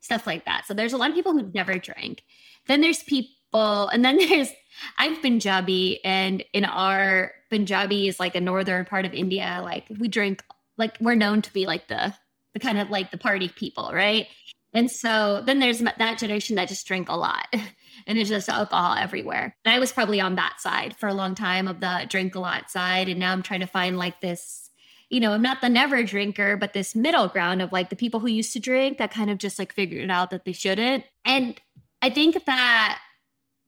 stuff 0.00 0.26
like 0.26 0.46
that. 0.46 0.66
So 0.66 0.74
there's 0.74 0.94
a 0.94 0.96
lot 0.96 1.10
of 1.10 1.14
people 1.14 1.32
who 1.32 1.50
never 1.52 1.78
drank. 1.78 2.22
Then 2.66 2.80
there's 2.80 3.02
people, 3.02 3.88
and 3.88 4.04
then 4.04 4.16
there's, 4.28 4.50
I'm 4.96 5.20
Punjabi 5.20 6.02
and 6.04 6.44
in 6.52 6.64
our 6.64 7.32
Punjabi 7.50 8.08
is 8.08 8.18
like 8.18 8.34
a 8.34 8.40
northern 8.40 8.84
part 8.84 9.04
of 9.04 9.12
India. 9.12 9.60
Like 9.62 9.84
we 9.98 10.08
drink, 10.08 10.42
like 10.76 10.96
we're 11.00 11.14
known 11.14 11.42
to 11.42 11.52
be 11.52 11.66
like 11.66 11.88
the 11.88 12.14
the 12.54 12.60
kind 12.60 12.78
of 12.78 12.90
like 12.90 13.10
the 13.10 13.18
party 13.18 13.48
people, 13.48 13.90
right? 13.92 14.26
And 14.74 14.90
so 14.90 15.42
then 15.44 15.60
there's 15.60 15.78
that 15.78 16.18
generation 16.18 16.56
that 16.56 16.68
just 16.68 16.86
drink 16.86 17.08
a 17.08 17.16
lot 17.16 17.46
and 18.06 18.18
it's 18.18 18.28
just 18.28 18.48
alcohol 18.48 18.94
everywhere. 18.94 19.56
And 19.64 19.74
I 19.74 19.78
was 19.78 19.92
probably 19.92 20.20
on 20.20 20.34
that 20.36 20.60
side 20.60 20.96
for 20.98 21.08
a 21.08 21.14
long 21.14 21.34
time 21.34 21.68
of 21.68 21.80
the 21.80 22.06
drink 22.08 22.34
a 22.34 22.40
lot 22.40 22.70
side. 22.70 23.08
And 23.08 23.18
now 23.18 23.32
I'm 23.32 23.42
trying 23.42 23.60
to 23.60 23.66
find 23.66 23.96
like 23.96 24.20
this, 24.20 24.70
you 25.08 25.20
know, 25.20 25.32
I'm 25.32 25.42
not 25.42 25.60
the 25.60 25.68
never 25.68 26.02
drinker, 26.02 26.56
but 26.56 26.74
this 26.74 26.94
middle 26.94 27.28
ground 27.28 27.62
of 27.62 27.72
like 27.72 27.88
the 27.88 27.96
people 27.96 28.20
who 28.20 28.28
used 28.28 28.52
to 28.52 28.60
drink 28.60 28.98
that 28.98 29.10
kind 29.10 29.30
of 29.30 29.38
just 29.38 29.58
like 29.58 29.72
figured 29.72 30.10
out 30.10 30.30
that 30.30 30.44
they 30.44 30.52
shouldn't. 30.52 31.04
And 31.24 31.58
I 32.02 32.10
think 32.10 32.44
that 32.44 33.00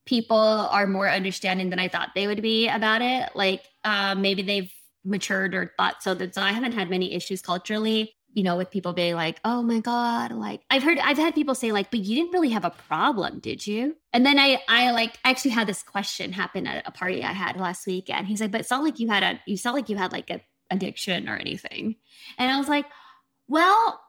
people 0.04 0.36
are 0.36 0.86
more 0.86 1.08
understanding 1.08 1.70
than 1.70 1.78
I 1.78 1.88
thought 1.88 2.10
they 2.14 2.26
would 2.26 2.42
be 2.42 2.68
about 2.68 3.00
it. 3.00 3.30
Like 3.34 3.64
um, 3.84 4.20
maybe 4.20 4.42
they've 4.42 4.72
matured 5.02 5.54
or 5.54 5.72
thought 5.78 6.02
so 6.02 6.14
that 6.14 6.34
so 6.34 6.42
I 6.42 6.52
haven't 6.52 6.72
had 6.72 6.90
many 6.90 7.14
issues 7.14 7.40
culturally 7.40 8.14
you 8.32 8.42
know, 8.42 8.56
with 8.56 8.70
people 8.70 8.92
being 8.92 9.14
like, 9.14 9.40
oh 9.44 9.62
my 9.62 9.80
God, 9.80 10.32
like 10.32 10.62
I've 10.70 10.82
heard, 10.82 10.98
I've 10.98 11.18
had 11.18 11.34
people 11.34 11.54
say, 11.54 11.72
like, 11.72 11.90
but 11.90 12.00
you 12.00 12.16
didn't 12.16 12.32
really 12.32 12.50
have 12.50 12.64
a 12.64 12.70
problem, 12.70 13.40
did 13.40 13.66
you? 13.66 13.96
And 14.12 14.24
then 14.24 14.38
I, 14.38 14.60
I 14.68 14.92
like 14.92 15.18
actually 15.24 15.50
had 15.50 15.66
this 15.66 15.82
question 15.82 16.32
happen 16.32 16.66
at 16.66 16.86
a 16.86 16.92
party 16.92 17.24
I 17.24 17.32
had 17.32 17.56
last 17.56 17.86
weekend. 17.86 18.28
He's 18.28 18.40
like, 18.40 18.52
but 18.52 18.60
it's 18.60 18.70
not 18.70 18.84
like 18.84 19.00
you 19.00 19.08
had 19.08 19.22
a, 19.22 19.40
you 19.46 19.56
sound 19.56 19.74
like 19.74 19.88
you 19.88 19.96
had 19.96 20.12
like 20.12 20.30
a 20.30 20.40
addiction 20.70 21.28
or 21.28 21.36
anything. 21.36 21.96
And 22.38 22.50
I 22.50 22.58
was 22.58 22.68
like, 22.68 22.86
well, 23.48 24.00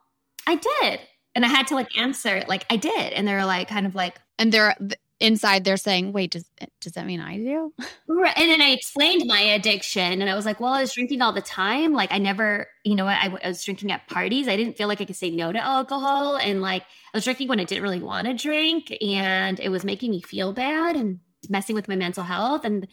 I 0.46 0.54
did. 0.54 1.00
And 1.34 1.44
I 1.44 1.48
had 1.48 1.66
to 1.68 1.74
like 1.74 1.96
answer, 1.98 2.44
like, 2.46 2.64
I 2.70 2.76
did. 2.76 3.12
And 3.12 3.26
they 3.26 3.34
were 3.34 3.44
like, 3.44 3.68
kind 3.68 3.86
of 3.86 3.94
like, 3.94 4.20
and 4.38 4.52
they're, 4.52 4.76
inside 5.22 5.64
they're 5.64 5.76
saying, 5.76 6.12
wait, 6.12 6.32
does 6.32 6.44
does 6.80 6.92
that 6.92 7.06
mean 7.06 7.20
I 7.20 7.38
do? 7.38 7.72
Right. 8.08 8.36
And 8.36 8.50
then 8.50 8.60
I 8.60 8.70
explained 8.70 9.22
my 9.26 9.40
addiction 9.40 10.20
and 10.20 10.28
I 10.28 10.34
was 10.34 10.44
like, 10.44 10.60
well, 10.60 10.74
I 10.74 10.80
was 10.80 10.92
drinking 10.92 11.22
all 11.22 11.32
the 11.32 11.40
time. 11.40 11.92
Like 11.92 12.12
I 12.12 12.18
never, 12.18 12.66
you 12.84 12.94
know, 12.94 13.06
I, 13.06 13.32
I 13.42 13.48
was 13.48 13.64
drinking 13.64 13.92
at 13.92 14.06
parties. 14.08 14.48
I 14.48 14.56
didn't 14.56 14.76
feel 14.76 14.88
like 14.88 15.00
I 15.00 15.04
could 15.04 15.16
say 15.16 15.30
no 15.30 15.52
to 15.52 15.58
alcohol. 15.58 16.36
And 16.36 16.60
like 16.60 16.82
I 16.82 17.16
was 17.16 17.24
drinking 17.24 17.48
when 17.48 17.60
I 17.60 17.64
didn't 17.64 17.84
really 17.84 18.02
want 18.02 18.26
to 18.26 18.34
drink 18.34 18.92
and 19.00 19.58
it 19.60 19.70
was 19.70 19.84
making 19.84 20.10
me 20.10 20.20
feel 20.20 20.52
bad 20.52 20.96
and 20.96 21.20
messing 21.48 21.74
with 21.74 21.88
my 21.88 21.96
mental 21.96 22.24
health. 22.24 22.64
And, 22.64 22.88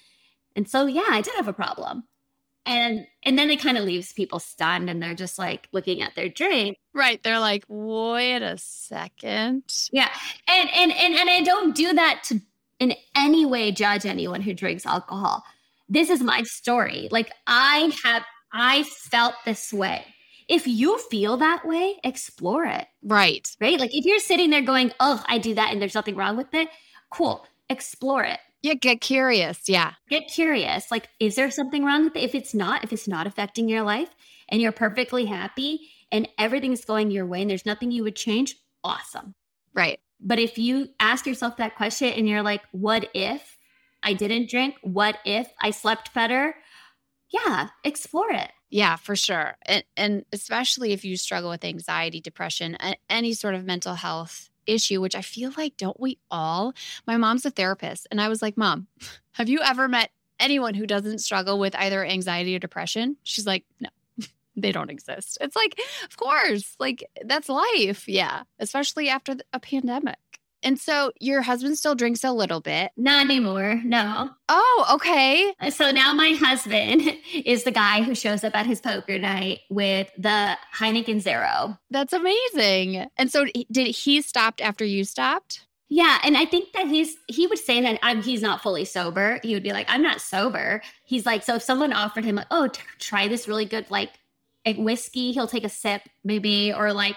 and 0.55 0.69
so, 0.69 0.85
yeah, 0.85 1.07
I 1.09 1.21
did 1.21 1.35
have 1.35 1.47
a 1.47 1.53
problem 1.53 2.03
and 2.69 3.07
and 3.23 3.37
then 3.37 3.49
it 3.49 3.59
kind 3.59 3.77
of 3.77 3.83
leaves 3.83 4.13
people 4.13 4.39
stunned 4.39 4.89
and 4.89 5.01
they're 5.01 5.15
just 5.15 5.39
like 5.39 5.67
looking 5.73 6.01
at 6.01 6.15
their 6.15 6.29
drink. 6.29 6.77
Right 6.93 7.21
they're 7.23 7.39
like 7.39 7.65
wait 7.67 8.41
a 8.41 8.57
second. 8.57 9.63
Yeah 9.91 10.09
and 10.47 10.69
and 10.73 10.91
and, 10.91 11.15
and 11.15 11.29
i 11.29 11.41
don't 11.41 11.75
do 11.75 11.91
that 11.93 12.21
to 12.25 12.39
in 12.79 12.93
any 13.15 13.45
way 13.45 13.71
judge 13.71 14.05
anyone 14.05 14.41
who 14.41 14.53
drinks 14.53 14.85
alcohol. 14.85 15.43
This 15.89 16.09
is 16.09 16.21
my 16.21 16.43
story. 16.43 17.09
Like 17.11 17.31
i 17.47 17.91
have 18.03 18.23
i 18.53 18.83
felt 18.83 19.33
this 19.45 19.73
way. 19.73 20.05
If 20.47 20.67
you 20.67 20.99
feel 21.09 21.37
that 21.37 21.65
way 21.65 21.99
explore 22.03 22.65
it. 22.65 22.87
Right. 23.03 23.47
Right? 23.59 23.79
Like 23.79 23.95
if 23.95 24.05
you're 24.05 24.19
sitting 24.19 24.51
there 24.51 24.61
going 24.61 24.91
oh 24.99 25.23
i 25.27 25.39
do 25.39 25.55
that 25.55 25.71
and 25.71 25.81
there's 25.81 25.95
nothing 25.95 26.15
wrong 26.15 26.37
with 26.37 26.53
it 26.53 26.69
cool 27.11 27.43
explore 27.71 28.23
it 28.23 28.39
Yeah, 28.61 28.73
get 28.73 28.99
curious. 28.99 29.69
Yeah. 29.69 29.93
Get 30.09 30.27
curious. 30.27 30.91
Like, 30.91 31.09
is 31.19 31.35
there 31.35 31.49
something 31.49 31.85
wrong 31.85 32.03
with 32.03 32.15
it? 32.15 32.23
If 32.23 32.35
it's 32.35 32.53
not, 32.53 32.83
if 32.83 32.91
it's 32.91 33.07
not 33.07 33.25
affecting 33.25 33.69
your 33.69 33.83
life 33.83 34.09
and 34.49 34.61
you're 34.61 34.71
perfectly 34.71 35.25
happy 35.25 35.89
and 36.11 36.27
everything's 36.37 36.83
going 36.83 37.11
your 37.11 37.25
way 37.25 37.41
and 37.41 37.49
there's 37.49 37.65
nothing 37.65 37.91
you 37.91 38.03
would 38.03 38.15
change, 38.15 38.55
awesome. 38.83 39.33
Right. 39.73 39.99
But 40.19 40.39
if 40.39 40.57
you 40.57 40.89
ask 40.99 41.25
yourself 41.25 41.57
that 41.57 41.75
question 41.77 42.09
and 42.09 42.27
you're 42.27 42.41
like, 42.41 42.63
what 42.71 43.09
if 43.13 43.57
I 44.03 44.13
didn't 44.13 44.49
drink? 44.49 44.75
What 44.81 45.17
if 45.23 45.47
I 45.61 45.71
slept 45.71 46.13
better? 46.13 46.55
Yeah, 47.29 47.69
explore 47.83 48.31
it. 48.31 48.51
Yeah, 48.69 48.97
for 48.97 49.15
sure. 49.15 49.55
And, 49.65 49.83
and 49.95 50.25
especially 50.33 50.91
if 50.91 51.05
you 51.05 51.15
struggle 51.15 51.49
with 51.49 51.63
anxiety, 51.63 52.19
depression, 52.19 52.77
any 53.09 53.33
sort 53.33 53.55
of 53.55 53.63
mental 53.63 53.95
health 53.95 54.49
issue, 54.69 55.01
which 55.01 55.15
I 55.15 55.21
feel 55.21 55.51
like, 55.57 55.77
don't 55.77 55.99
we 55.99 56.17
all? 56.29 56.73
My 57.07 57.17
mom's 57.17 57.45
a 57.45 57.51
therapist. 57.51 58.07
And 58.11 58.21
I 58.21 58.27
was 58.27 58.41
like, 58.41 58.57
Mom, 58.57 58.87
have 59.33 59.49
you 59.49 59.59
ever 59.61 59.87
met 59.87 60.11
anyone 60.39 60.73
who 60.73 60.85
doesn't 60.85 61.19
struggle 61.19 61.59
with 61.59 61.75
either 61.75 62.05
anxiety 62.05 62.55
or 62.55 62.59
depression? 62.59 63.17
She's 63.23 63.47
like, 63.47 63.65
No, 63.79 63.89
they 64.55 64.71
don't 64.71 64.91
exist. 64.91 65.37
It's 65.41 65.55
like, 65.55 65.79
of 66.05 66.17
course, 66.17 66.75
like 66.79 67.03
that's 67.25 67.49
life. 67.49 68.07
Yeah. 68.07 68.43
Especially 68.59 69.09
after 69.09 69.35
a 69.53 69.59
pandemic. 69.59 70.17
And 70.63 70.79
so 70.79 71.11
your 71.19 71.41
husband 71.41 71.77
still 71.77 71.95
drinks 71.95 72.23
a 72.23 72.31
little 72.31 72.59
bit. 72.59 72.91
Not 72.97 73.25
anymore. 73.25 73.81
No. 73.83 74.29
Oh, 74.49 74.91
okay. 74.95 75.53
Uh, 75.59 75.69
so 75.69 75.91
now 75.91 76.13
my 76.13 76.31
husband 76.31 77.01
is 77.33 77.63
the 77.63 77.71
guy 77.71 78.01
who 78.01 78.13
shows 78.15 78.43
up 78.43 78.55
at 78.55 78.65
his 78.65 78.81
poker 78.81 79.17
night 79.17 79.59
with 79.69 80.09
the 80.17 80.57
Heineken 80.77 81.21
Zero. 81.21 81.77
That's 81.89 82.13
amazing. 82.13 83.07
And 83.17 83.31
so 83.31 83.45
did 83.71 83.95
he 83.95 84.21
stopped 84.21 84.61
after 84.61 84.83
you 84.83 85.03
stopped? 85.03 85.65
Yeah, 85.91 86.19
and 86.23 86.37
I 86.37 86.45
think 86.45 86.71
that 86.73 86.87
he's 86.87 87.17
he 87.27 87.47
would 87.47 87.57
say 87.57 87.81
that 87.81 87.97
I'm, 88.03 88.21
he's 88.21 88.43
not 88.43 88.61
fully 88.61 88.85
sober. 88.85 89.39
He 89.41 89.55
would 89.55 89.63
be 89.63 89.71
like, 89.71 89.87
"I'm 89.89 90.03
not 90.03 90.21
sober." 90.21 90.83
He's 91.03 91.25
like, 91.25 91.41
so 91.41 91.55
if 91.55 91.63
someone 91.63 91.93
offered 91.93 92.25
him 92.25 92.35
like, 92.35 92.45
"Oh, 92.51 92.67
t- 92.67 92.79
try 92.99 93.27
this 93.27 93.47
really 93.47 93.65
good 93.65 93.89
like 93.89 94.11
whiskey," 94.67 95.31
he'll 95.31 95.47
take 95.47 95.63
a 95.63 95.69
sip 95.69 96.03
maybe, 96.23 96.71
or 96.71 96.93
like 96.93 97.15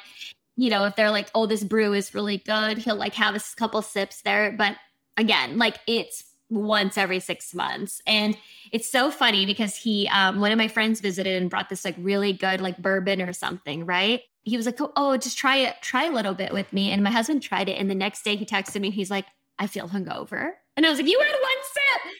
you 0.57 0.71
know, 0.71 0.85
if 0.85 0.97
they're 0.97 1.11
like, 1.11 1.31
oh, 1.35 1.47
this 1.47 1.65
brew 1.65 1.93
is 1.93 2.15
really 2.15 2.39
good, 2.39 2.79
he'll 2.79 2.97
like 2.97 3.15
have 3.15 3.35
a 3.35 3.41
couple 3.57 3.83
sips 3.83 4.23
there. 4.23 4.53
But 4.53 4.77
again, 5.17 5.59
like 5.59 5.79
it's 5.87 6.25
once 6.51 6.99
every 6.99 7.21
six 7.21 7.55
months. 7.55 8.01
And 8.07 8.37
it's 8.71 8.91
so 8.91 9.11
funny 9.11 9.47
because 9.47 9.77
he, 9.77 10.09
um, 10.09 10.41
one 10.41 10.53
of 10.53 10.59
my 10.59 10.69
friends 10.69 11.01
visited 11.01 11.41
and 11.41 11.51
brought 11.51 11.71
this 11.71 11.85
like 11.85 11.97
really 11.99 12.33
good 12.33 12.61
like 12.61 12.77
bourbon 12.77 13.23
or 13.23 13.33
something, 13.33 13.87
right? 13.87 14.21
He 14.43 14.57
was 14.57 14.67
like, 14.67 14.79
oh, 14.81 15.17
just 15.17 15.39
try 15.39 15.57
it, 15.57 15.77
try 15.81 16.05
a 16.05 16.13
little 16.13 16.35
bit 16.35 16.53
with 16.53 16.73
me. 16.73 16.91
And 16.91 17.03
my 17.03 17.11
husband 17.11 17.43
tried 17.43 17.69
it. 17.69 17.79
And 17.79 17.89
the 17.89 17.95
next 17.95 18.23
day 18.23 18.37
he 18.37 18.45
texted 18.45 18.81
me, 18.81 18.91
he's 18.91 19.11
like, 19.11 19.27
I 19.59 19.67
feel 19.67 19.89
hungover. 19.89 20.53
And 20.77 20.87
I 20.87 20.91
was 20.91 20.99
like, 20.99 21.09
You 21.09 21.21
had 21.21 21.33
one. 21.33 21.62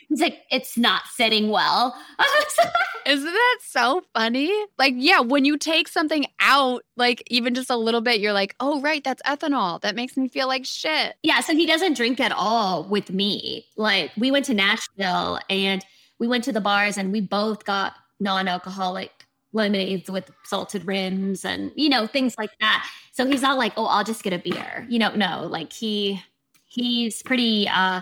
He's 0.09 0.21
like, 0.21 0.43
It's 0.51 0.77
not 0.77 1.03
sitting 1.15 1.49
well. 1.49 1.97
Isn't 3.07 3.25
that 3.25 3.59
so 3.63 4.03
funny? 4.15 4.53
Like, 4.79 4.95
yeah, 4.97 5.21
when 5.21 5.45
you 5.45 5.59
take 5.59 5.89
something 5.89 6.27
out, 6.41 6.83
like 6.97 7.23
even 7.29 7.55
just 7.55 7.71
a 7.71 7.77
little 7.77 8.01
bit, 8.01 8.21
you're 8.21 8.33
like, 8.33 8.55
Oh, 8.61 8.81
right, 8.81 9.03
that's 9.03 9.23
ethanol. 9.23 9.81
That 9.81 9.95
makes 9.95 10.17
me 10.17 10.29
feel 10.29 10.49
like 10.49 10.65
shit. 10.65 11.15
Yeah. 11.23 11.41
So 11.41 11.55
he 11.55 11.67
doesn't 11.67 11.97
drink 11.97 12.21
at 12.21 12.33
all 12.33 12.85
with 12.85 13.11
me. 13.11 13.67
Like, 13.77 14.13
we 14.17 14.31
went 14.31 14.45
to 14.47 14.55
Nashville 14.55 15.41
and 15.49 15.85
we 16.19 16.29
went 16.29 16.45
to 16.45 16.53
the 16.53 16.61
bars 16.61 16.99
and 16.99 17.13
we 17.13 17.21
both 17.21 17.65
got 17.65 17.95
non 18.21 18.49
alcoholic 18.49 19.11
lemonades 19.53 20.11
with 20.11 20.31
salted 20.45 20.87
rims 20.87 21.45
and, 21.45 21.73
you 21.75 21.89
know, 21.89 22.07
things 22.07 22.35
like 22.39 22.51
that. 22.61 22.89
So 23.13 23.27
he's 23.27 23.43
not 23.43 23.59
like, 23.59 23.73
Oh, 23.77 23.87
I'll 23.87 24.05
just 24.05 24.23
get 24.23 24.33
a 24.33 24.39
beer. 24.39 24.87
You 24.89 24.99
know, 24.99 25.15
no, 25.15 25.47
like 25.47 25.73
he, 25.73 26.23
he's 26.67 27.23
pretty 27.23 27.69
uh 27.69 28.01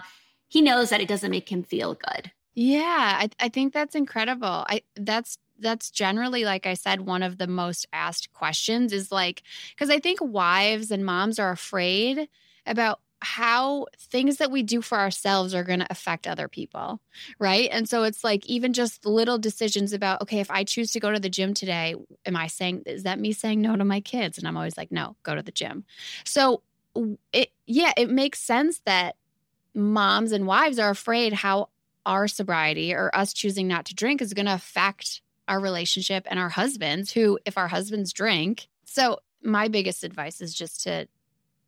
he 0.50 0.60
knows 0.60 0.90
that 0.90 1.00
it 1.00 1.08
doesn't 1.08 1.30
make 1.30 1.50
him 1.50 1.62
feel 1.62 1.94
good 1.94 2.30
yeah 2.54 3.18
i, 3.20 3.28
I 3.38 3.48
think 3.48 3.72
that's 3.72 3.94
incredible 3.94 4.66
i 4.68 4.82
that's 4.96 5.38
that's 5.58 5.90
generally 5.90 6.44
like 6.44 6.66
i 6.66 6.74
said 6.74 7.00
one 7.00 7.22
of 7.22 7.38
the 7.38 7.46
most 7.46 7.86
asked 7.92 8.32
questions 8.32 8.92
is 8.92 9.10
like 9.10 9.42
because 9.70 9.88
i 9.88 9.98
think 9.98 10.18
wives 10.20 10.90
and 10.90 11.06
moms 11.06 11.38
are 11.38 11.50
afraid 11.50 12.28
about 12.66 13.00
how 13.22 13.86
things 13.98 14.38
that 14.38 14.50
we 14.50 14.62
do 14.62 14.80
for 14.80 14.98
ourselves 14.98 15.54
are 15.54 15.64
going 15.64 15.80
to 15.80 15.86
affect 15.90 16.26
other 16.26 16.48
people, 16.48 17.00
right? 17.38 17.68
And 17.70 17.88
so 17.88 18.02
it's 18.02 18.24
like 18.24 18.46
even 18.46 18.72
just 18.72 19.04
little 19.04 19.38
decisions 19.38 19.92
about, 19.92 20.22
okay, 20.22 20.40
if 20.40 20.50
I 20.50 20.64
choose 20.64 20.90
to 20.92 21.00
go 21.00 21.12
to 21.12 21.20
the 21.20 21.28
gym 21.28 21.52
today, 21.52 21.94
am 22.24 22.36
I 22.36 22.46
saying, 22.46 22.84
is 22.86 23.02
that 23.02 23.20
me 23.20 23.32
saying 23.32 23.60
no 23.60 23.76
to 23.76 23.84
my 23.84 24.00
kids? 24.00 24.38
And 24.38 24.48
I'm 24.48 24.56
always 24.56 24.78
like, 24.78 24.90
no, 24.90 25.16
go 25.22 25.34
to 25.34 25.42
the 25.42 25.52
gym. 25.52 25.84
So 26.24 26.62
it 27.32 27.52
yeah, 27.66 27.92
it 27.96 28.10
makes 28.10 28.40
sense 28.40 28.80
that 28.84 29.16
moms 29.74 30.32
and 30.32 30.46
wives 30.46 30.78
are 30.78 30.90
afraid 30.90 31.32
how 31.32 31.68
our 32.06 32.26
sobriety 32.28 32.94
or 32.94 33.14
us 33.14 33.32
choosing 33.32 33.68
not 33.68 33.84
to 33.86 33.94
drink 33.94 34.22
is 34.22 34.34
going 34.34 34.46
to 34.46 34.54
affect 34.54 35.22
our 35.48 35.60
relationship 35.60 36.26
and 36.30 36.38
our 36.38 36.48
husbands 36.48 37.12
who 37.12 37.38
if 37.44 37.58
our 37.58 37.68
husbands 37.68 38.12
drink. 38.12 38.68
So 38.84 39.18
my 39.42 39.68
biggest 39.68 40.04
advice 40.04 40.40
is 40.40 40.54
just 40.54 40.82
to 40.84 41.08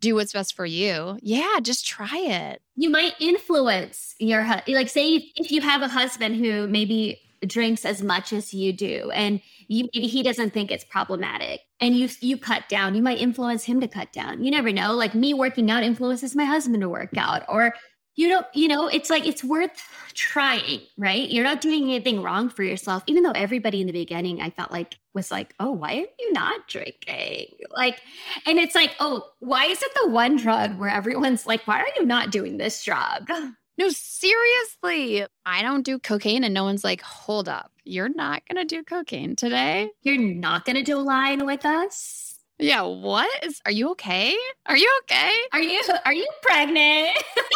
do 0.01 0.15
what's 0.15 0.33
best 0.33 0.55
for 0.55 0.67
you. 0.67 1.19
Yeah, 1.23 1.59
just 1.63 1.87
try 1.87 2.19
it. 2.19 2.61
You 2.77 2.91
might 2.91 3.15
influence 3.21 4.15
your 4.19 4.45
like 4.69 4.89
say 4.89 5.15
if, 5.15 5.25
if 5.37 5.53
you 5.53 5.61
have 5.61 5.83
a 5.83 5.89
husband 5.89 6.37
who 6.37 6.67
maybe 6.67 7.21
drinks 7.47 7.85
as 7.85 8.03
much 8.03 8.33
as 8.33 8.55
you 8.55 8.73
do 8.73 9.11
and 9.13 9.41
you, 9.69 9.89
he 9.93 10.23
doesn't 10.23 10.53
think 10.53 10.71
it's 10.71 10.85
problematic 10.85 11.61
and 11.81 11.97
you 11.97 12.09
you 12.21 12.37
cut 12.37 12.69
down 12.69 12.95
you 12.95 13.03
might 13.03 13.19
influence 13.19 13.65
him 13.65 13.81
to 13.81 13.89
cut 13.89 14.13
down 14.13 14.45
you 14.45 14.51
never 14.51 14.71
know 14.71 14.95
like 14.95 15.15
me 15.15 15.35
working 15.35 15.71
out 15.71 15.83
influences 15.83 16.37
my 16.37 16.45
husband 16.45 16.81
to 16.81 16.89
work 16.89 17.17
out 17.17 17.43
or 17.49 17.75
you 18.15 18.29
don't 18.29 18.47
you 18.55 18.69
know 18.69 18.89
it's 18.89 19.11
like 19.11 19.27
it's 19.27 19.43
worth 19.43 19.83
trying 20.15 20.81
right 20.99 21.31
you're 21.31 21.45
not 21.45 21.61
doing 21.61 21.85
anything 21.85 22.23
wrong 22.23 22.49
for 22.49 22.63
yourself 22.63 23.03
even 23.07 23.23
though 23.23 23.33
everybody 23.33 23.81
in 23.81 23.87
the 23.87 23.93
beginning 23.93 24.41
i 24.41 24.51
felt 24.51 24.71
like 24.71 24.97
was 25.15 25.31
like 25.31 25.55
oh 25.61 25.71
why 25.71 25.95
are 25.95 26.07
you 26.19 26.33
not 26.33 26.67
drinking 26.69 27.47
like 27.71 28.01
and 28.47 28.59
it's 28.59 28.75
like 28.75 28.95
oh 29.01 29.25
why 29.41 29.65
is 29.65 29.83
it 29.83 29.93
the 30.03 30.11
one 30.11 30.37
drug 30.37 30.79
where 30.79 30.91
everyone's 30.91 31.47
like 31.47 31.67
why 31.67 31.81
are 31.81 31.89
you 31.97 32.05
not 32.05 32.31
doing 32.31 32.59
this 32.59 32.85
drug 32.85 33.31
no, 33.79 33.89
seriously. 33.89 35.27
I 35.47 35.63
don't 35.63 35.83
do 35.83 35.99
cocaine, 35.99 36.45
and 36.45 36.53
no 36.53 36.65
one's 36.65 36.85
like, 36.85 37.01
hold 37.01 37.49
up. 37.49 37.73
You're 37.85 38.11
not 38.11 38.43
going 38.47 38.67
to 38.67 38.77
do 38.77 38.85
cocaine 38.85 39.35
today? 39.35 39.91
You're 40.03 40.19
not 40.19 40.65
going 40.65 40.77
to 40.77 40.83
do 40.83 40.99
line 40.99 41.47
with 41.47 41.65
us? 41.65 42.33
Yeah, 42.59 42.83
what? 42.83 43.29
Is, 43.45 43.61
are 43.67 43.73
you 43.73 43.91
okay? 43.93 44.37
Are 44.67 44.77
you 44.77 45.01
okay? 45.03 45.33
Are 45.53 45.61
you 45.61 45.83
are 46.05 46.13
you 46.13 46.29
pregnant? 46.43 47.11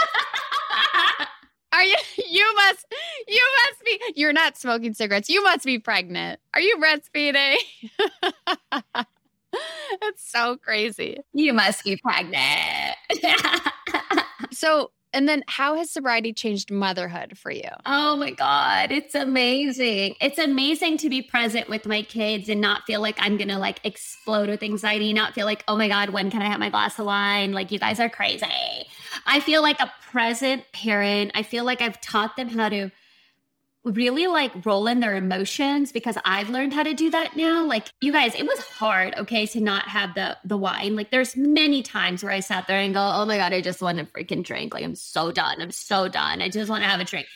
are 1.77 1.85
you 1.85 1.97
you 2.29 2.55
must 2.57 2.87
you 3.29 3.43
must 3.65 3.85
be 3.85 4.01
you're 4.17 4.33
not 4.33 4.57
smoking 4.57 4.95
cigarettes. 4.95 5.29
You 5.29 5.43
must 5.43 5.65
be 5.65 5.79
pregnant. 5.79 6.41
Are 6.55 6.61
you 6.61 6.77
breastfeeding? 6.79 7.57
That's 10.01 10.31
so 10.31 10.57
crazy. 10.57 11.19
You 11.33 11.53
must 11.53 11.85
be 11.85 11.97
pregnant. 11.97 12.97
so 14.51 14.91
and 15.13 15.29
then 15.29 15.43
how 15.47 15.77
has 15.77 15.91
sobriety 15.91 16.33
changed 16.33 16.71
motherhood 16.71 17.39
for 17.39 17.51
you? 17.51 17.69
Oh 17.85 18.17
my 18.17 18.31
God. 18.31 18.91
It's 18.91 19.15
amazing. 19.15 20.15
It's 20.21 20.39
amazing 20.39 20.99
to 20.99 21.09
be 21.09 21.23
present 21.23 21.69
with 21.69 21.87
my 21.87 22.03
kids 22.03 22.49
and 22.49 22.61
not 22.61 22.85
feel 22.85 23.01
like 23.01 23.17
I'm 23.19 23.37
going 23.37 23.49
to 23.49 23.59
like 23.59 23.81
explode 23.85 24.49
with 24.49 24.63
anxiety, 24.63 25.13
not 25.13 25.35
feel 25.35 25.47
like, 25.47 25.65
oh 25.69 25.77
my 25.77 25.89
God, 25.89 26.11
when 26.11 26.31
can 26.31 26.43
I 26.43 26.47
have 26.47 26.61
my 26.61 26.71
glass 26.71 26.99
of 26.99 27.07
wine? 27.07 27.53
Like, 27.53 27.73
you 27.73 27.79
guys 27.79 28.01
are 28.01 28.09
crazy. 28.09 28.47
I 29.27 29.41
feel 29.41 29.63
like 29.63 29.81
a 29.81 29.93
present 30.11 30.65
parent. 30.73 31.33
I 31.35 31.43
feel 31.43 31.65
like 31.65 31.81
I've 31.81 32.01
taught 32.01 32.37
them 32.37 32.49
how 32.49 32.69
to 32.69 32.91
really 33.87 34.27
like 34.27 34.53
roll 34.67 34.87
in 34.87 35.01
their 35.01 35.15
emotions 35.15 35.93
because 35.93 36.17
I've 36.25 36.51
learned 36.51 36.75
how 36.75 36.83
to 36.83 36.93
do 36.93 37.11
that 37.11 37.37
now. 37.37 37.65
Like 37.65 37.87
you 38.01 38.13
guys, 38.13 38.35
it 38.35 38.47
was 38.47 38.59
hard, 38.61 39.15
okay, 39.17 39.47
to 39.47 39.61
not 39.61 39.89
have 39.89 40.15
the 40.15 40.37
the 40.45 40.57
wine. 40.57 40.97
Like 40.97 41.11
there's 41.11 41.37
many 41.37 41.83
times 41.83 42.23
where 42.23 42.33
I 42.33 42.41
sat 42.41 42.67
there 42.67 42.79
and 42.79 42.95
go, 42.95 43.01
"Oh 43.01 43.25
my 43.25 43.37
god, 43.37 43.53
I 43.53 43.61
just 43.61 43.81
want 43.81 43.99
to 43.99 44.05
freaking 44.05 44.45
drink. 44.45 44.75
Like 44.75 44.85
I'm 44.85 44.95
so 44.95 45.31
done. 45.31 45.61
I'm 45.63 45.71
so 45.71 46.09
done. 46.09 46.43
I 46.43 46.49
just 46.49 46.69
want 46.69 46.83
to 46.83 46.89
have 46.89 47.01
a 47.01 47.05
drink." 47.05 47.27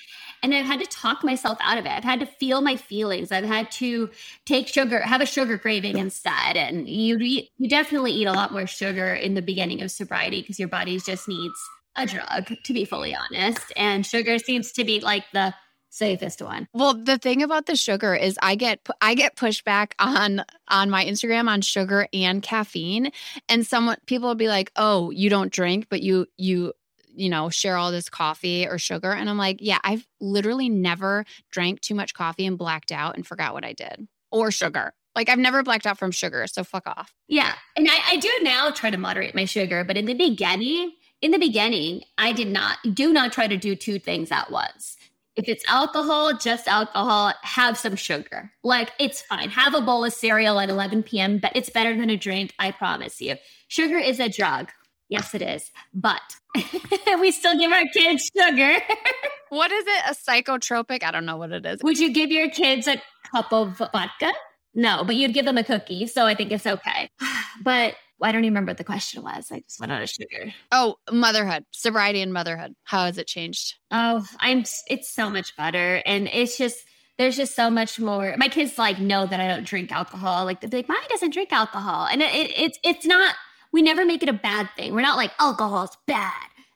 And 0.42 0.55
I've 0.55 0.64
had 0.64 0.80
to 0.80 0.86
talk 0.86 1.22
myself 1.22 1.59
out 1.61 1.76
of 1.76 1.84
it. 1.84 1.90
I've 1.90 2.05
had 2.05 2.20
to 2.20 2.26
feel 2.26 2.62
my 2.62 2.74
feelings. 2.74 3.30
I've 3.30 3.44
had 3.44 3.70
to 3.72 4.09
take 4.46 4.68
sugar, 4.68 5.01
have 5.01 5.20
a 5.20 5.26
sugar 5.26 5.59
craving 5.59 5.98
instead. 5.98 6.57
And 6.57 6.88
you 6.88 7.18
you 7.59 7.68
definitely 7.68 8.12
eat 8.12 8.26
a 8.26 8.32
lot 8.32 8.53
more 8.53 8.66
sugar 8.66 9.12
in 9.14 9.34
the 9.34 9.42
beginning 9.42 9.82
of 9.82 9.90
sobriety 9.90 10.40
because 10.40 10.59
your 10.59 10.68
body 10.68 10.98
just 10.98 11.28
needs 11.28 11.61
a 11.96 12.07
drug, 12.07 12.53
to 12.64 12.72
be 12.72 12.84
fully 12.84 13.14
honest. 13.14 13.72
And 13.76 14.07
sugar 14.07 14.38
seems 14.38 14.72
to 14.72 14.84
be 14.84 15.01
like 15.01 15.24
the 15.32 15.55
safest 15.91 16.41
one. 16.41 16.68
Well, 16.72 16.95
the 16.95 17.18
thing 17.18 17.43
about 17.43 17.66
the 17.66 17.76
sugar 17.76 18.14
is 18.14 18.38
I 18.41 18.55
get 18.55 18.80
I 19.01 19.14
get 19.14 19.36
pushback 19.36 19.93
on 19.99 20.45
on 20.68 20.88
my 20.88 21.05
Instagram 21.05 21.49
on 21.49 21.61
sugar 21.61 22.09
and 22.12 22.43
caffeine 22.43 23.11
and 23.49 23.66
someone 23.66 23.99
people 24.07 24.28
will 24.28 24.34
be 24.34 24.49
like, 24.49 24.72
"Oh, 24.76 25.11
you 25.11 25.28
don't 25.28 25.53
drink, 25.53 25.86
but 25.91 26.03
you 26.03 26.26
you 26.38 26.72
you 27.12 27.28
know, 27.28 27.51
share 27.51 27.76
all 27.76 27.91
this 27.91 28.09
coffee 28.09 28.66
or 28.66 28.78
sugar." 28.78 29.12
And 29.12 29.28
I'm 29.28 29.38
like, 29.38 29.59
"Yeah, 29.61 29.78
I've 29.84 30.07
literally 30.20 30.68
never 30.68 31.24
drank 31.51 31.80
too 31.80 31.95
much 31.95 32.14
coffee 32.14 32.47
and 32.47 32.57
blacked 32.57 32.93
out 32.93 33.16
and 33.16 33.26
forgot 33.26 33.53
what 33.53 33.64
I 33.64 33.72
did 33.72 34.09
or 34.30 34.51
sugar." 34.51 34.95
Like 35.16 35.28
I've 35.28 35.38
never 35.38 35.62
blacked 35.62 35.86
out 35.86 35.99
from 35.99 36.12
sugar, 36.12 36.47
so 36.47 36.62
fuck 36.62 36.86
off. 36.86 37.12
Yeah. 37.28 37.53
And 37.76 37.88
I, 37.91 38.12
I 38.12 38.16
do 38.16 38.30
now 38.43 38.70
try 38.70 38.91
to 38.91 38.97
moderate 38.97 39.34
my 39.34 39.45
sugar, 39.45 39.82
but 39.84 39.97
in 39.97 40.05
the 40.05 40.14
beginning, 40.14 40.93
in 41.20 41.32
the 41.32 41.38
beginning, 41.38 42.03
I 42.16 42.32
did 42.32 42.49
not, 42.49 42.78
do 42.95 43.12
not 43.12 43.32
try 43.32 43.47
to 43.47 43.57
do 43.57 43.74
two 43.74 43.99
things 43.99 44.30
at 44.30 44.51
once. 44.51 44.97
If 45.37 45.49
it's 45.49 45.64
alcohol, 45.68 46.37
just 46.37 46.66
alcohol, 46.66 47.33
have 47.43 47.78
some 47.78 47.97
sugar. 47.97 48.51
Like 48.62 48.93
it's 48.99 49.22
fine. 49.22 49.51
Have 49.51 49.74
a 49.74 49.81
bowl 49.81 50.05
of 50.05 50.12
cereal 50.12 50.59
at 50.61 50.68
11 50.68 51.05
p.m., 51.05 51.39
but 51.39 51.53
it's 51.55 51.70
better 51.70 51.97
than 51.97 52.11
a 52.11 52.16
drink, 52.16 52.53
I 52.59 52.72
promise 52.72 53.20
you. 53.20 53.37
Sugar 53.68 53.99
is 53.99 54.20
a 54.20 54.28
drug. 54.28 54.70
Yes, 55.09 55.35
it 55.35 55.43
is. 55.43 55.70
But 55.95 56.20
we 57.20 57.33
still 57.33 57.59
give 57.59 57.72
our 57.72 57.87
kids 57.93 58.31
sugar. 58.37 58.78
what 59.49 59.70
is 59.72 59.85
it? 59.87 60.03
A 60.09 60.14
psychotropic? 60.14 61.03
I 61.03 61.11
don't 61.11 61.26
know 61.26 61.37
what 61.37 61.53
it 61.53 61.66
is. 61.66 61.81
Would 61.83 61.99
you 61.99 62.12
give 62.12 62.31
your 62.31 62.49
kids 62.51 62.87
a 62.87 63.01
cup 63.31 63.53
of 63.53 63.78
vodka? 63.78 64.33
No, 64.74 65.03
but 65.05 65.16
you'd 65.16 65.35
give 65.35 65.47
them 65.47 65.59
a 65.59 65.64
cookie. 65.64 66.07
So 66.07 66.26
I 66.26 66.35
think 66.35 66.53
it's 66.53 66.66
okay. 66.66 67.09
But 67.62 67.95
I 68.23 68.33
don't 68.33 68.45
even 68.45 68.53
remember 68.53 68.71
what 68.71 68.79
the 68.79 68.85
question 68.85 69.23
was. 69.23 69.51
I 69.51 69.61
just 69.61 69.81
went 69.81 69.93
out 69.93 70.03
of 70.03 70.11
sugar. 70.11 70.53
Oh, 70.73 70.97
motherhood, 71.11 71.64
sobriety 71.71 72.21
and 72.21 72.33
motherhood. 72.33 72.75
How 72.85 73.07
has 73.07 73.18
it 73.18 73.27
changed? 73.27 73.75
Oh, 73.91 74.27
I'm, 74.39 74.64
it's 74.89 75.12
so 75.12 75.31
much 75.31 75.57
better. 75.57 76.03
And 76.05 76.29
it's 76.33 76.59
just, 76.59 76.79
there's 77.18 77.37
just 77.37 77.55
so 77.55 77.71
much 77.71 77.99
more. 77.99 78.35
My 78.39 78.49
kids 78.49 78.79
like 78.79 78.99
know 78.99 79.27
that 79.27 79.41
I 79.41 79.49
don't 79.49 79.64
drink 79.66 79.93
alcohol. 79.93 80.45
Like 80.45 80.61
they're 80.61 80.71
like, 80.71 80.89
Mommy 80.89 81.07
doesn't 81.09 81.35
drink 81.35 81.53
alcohol. 81.53 82.07
And 82.07 82.23
it, 82.23 82.35
it, 82.35 82.59
it's, 82.59 82.79
it's 82.83 83.07
not, 83.07 83.35
we 83.73 83.83
never 83.83 84.05
make 84.05 84.23
it 84.23 84.29
a 84.29 84.35
bad 84.35 84.68
thing. 84.77 84.95
We're 84.95 85.03
not 85.03 85.16
like 85.16 85.33
alcohol's 85.39 85.97
bad. 86.07 86.33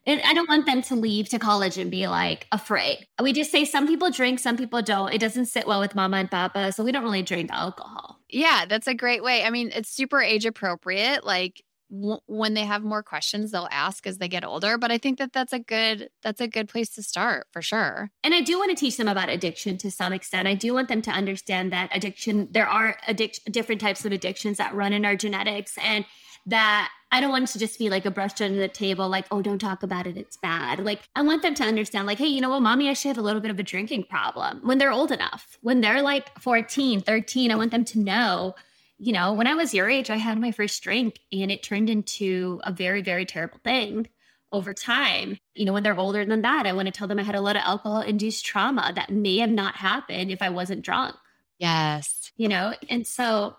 And 0.06 0.20
I 0.22 0.34
don't 0.34 0.48
want 0.48 0.66
them 0.66 0.82
to 0.82 0.94
leave 0.94 1.28
to 1.30 1.38
college 1.38 1.78
and 1.78 1.90
be 1.90 2.06
like 2.06 2.46
afraid. 2.52 3.06
We 3.22 3.32
just 3.32 3.50
say 3.50 3.64
some 3.64 3.86
people 3.86 4.10
drink, 4.10 4.38
some 4.38 4.56
people 4.56 4.82
don't. 4.82 5.12
It 5.12 5.20
doesn't 5.20 5.46
sit 5.46 5.66
well 5.66 5.80
with 5.80 5.94
mama 5.94 6.18
and 6.18 6.30
papa. 6.30 6.72
So 6.72 6.84
we 6.84 6.92
don't 6.92 7.04
really 7.04 7.22
drink 7.22 7.50
alcohol. 7.50 8.20
Yeah, 8.28 8.66
that's 8.68 8.86
a 8.86 8.94
great 8.94 9.22
way. 9.22 9.44
I 9.44 9.50
mean, 9.50 9.70
it's 9.74 9.88
super 9.88 10.20
age 10.20 10.44
appropriate. 10.44 11.24
Like 11.24 11.62
w- 11.90 12.18
when 12.26 12.54
they 12.54 12.64
have 12.64 12.82
more 12.82 13.02
questions, 13.02 13.50
they'll 13.50 13.68
ask 13.70 14.06
as 14.06 14.18
they 14.18 14.28
get 14.28 14.44
older. 14.44 14.76
But 14.76 14.90
I 14.90 14.98
think 14.98 15.18
that 15.18 15.32
that's 15.32 15.52
a 15.52 15.58
good 15.58 16.10
that's 16.22 16.40
a 16.40 16.48
good 16.48 16.68
place 16.68 16.90
to 16.90 17.02
start 17.02 17.46
for 17.52 17.62
sure. 17.62 18.10
And 18.22 18.34
I 18.34 18.40
do 18.40 18.58
want 18.58 18.70
to 18.70 18.76
teach 18.76 18.96
them 18.96 19.08
about 19.08 19.28
addiction 19.30 19.78
to 19.78 19.90
some 19.90 20.12
extent. 20.12 20.48
I 20.48 20.54
do 20.54 20.74
want 20.74 20.88
them 20.88 21.02
to 21.02 21.10
understand 21.10 21.72
that 21.72 21.90
addiction. 21.94 22.48
There 22.50 22.66
are 22.68 22.96
addic- 23.08 23.40
different 23.50 23.80
types 23.80 24.04
of 24.04 24.12
addictions 24.12 24.58
that 24.58 24.74
run 24.74 24.92
in 24.92 25.04
our 25.04 25.16
genetics, 25.16 25.78
and 25.78 26.04
that 26.46 26.90
I 27.14 27.20
don't 27.20 27.30
want 27.30 27.46
to 27.46 27.60
just 27.60 27.78
be 27.78 27.90
like 27.90 28.06
a 28.06 28.10
brush 28.10 28.40
under 28.40 28.58
the 28.58 28.66
table, 28.66 29.08
like, 29.08 29.26
oh, 29.30 29.40
don't 29.40 29.60
talk 29.60 29.84
about 29.84 30.08
it. 30.08 30.16
It's 30.16 30.36
bad. 30.36 30.80
Like, 30.80 31.00
I 31.14 31.22
want 31.22 31.42
them 31.42 31.54
to 31.54 31.62
understand, 31.62 32.08
like, 32.08 32.18
hey, 32.18 32.26
you 32.26 32.40
know 32.40 32.50
what? 32.50 32.62
Mommy 32.62 32.88
actually 32.88 33.10
have 33.10 33.18
a 33.18 33.22
little 33.22 33.40
bit 33.40 33.52
of 33.52 33.58
a 33.60 33.62
drinking 33.62 34.06
problem 34.10 34.58
when 34.64 34.78
they're 34.78 34.90
old 34.90 35.12
enough. 35.12 35.56
When 35.60 35.80
they're 35.80 36.02
like 36.02 36.36
14, 36.40 37.02
13, 37.02 37.52
I 37.52 37.54
want 37.54 37.70
them 37.70 37.84
to 37.84 38.00
know, 38.00 38.56
you 38.98 39.12
know, 39.12 39.32
when 39.32 39.46
I 39.46 39.54
was 39.54 39.72
your 39.72 39.88
age, 39.88 40.10
I 40.10 40.16
had 40.16 40.40
my 40.40 40.50
first 40.50 40.82
drink 40.82 41.20
and 41.30 41.52
it 41.52 41.62
turned 41.62 41.88
into 41.88 42.60
a 42.64 42.72
very, 42.72 43.00
very 43.00 43.24
terrible 43.24 43.60
thing 43.62 44.08
over 44.50 44.74
time. 44.74 45.38
You 45.54 45.66
know, 45.66 45.72
when 45.72 45.84
they're 45.84 45.96
older 45.96 46.24
than 46.24 46.42
that, 46.42 46.66
I 46.66 46.72
want 46.72 46.86
to 46.86 46.92
tell 46.92 47.06
them 47.06 47.20
I 47.20 47.22
had 47.22 47.36
a 47.36 47.40
lot 47.40 47.54
of 47.54 47.62
alcohol 47.62 48.00
induced 48.00 48.44
trauma 48.44 48.92
that 48.96 49.10
may 49.10 49.38
have 49.38 49.50
not 49.50 49.76
happened 49.76 50.32
if 50.32 50.42
I 50.42 50.48
wasn't 50.48 50.82
drunk. 50.82 51.14
Yes. 51.60 52.32
You 52.36 52.48
know, 52.48 52.74
and 52.90 53.06
so 53.06 53.54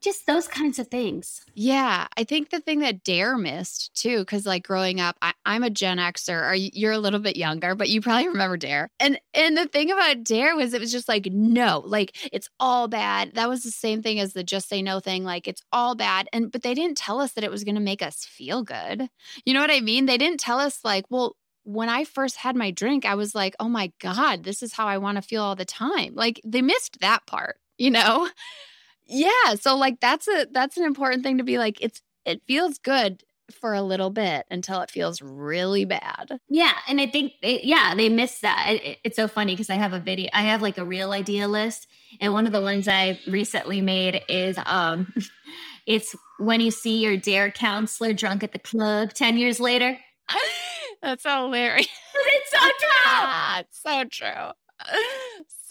just 0.00 0.26
those 0.26 0.48
kinds 0.48 0.78
of 0.78 0.88
things. 0.88 1.44
Yeah, 1.54 2.06
I 2.16 2.24
think 2.24 2.50
the 2.50 2.60
thing 2.60 2.80
that 2.80 3.04
Dare 3.04 3.36
missed 3.36 3.94
too, 3.94 4.18
because 4.18 4.46
like 4.46 4.66
growing 4.66 5.00
up, 5.00 5.16
I, 5.22 5.32
am 5.46 5.62
a 5.62 5.70
Gen 5.70 5.98
Xer, 5.98 6.50
or 6.50 6.54
you're 6.54 6.92
a 6.92 6.98
little 6.98 7.20
bit 7.20 7.36
younger, 7.36 7.74
but 7.74 7.88
you 7.88 8.00
probably 8.00 8.28
remember 8.28 8.56
Dare. 8.56 8.88
And 8.98 9.18
and 9.32 9.56
the 9.56 9.66
thing 9.66 9.90
about 9.90 10.24
Dare 10.24 10.56
was 10.56 10.74
it 10.74 10.80
was 10.80 10.92
just 10.92 11.08
like 11.08 11.26
no, 11.26 11.82
like 11.84 12.16
it's 12.32 12.48
all 12.58 12.88
bad. 12.88 13.34
That 13.34 13.48
was 13.48 13.62
the 13.62 13.70
same 13.70 14.02
thing 14.02 14.18
as 14.18 14.32
the 14.32 14.44
Just 14.44 14.68
Say 14.68 14.82
No 14.82 15.00
thing. 15.00 15.24
Like 15.24 15.46
it's 15.46 15.62
all 15.72 15.94
bad, 15.94 16.28
and 16.32 16.50
but 16.50 16.62
they 16.62 16.74
didn't 16.74 16.98
tell 16.98 17.20
us 17.20 17.32
that 17.32 17.44
it 17.44 17.50
was 17.50 17.64
going 17.64 17.76
to 17.76 17.80
make 17.80 18.02
us 18.02 18.24
feel 18.24 18.62
good. 18.62 19.08
You 19.44 19.54
know 19.54 19.60
what 19.60 19.70
I 19.70 19.80
mean? 19.80 20.06
They 20.06 20.18
didn't 20.18 20.40
tell 20.40 20.58
us 20.58 20.80
like, 20.84 21.04
well, 21.10 21.36
when 21.64 21.88
I 21.88 22.04
first 22.04 22.36
had 22.36 22.56
my 22.56 22.70
drink, 22.70 23.04
I 23.04 23.14
was 23.14 23.34
like, 23.34 23.54
oh 23.60 23.68
my 23.68 23.92
God, 24.00 24.44
this 24.44 24.62
is 24.62 24.72
how 24.72 24.86
I 24.86 24.98
want 24.98 25.16
to 25.16 25.22
feel 25.22 25.42
all 25.42 25.56
the 25.56 25.64
time. 25.64 26.14
Like 26.14 26.40
they 26.44 26.62
missed 26.62 27.00
that 27.00 27.26
part, 27.26 27.58
you 27.78 27.90
know? 27.90 28.28
Yeah, 29.06 29.54
so 29.60 29.76
like 29.76 30.00
that's 30.00 30.28
a 30.28 30.46
that's 30.50 30.76
an 30.76 30.84
important 30.84 31.22
thing 31.22 31.38
to 31.38 31.44
be 31.44 31.58
like 31.58 31.80
it's 31.80 32.02
it 32.24 32.42
feels 32.46 32.78
good 32.78 33.22
for 33.52 33.74
a 33.74 33.82
little 33.82 34.10
bit 34.10 34.46
until 34.50 34.80
it 34.80 34.90
feels 34.90 35.20
really 35.20 35.84
bad. 35.84 36.38
Yeah, 36.48 36.72
and 36.88 37.00
I 37.00 37.06
think 37.06 37.34
they, 37.42 37.60
yeah, 37.62 37.94
they 37.94 38.08
miss 38.08 38.40
that. 38.40 38.68
It, 38.70 38.98
it's 39.04 39.16
so 39.16 39.28
funny 39.28 39.52
because 39.52 39.70
I 39.70 39.74
have 39.74 39.92
a 39.92 40.00
video 40.00 40.30
I 40.32 40.42
have 40.42 40.62
like 40.62 40.78
a 40.78 40.84
reel 40.84 41.12
idea 41.12 41.48
list 41.48 41.86
and 42.20 42.32
one 42.32 42.46
of 42.46 42.52
the 42.52 42.60
ones 42.62 42.88
I 42.88 43.20
recently 43.26 43.80
made 43.80 44.22
is 44.28 44.58
um 44.66 45.12
it's 45.86 46.14
when 46.38 46.60
you 46.60 46.70
see 46.70 46.98
your 46.98 47.16
dare 47.16 47.50
counselor 47.50 48.12
drunk 48.12 48.42
at 48.42 48.52
the 48.52 48.58
club 48.58 49.12
10 49.12 49.36
years 49.36 49.60
later. 49.60 49.98
That's 51.02 51.24
hilarious. 51.24 51.88
it's 52.14 52.50
so 52.50 52.58
true. 52.78 53.58
it's 53.58 53.82
so 53.82 54.04
true 54.04 54.52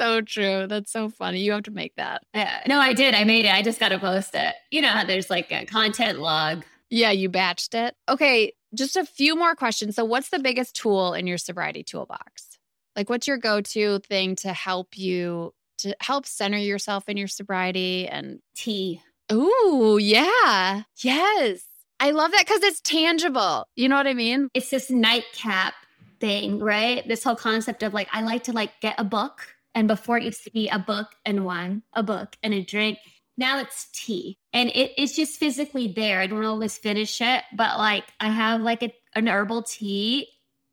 so 0.01 0.21
true. 0.21 0.67
That's 0.67 0.91
so 0.91 1.09
funny. 1.09 1.41
You 1.41 1.51
have 1.51 1.63
to 1.63 1.71
make 1.71 1.95
that. 1.95 2.23
Yeah. 2.33 2.61
No, 2.67 2.79
I 2.79 2.93
did. 2.93 3.13
I 3.13 3.23
made 3.23 3.45
it. 3.45 3.53
I 3.53 3.61
just 3.61 3.79
got 3.79 3.89
to 3.89 3.99
post 3.99 4.33
it. 4.33 4.55
You 4.71 4.81
know 4.81 4.89
how 4.89 5.05
there's 5.05 5.29
like 5.29 5.51
a 5.51 5.65
content 5.65 6.19
log. 6.19 6.63
Yeah, 6.89 7.11
you 7.11 7.29
batched 7.29 7.73
it. 7.73 7.95
Okay, 8.09 8.53
just 8.73 8.97
a 8.97 9.05
few 9.05 9.35
more 9.35 9.55
questions. 9.55 9.95
So, 9.95 10.03
what's 10.03 10.29
the 10.29 10.39
biggest 10.39 10.75
tool 10.75 11.13
in 11.13 11.27
your 11.27 11.37
sobriety 11.37 11.83
toolbox? 11.83 12.57
Like, 12.95 13.09
what's 13.09 13.27
your 13.27 13.37
go 13.37 13.61
to 13.61 13.99
thing 13.99 14.35
to 14.37 14.51
help 14.51 14.97
you 14.97 15.53
to 15.79 15.95
help 16.01 16.25
center 16.25 16.57
yourself 16.57 17.07
in 17.07 17.15
your 17.15 17.27
sobriety 17.27 18.07
and 18.07 18.39
tea? 18.55 19.01
Ooh, 19.31 19.97
yeah. 20.01 20.83
Yes. 20.97 21.63
I 21.99 22.11
love 22.11 22.31
that 22.31 22.45
because 22.45 22.63
it's 22.63 22.81
tangible. 22.81 23.67
You 23.75 23.87
know 23.87 23.95
what 23.95 24.07
I 24.07 24.13
mean? 24.13 24.49
It's 24.53 24.69
this 24.69 24.89
nightcap 24.89 25.75
thing, 26.19 26.59
right? 26.59 27.07
This 27.07 27.23
whole 27.23 27.35
concept 27.35 27.83
of 27.83 27.93
like, 27.93 28.09
I 28.11 28.21
like 28.21 28.43
to 28.45 28.51
like 28.51 28.71
get 28.81 28.95
a 28.97 29.03
book. 29.03 29.47
And 29.75 29.87
before 29.87 30.17
it 30.17 30.23
used 30.23 30.43
to 30.43 30.51
be 30.51 30.67
a 30.69 30.79
book 30.79 31.07
and 31.25 31.45
wine, 31.45 31.83
a 31.93 32.03
book 32.03 32.35
and 32.43 32.53
a 32.53 32.63
drink. 32.63 32.97
Now 33.37 33.59
it's 33.59 33.87
tea. 33.93 34.37
And 34.53 34.69
it, 34.69 34.91
it's 34.97 35.15
just 35.15 35.39
physically 35.39 35.87
there. 35.87 36.19
I 36.19 36.27
don't 36.27 36.43
always 36.45 36.77
finish 36.77 37.21
it, 37.21 37.43
but 37.53 37.77
like 37.77 38.05
I 38.19 38.29
have 38.29 38.61
like 38.61 38.83
a, 38.83 38.93
an 39.15 39.27
herbal 39.27 39.63
tea 39.63 40.27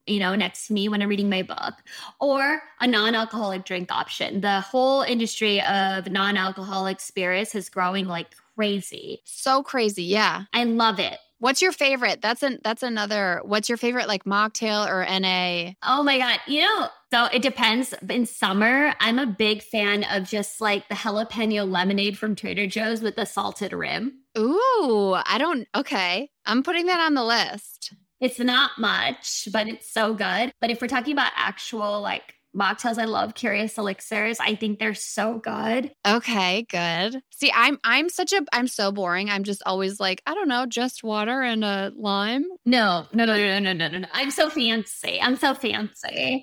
you 0.09 0.18
know, 0.18 0.34
next 0.34 0.66
to 0.66 0.72
me 0.72 0.88
when 0.88 1.03
I'm 1.03 1.09
reading 1.09 1.28
my 1.28 1.42
book, 1.42 1.74
or 2.20 2.62
a 2.80 2.86
non 2.86 3.14
alcoholic 3.14 3.64
drink 3.64 3.92
option. 3.92 4.40
The 4.40 4.61
whole 4.61 5.03
industry 5.03 5.61
of 5.62 6.11
non 6.11 6.36
alcoholic 6.36 7.01
spirits 7.01 7.55
is 7.55 7.68
growing 7.68 8.07
like 8.07 8.34
crazy. 8.57 9.20
So 9.24 9.62
crazy. 9.62 10.05
Yeah. 10.05 10.44
I 10.53 10.64
love 10.64 10.99
it. 10.99 11.18
What's 11.40 11.62
your 11.62 11.70
favorite? 11.70 12.20
That's 12.20 12.42
an 12.42 12.59
that's 12.64 12.82
another. 12.82 13.40
What's 13.44 13.68
your 13.68 13.78
favorite 13.78 14.09
like 14.09 14.24
mocktail 14.24 14.88
or 14.88 15.05
NA? 15.05 15.74
Oh 15.84 16.03
my 16.03 16.18
god, 16.18 16.40
you 16.49 16.62
know, 16.62 16.88
so 17.12 17.26
it 17.26 17.42
depends. 17.42 17.94
In 18.09 18.26
summer, 18.26 18.94
I'm 19.00 19.18
a 19.18 19.26
big 19.26 19.62
fan 19.62 20.04
of 20.04 20.28
just 20.28 20.61
like 20.61 20.88
the 20.88 20.94
jalapeno 20.94 21.70
lemonade 21.70 22.18
from 22.18 22.34
Trader 22.34 22.66
Joe's 22.66 23.00
with 23.00 23.16
the 23.16 23.26
salted 23.26 23.72
rim. 23.72 24.20
Ooh, 24.36 25.14
I 25.14 25.36
don't. 25.38 25.66
Okay, 25.74 26.30
I'm 26.46 26.62
putting 26.62 26.86
that 26.86 27.00
on 27.00 27.14
the 27.14 27.24
list. 27.24 27.92
It's 28.20 28.40
not 28.40 28.72
much, 28.78 29.48
but 29.52 29.68
it's 29.68 29.92
so 29.92 30.12
good. 30.12 30.52
But 30.61 30.70
if 30.70 30.80
we're 30.80 30.88
talking 30.88 31.12
about 31.12 31.32
actual 31.36 32.00
like 32.00 32.34
mocktails. 32.56 32.98
I 32.98 33.04
love 33.04 33.34
Curious 33.34 33.78
Elixirs. 33.78 34.38
I 34.40 34.54
think 34.54 34.78
they're 34.78 34.94
so 34.94 35.38
good. 35.38 35.92
Okay, 36.06 36.66
good. 36.68 37.20
See, 37.30 37.52
I'm 37.54 37.78
I'm 37.84 38.09
such 38.09 38.32
a 38.32 38.44
I'm 38.52 38.68
so 38.68 38.92
boring. 38.92 39.30
I'm 39.30 39.44
just 39.44 39.62
always 39.64 40.00
like, 40.00 40.22
I 40.26 40.34
don't 40.34 40.48
know, 40.48 40.66
just 40.66 41.02
water 41.04 41.42
and 41.42 41.64
a 41.64 41.92
lime. 41.96 42.44
No, 42.66 43.06
no, 43.12 43.24
no, 43.24 43.36
no, 43.36 43.59
no, 43.59 43.72
no, 43.72 43.88
no, 43.88 43.98
no. 43.98 44.09
I'm 44.12 44.30
so 44.30 44.50
fancy. 44.50 45.20
I'm 45.20 45.36
so 45.36 45.54
fancy. 45.54 46.42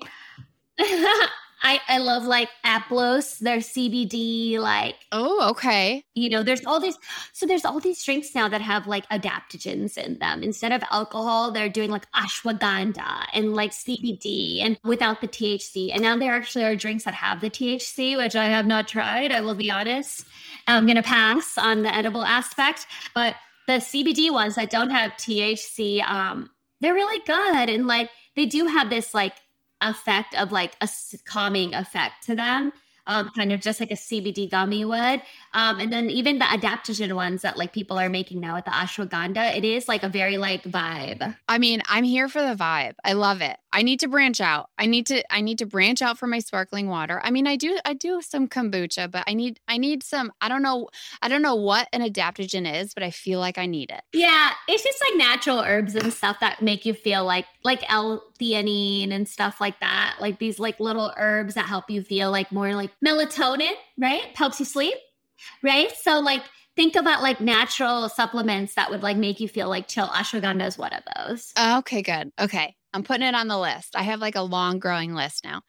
I, 1.62 1.80
I 1.88 1.98
love 1.98 2.24
like 2.24 2.50
Aplos, 2.64 3.38
their 3.38 3.58
CBD, 3.58 4.58
like 4.58 4.94
oh, 5.10 5.50
okay. 5.50 6.04
You 6.14 6.28
know, 6.28 6.42
there's 6.42 6.64
all 6.66 6.78
these 6.80 6.98
so 7.32 7.46
there's 7.46 7.64
all 7.64 7.80
these 7.80 8.04
drinks 8.04 8.34
now 8.34 8.48
that 8.48 8.60
have 8.60 8.86
like 8.86 9.08
adaptogens 9.08 9.96
in 9.96 10.18
them. 10.18 10.42
Instead 10.42 10.72
of 10.72 10.82
alcohol, 10.90 11.50
they're 11.50 11.68
doing 11.68 11.90
like 11.90 12.10
ashwagandha 12.12 13.26
and 13.32 13.54
like 13.54 13.72
CBD 13.72 14.64
and 14.64 14.78
without 14.84 15.20
the 15.20 15.28
THC. 15.28 15.90
And 15.92 16.02
now 16.02 16.16
there 16.16 16.34
actually 16.34 16.64
are 16.64 16.76
drinks 16.76 17.04
that 17.04 17.14
have 17.14 17.40
the 17.40 17.50
THC, 17.50 18.16
which 18.16 18.36
I 18.36 18.46
have 18.46 18.66
not 18.66 18.86
tried, 18.86 19.32
I 19.32 19.40
will 19.40 19.54
be 19.54 19.70
honest. 19.70 20.26
I'm 20.66 20.86
gonna 20.86 21.02
pass 21.02 21.56
on 21.56 21.82
the 21.82 21.94
edible 21.94 22.24
aspect. 22.24 22.86
But 23.14 23.34
the 23.66 23.74
CBD 23.74 24.30
ones 24.30 24.54
that 24.56 24.70
don't 24.70 24.90
have 24.90 25.12
THC, 25.12 26.02
um, 26.02 26.50
they're 26.80 26.94
really 26.94 27.22
good. 27.26 27.70
And 27.70 27.86
like 27.86 28.10
they 28.36 28.46
do 28.46 28.66
have 28.66 28.90
this 28.90 29.14
like 29.14 29.32
effect 29.80 30.34
of 30.34 30.52
like 30.52 30.76
a 30.80 30.88
calming 31.24 31.74
effect 31.74 32.24
to 32.26 32.34
them. 32.34 32.72
um, 33.06 33.30
kind 33.36 33.52
of 33.52 33.60
just 33.60 33.80
like 33.80 33.90
a 33.90 33.94
CBD 33.96 34.50
gummy 34.50 34.84
would. 34.84 35.22
Um, 35.54 35.78
and 35.80 35.92
then 35.92 36.10
even 36.10 36.38
the 36.38 36.44
adaptogen 36.44 37.14
ones 37.14 37.42
that 37.42 37.56
like 37.56 37.72
people 37.72 37.98
are 37.98 38.08
making 38.08 38.40
now 38.40 38.56
with 38.56 38.64
the 38.64 38.72
ashwagandha, 38.72 39.56
it 39.56 39.64
is 39.64 39.88
like 39.88 40.02
a 40.02 40.08
very 40.08 40.38
like 40.38 40.64
vibe. 40.64 41.36
I 41.48 41.58
mean, 41.58 41.82
I'm 41.88 42.04
here 42.04 42.28
for 42.28 42.42
the 42.42 42.54
vibe. 42.56 42.94
I 43.04 43.12
love 43.12 43.40
it. 43.42 43.56
I 43.76 43.82
need 43.82 44.00
to 44.00 44.08
branch 44.08 44.40
out. 44.40 44.70
I 44.78 44.86
need 44.86 45.06
to 45.08 45.22
I 45.30 45.42
need 45.42 45.58
to 45.58 45.66
branch 45.66 46.00
out 46.00 46.16
for 46.16 46.26
my 46.26 46.38
sparkling 46.38 46.88
water. 46.88 47.20
I 47.22 47.30
mean, 47.30 47.46
I 47.46 47.56
do 47.56 47.78
I 47.84 47.92
do 47.92 48.22
some 48.22 48.48
kombucha, 48.48 49.10
but 49.10 49.24
I 49.26 49.34
need 49.34 49.60
I 49.68 49.76
need 49.76 50.02
some 50.02 50.32
I 50.40 50.48
don't 50.48 50.62
know 50.62 50.88
I 51.20 51.28
don't 51.28 51.42
know 51.42 51.56
what 51.56 51.86
an 51.92 52.00
adaptogen 52.00 52.80
is, 52.80 52.94
but 52.94 53.02
I 53.02 53.10
feel 53.10 53.38
like 53.38 53.58
I 53.58 53.66
need 53.66 53.90
it. 53.90 54.00
Yeah, 54.14 54.52
it's 54.66 54.82
just 54.82 55.04
like 55.06 55.18
natural 55.18 55.60
herbs 55.60 55.94
and 55.94 56.10
stuff 56.10 56.40
that 56.40 56.62
make 56.62 56.86
you 56.86 56.94
feel 56.94 57.26
like 57.26 57.44
like 57.64 57.84
L-theanine 57.92 59.12
and 59.12 59.28
stuff 59.28 59.60
like 59.60 59.78
that. 59.80 60.16
Like 60.22 60.38
these 60.38 60.58
like 60.58 60.80
little 60.80 61.12
herbs 61.18 61.52
that 61.52 61.66
help 61.66 61.90
you 61.90 62.00
feel 62.00 62.30
like 62.30 62.50
more 62.50 62.74
like 62.74 62.92
melatonin, 63.04 63.74
right? 63.98 64.24
Helps 64.34 64.58
you 64.58 64.64
sleep, 64.64 64.96
right? 65.62 65.92
So 66.00 66.20
like 66.20 66.44
think 66.76 66.96
about 66.96 67.22
like 67.22 67.42
natural 67.42 68.08
supplements 68.08 68.74
that 68.76 68.90
would 68.90 69.02
like 69.02 69.18
make 69.18 69.38
you 69.38 69.48
feel 69.48 69.68
like 69.68 69.86
chill. 69.86 70.06
Ashwagandha 70.06 70.66
is 70.66 70.78
one 70.78 70.94
of 70.94 71.02
those. 71.14 71.52
Okay, 71.58 72.00
good. 72.00 72.32
Okay. 72.40 72.74
I'm 72.96 73.04
putting 73.04 73.26
it 73.26 73.34
on 73.34 73.46
the 73.46 73.58
list. 73.58 73.94
I 73.94 74.02
have 74.02 74.20
like 74.20 74.36
a 74.36 74.42
long 74.42 74.78
growing 74.78 75.14
list 75.14 75.44
now. 75.44 75.62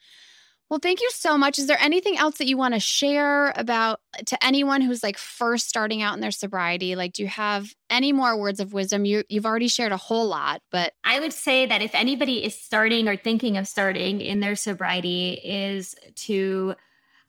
Well, 0.70 0.80
thank 0.82 1.02
you 1.02 1.10
so 1.12 1.38
much. 1.38 1.60
Is 1.60 1.68
there 1.68 1.80
anything 1.80 2.18
else 2.18 2.40
that 2.40 2.48
you 2.48 2.58
want 2.58 2.74
to 2.74 2.80
share 2.80 3.54
about 3.56 4.02
uh, 4.18 4.24
to 4.26 4.46
anyone 4.46 4.82
who's 4.82 5.02
like 5.02 5.18
first 5.18 5.70
starting 5.70 6.02
out 6.02 6.16
in 6.16 6.20
their 6.20 6.32
sobriety? 6.32 6.96
Like, 6.96 7.14
do 7.14 7.24
you 7.24 7.30
have 7.30 7.74
any 7.90 8.12
more 8.12 8.38
words 8.38 8.60
of 8.60 8.74
wisdom? 8.74 9.06
You, 9.06 9.24
you've 9.30 9.46
already 9.46 9.70
shared 9.70 9.94
a 9.94 9.98
whole 9.98 10.28
lot, 10.28 10.62
but 10.70 10.92
I 11.06 11.22
would 11.22 11.32
say 11.32 11.66
that 11.68 11.82
if 11.82 11.96
anybody 11.96 12.44
is 12.44 12.60
starting 12.60 13.08
or 13.08 13.16
thinking 13.16 13.56
of 13.56 13.68
starting 13.68 14.20
in 14.20 14.42
their 14.42 14.58
sobriety, 14.58 15.40
is 15.42 15.96
to, 16.16 16.76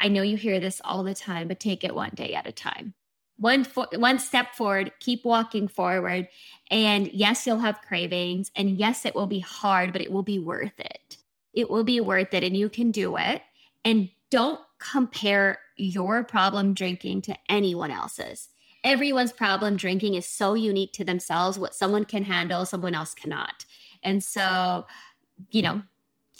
I 0.00 0.08
know 0.08 0.22
you 0.22 0.36
hear 0.36 0.58
this 0.58 0.80
all 0.84 1.04
the 1.04 1.14
time, 1.14 1.46
but 1.46 1.60
take 1.60 1.84
it 1.84 1.94
one 1.94 2.12
day 2.14 2.34
at 2.34 2.48
a 2.48 2.52
time. 2.52 2.94
One 3.38 3.64
one 3.94 4.18
step 4.18 4.54
forward, 4.54 4.92
keep 5.00 5.24
walking 5.24 5.68
forward, 5.68 6.28
and 6.70 7.08
yes, 7.12 7.46
you'll 7.46 7.60
have 7.60 7.80
cravings, 7.82 8.50
and 8.56 8.70
yes, 8.70 9.04
it 9.04 9.14
will 9.14 9.28
be 9.28 9.40
hard, 9.40 9.92
but 9.92 10.02
it 10.02 10.10
will 10.10 10.24
be 10.24 10.38
worth 10.38 10.78
it 10.78 11.18
it 11.58 11.68
will 11.68 11.82
be 11.82 12.00
worth 12.00 12.34
it 12.34 12.44
and 12.44 12.56
you 12.56 12.68
can 12.68 12.92
do 12.92 13.16
it. 13.16 13.42
And 13.84 14.10
don't 14.30 14.60
compare 14.78 15.58
your 15.76 16.22
problem 16.22 16.72
drinking 16.72 17.22
to 17.22 17.34
anyone 17.48 17.90
else's. 17.90 18.48
Everyone's 18.84 19.32
problem 19.32 19.76
drinking 19.76 20.14
is 20.14 20.24
so 20.24 20.54
unique 20.54 20.92
to 20.92 21.04
themselves. 21.04 21.58
What 21.58 21.74
someone 21.74 22.04
can 22.04 22.22
handle, 22.22 22.64
someone 22.64 22.94
else 22.94 23.12
cannot. 23.12 23.64
And 24.04 24.22
so, 24.22 24.86
you 25.50 25.62
know, 25.62 25.82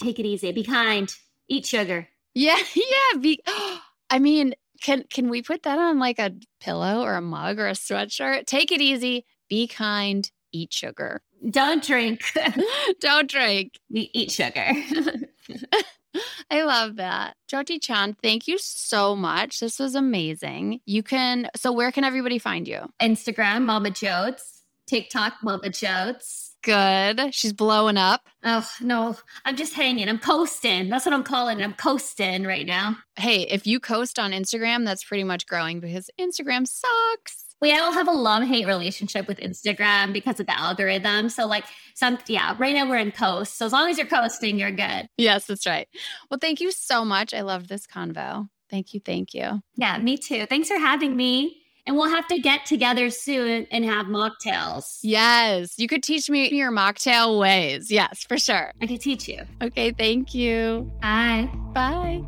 take 0.00 0.20
it 0.20 0.26
easy, 0.26 0.52
be 0.52 0.62
kind, 0.62 1.12
eat 1.48 1.66
sugar. 1.66 2.08
Yeah, 2.34 2.58
yeah. 2.74 3.18
Be, 3.18 3.40
I 4.10 4.20
mean, 4.20 4.54
can 4.82 5.04
can 5.10 5.28
we 5.28 5.42
put 5.42 5.62
that 5.64 5.78
on 5.78 5.98
like 5.98 6.18
a 6.18 6.32
pillow 6.60 7.02
or 7.02 7.14
a 7.14 7.20
mug 7.20 7.58
or 7.58 7.68
a 7.68 7.72
sweatshirt? 7.72 8.46
Take 8.46 8.72
it 8.72 8.80
easy, 8.80 9.24
be 9.48 9.66
kind, 9.66 10.30
eat 10.52 10.72
sugar. 10.72 11.22
Don't 11.50 11.82
drink. 11.82 12.22
Don't 13.00 13.30
drink. 13.30 13.74
We 13.90 14.10
eat 14.12 14.30
sugar. 14.30 14.66
I 16.50 16.62
love 16.62 16.96
that. 16.96 17.36
Jyoti 17.50 17.80
Chand, 17.80 18.16
thank 18.22 18.48
you 18.48 18.58
so 18.58 19.14
much. 19.14 19.60
This 19.60 19.78
was 19.78 19.94
amazing. 19.94 20.80
You 20.86 21.02
can, 21.02 21.48
so 21.54 21.70
where 21.70 21.92
can 21.92 22.02
everybody 22.04 22.38
find 22.38 22.66
you? 22.66 22.80
Instagram, 23.00 23.64
Mama 23.64 23.90
Jotes. 23.90 24.64
TikTok, 24.86 25.34
Mama 25.42 25.68
Jotes. 25.68 26.47
Good. 26.68 27.34
She's 27.34 27.54
blowing 27.54 27.96
up. 27.96 28.28
Oh, 28.44 28.68
no. 28.80 29.16
I'm 29.44 29.56
just 29.56 29.72
hanging. 29.72 30.08
I'm 30.08 30.18
coasting. 30.18 30.90
That's 30.90 31.06
what 31.06 31.14
I'm 31.14 31.24
calling 31.24 31.60
it. 31.60 31.64
I'm 31.64 31.72
coasting 31.72 32.44
right 32.44 32.66
now. 32.66 32.98
Hey, 33.16 33.42
if 33.42 33.66
you 33.66 33.80
coast 33.80 34.18
on 34.18 34.32
Instagram, 34.32 34.84
that's 34.84 35.02
pretty 35.02 35.24
much 35.24 35.46
growing 35.46 35.80
because 35.80 36.10
Instagram 36.20 36.66
sucks 36.68 37.48
we 37.60 37.76
all 37.76 37.92
have 37.92 38.08
a 38.08 38.12
love 38.12 38.44
hate 38.44 38.66
relationship 38.66 39.26
with 39.26 39.38
Instagram 39.38 40.12
because 40.12 40.38
of 40.38 40.46
the 40.46 40.58
algorithm. 40.58 41.28
So, 41.28 41.46
like, 41.46 41.64
some, 41.94 42.18
yeah, 42.26 42.54
right 42.58 42.74
now 42.74 42.88
we're 42.88 42.98
in 42.98 43.10
coast. 43.10 43.58
So, 43.58 43.66
as 43.66 43.72
long 43.72 43.90
as 43.90 43.98
you're 43.98 44.06
coasting, 44.06 44.58
you're 44.58 44.70
good. 44.70 45.08
Yes, 45.16 45.46
that's 45.46 45.66
right. 45.66 45.88
Well, 46.30 46.38
thank 46.40 46.60
you 46.60 46.70
so 46.70 47.04
much. 47.04 47.34
I 47.34 47.40
loved 47.40 47.68
this 47.68 47.86
convo. 47.86 48.48
Thank 48.70 48.94
you. 48.94 49.00
Thank 49.00 49.34
you. 49.34 49.60
Yeah, 49.76 49.98
me 49.98 50.18
too. 50.18 50.46
Thanks 50.46 50.68
for 50.68 50.78
having 50.78 51.16
me. 51.16 51.57
And 51.88 51.96
we'll 51.96 52.10
have 52.10 52.26
to 52.28 52.38
get 52.38 52.66
together 52.66 53.08
soon 53.08 53.66
and 53.70 53.82
have 53.82 54.06
mocktails. 54.06 54.98
Yes. 55.02 55.78
You 55.78 55.88
could 55.88 56.02
teach 56.02 56.28
me 56.28 56.50
your 56.50 56.70
mocktail 56.70 57.40
ways. 57.40 57.90
Yes, 57.90 58.24
for 58.24 58.38
sure. 58.38 58.72
I 58.82 58.86
could 58.86 59.00
teach 59.00 59.26
you. 59.26 59.40
Okay. 59.62 59.92
Thank 59.92 60.34
you. 60.34 60.92
Bye. 61.00 61.50
Bye. 61.72 62.22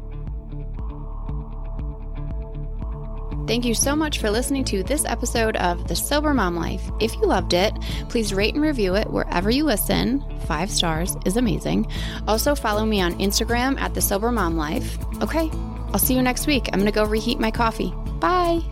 Thank 3.46 3.66
you 3.66 3.74
so 3.74 3.94
much 3.94 4.18
for 4.18 4.30
listening 4.30 4.64
to 4.66 4.82
this 4.82 5.04
episode 5.04 5.56
of 5.56 5.88
The 5.88 5.96
Sober 5.96 6.32
Mom 6.32 6.56
Life. 6.56 6.88
If 6.98 7.14
you 7.16 7.26
loved 7.26 7.52
it, 7.52 7.74
please 8.08 8.32
rate 8.32 8.54
and 8.54 8.62
review 8.62 8.94
it 8.94 9.10
wherever 9.10 9.50
you 9.50 9.64
listen. 9.64 10.24
Five 10.46 10.70
stars 10.70 11.16
is 11.26 11.36
amazing. 11.36 11.86
Also, 12.26 12.54
follow 12.54 12.86
me 12.86 13.02
on 13.02 13.12
Instagram 13.18 13.78
at 13.78 13.92
The 13.92 14.00
Sober 14.00 14.32
Mom 14.32 14.56
Life. 14.56 14.96
Okay, 15.20 15.50
I'll 15.92 15.98
see 15.98 16.14
you 16.14 16.22
next 16.22 16.46
week. 16.46 16.68
I'm 16.72 16.78
going 16.78 16.90
to 16.90 16.92
go 16.92 17.04
reheat 17.04 17.38
my 17.38 17.50
coffee. 17.50 17.92
Bye. 18.20 18.62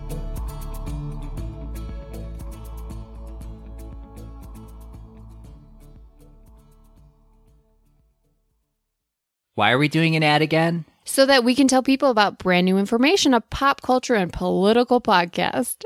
Why 9.58 9.72
are 9.72 9.78
we 9.78 9.88
doing 9.88 10.14
an 10.14 10.22
ad 10.22 10.40
again? 10.40 10.84
so 11.04 11.26
that 11.26 11.42
we 11.42 11.56
can 11.56 11.66
tell 11.66 11.82
people 11.82 12.10
about 12.10 12.38
brand 12.38 12.64
new 12.64 12.78
information, 12.78 13.34
a 13.34 13.40
pop 13.40 13.82
culture 13.82 14.14
and 14.14 14.32
political 14.32 15.00
podcast. 15.00 15.84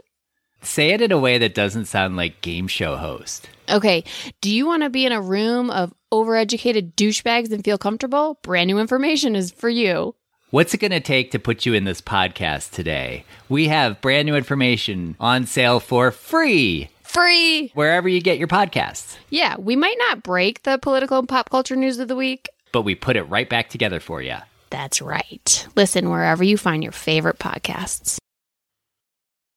Say 0.61 0.91
it 0.91 1.01
in 1.01 1.11
a 1.11 1.18
way 1.18 1.39
that 1.39 1.55
doesn't 1.55 1.87
sound 1.87 2.14
like 2.14 2.43
game 2.43 2.68
show 2.68 2.97
host. 2.97 3.49
Okay, 3.70 4.05
do 4.43 4.51
you 4.51 4.66
want 4.66 4.83
to 4.83 4.91
be 4.91 5.07
in 5.07 5.12
a 5.12 5.23
room 5.23 5.70
of 5.70 5.95
overeducated 6.12 6.93
douchebags 6.97 7.51
and 7.51 7.64
feel 7.64 7.79
comfortable? 7.79 8.39
Brand 8.43 8.66
new 8.66 8.79
information 8.79 9.35
is 9.35 9.51
for 9.53 9.70
you. 9.70 10.16
What's 10.51 10.75
it 10.75 10.81
going 10.81 10.91
to 10.91 11.01
take 11.01 11.31
to 11.31 11.39
put 11.39 11.64
you 11.64 11.73
in 11.73 11.85
this 11.85 12.03
podcast 12.03 12.73
today? 12.73 13.25
We 13.49 13.68
have 13.68 14.03
brand 14.03 14.27
new 14.27 14.35
information 14.35 15.16
on 15.18 15.47
sale 15.47 15.81
for 15.81 16.11
free. 16.11 16.91
Free! 17.05 17.68
Wherever 17.68 18.07
you 18.07 18.20
get 18.20 18.39
your 18.39 18.49
podcasts. 18.49 19.16
Yeah, 19.31 19.57
we 19.57 19.77
might 19.77 19.97
not 19.99 20.23
break 20.23 20.64
the 20.64 20.77
political 20.77 21.18
and 21.18 21.29
pop 21.29 21.49
culture 21.49 21.77
news 21.77 21.99
of 21.99 22.09
the 22.09 22.16
week, 22.16 22.51
but 22.73 22.83
we 22.83 22.95
put 22.95 23.16
it 23.16 23.23
right 23.25 23.49
back 23.49 23.68
together 23.68 24.01
for 24.01 24.20
you. 24.23 24.37
That's 24.70 25.03
right. 25.03 25.68
Listen 25.77 26.11
wherever 26.11 26.43
you 26.43 26.57
find 26.57 26.83
your 26.83 26.93
favorite 26.93 27.39
podcasts. 27.39 28.18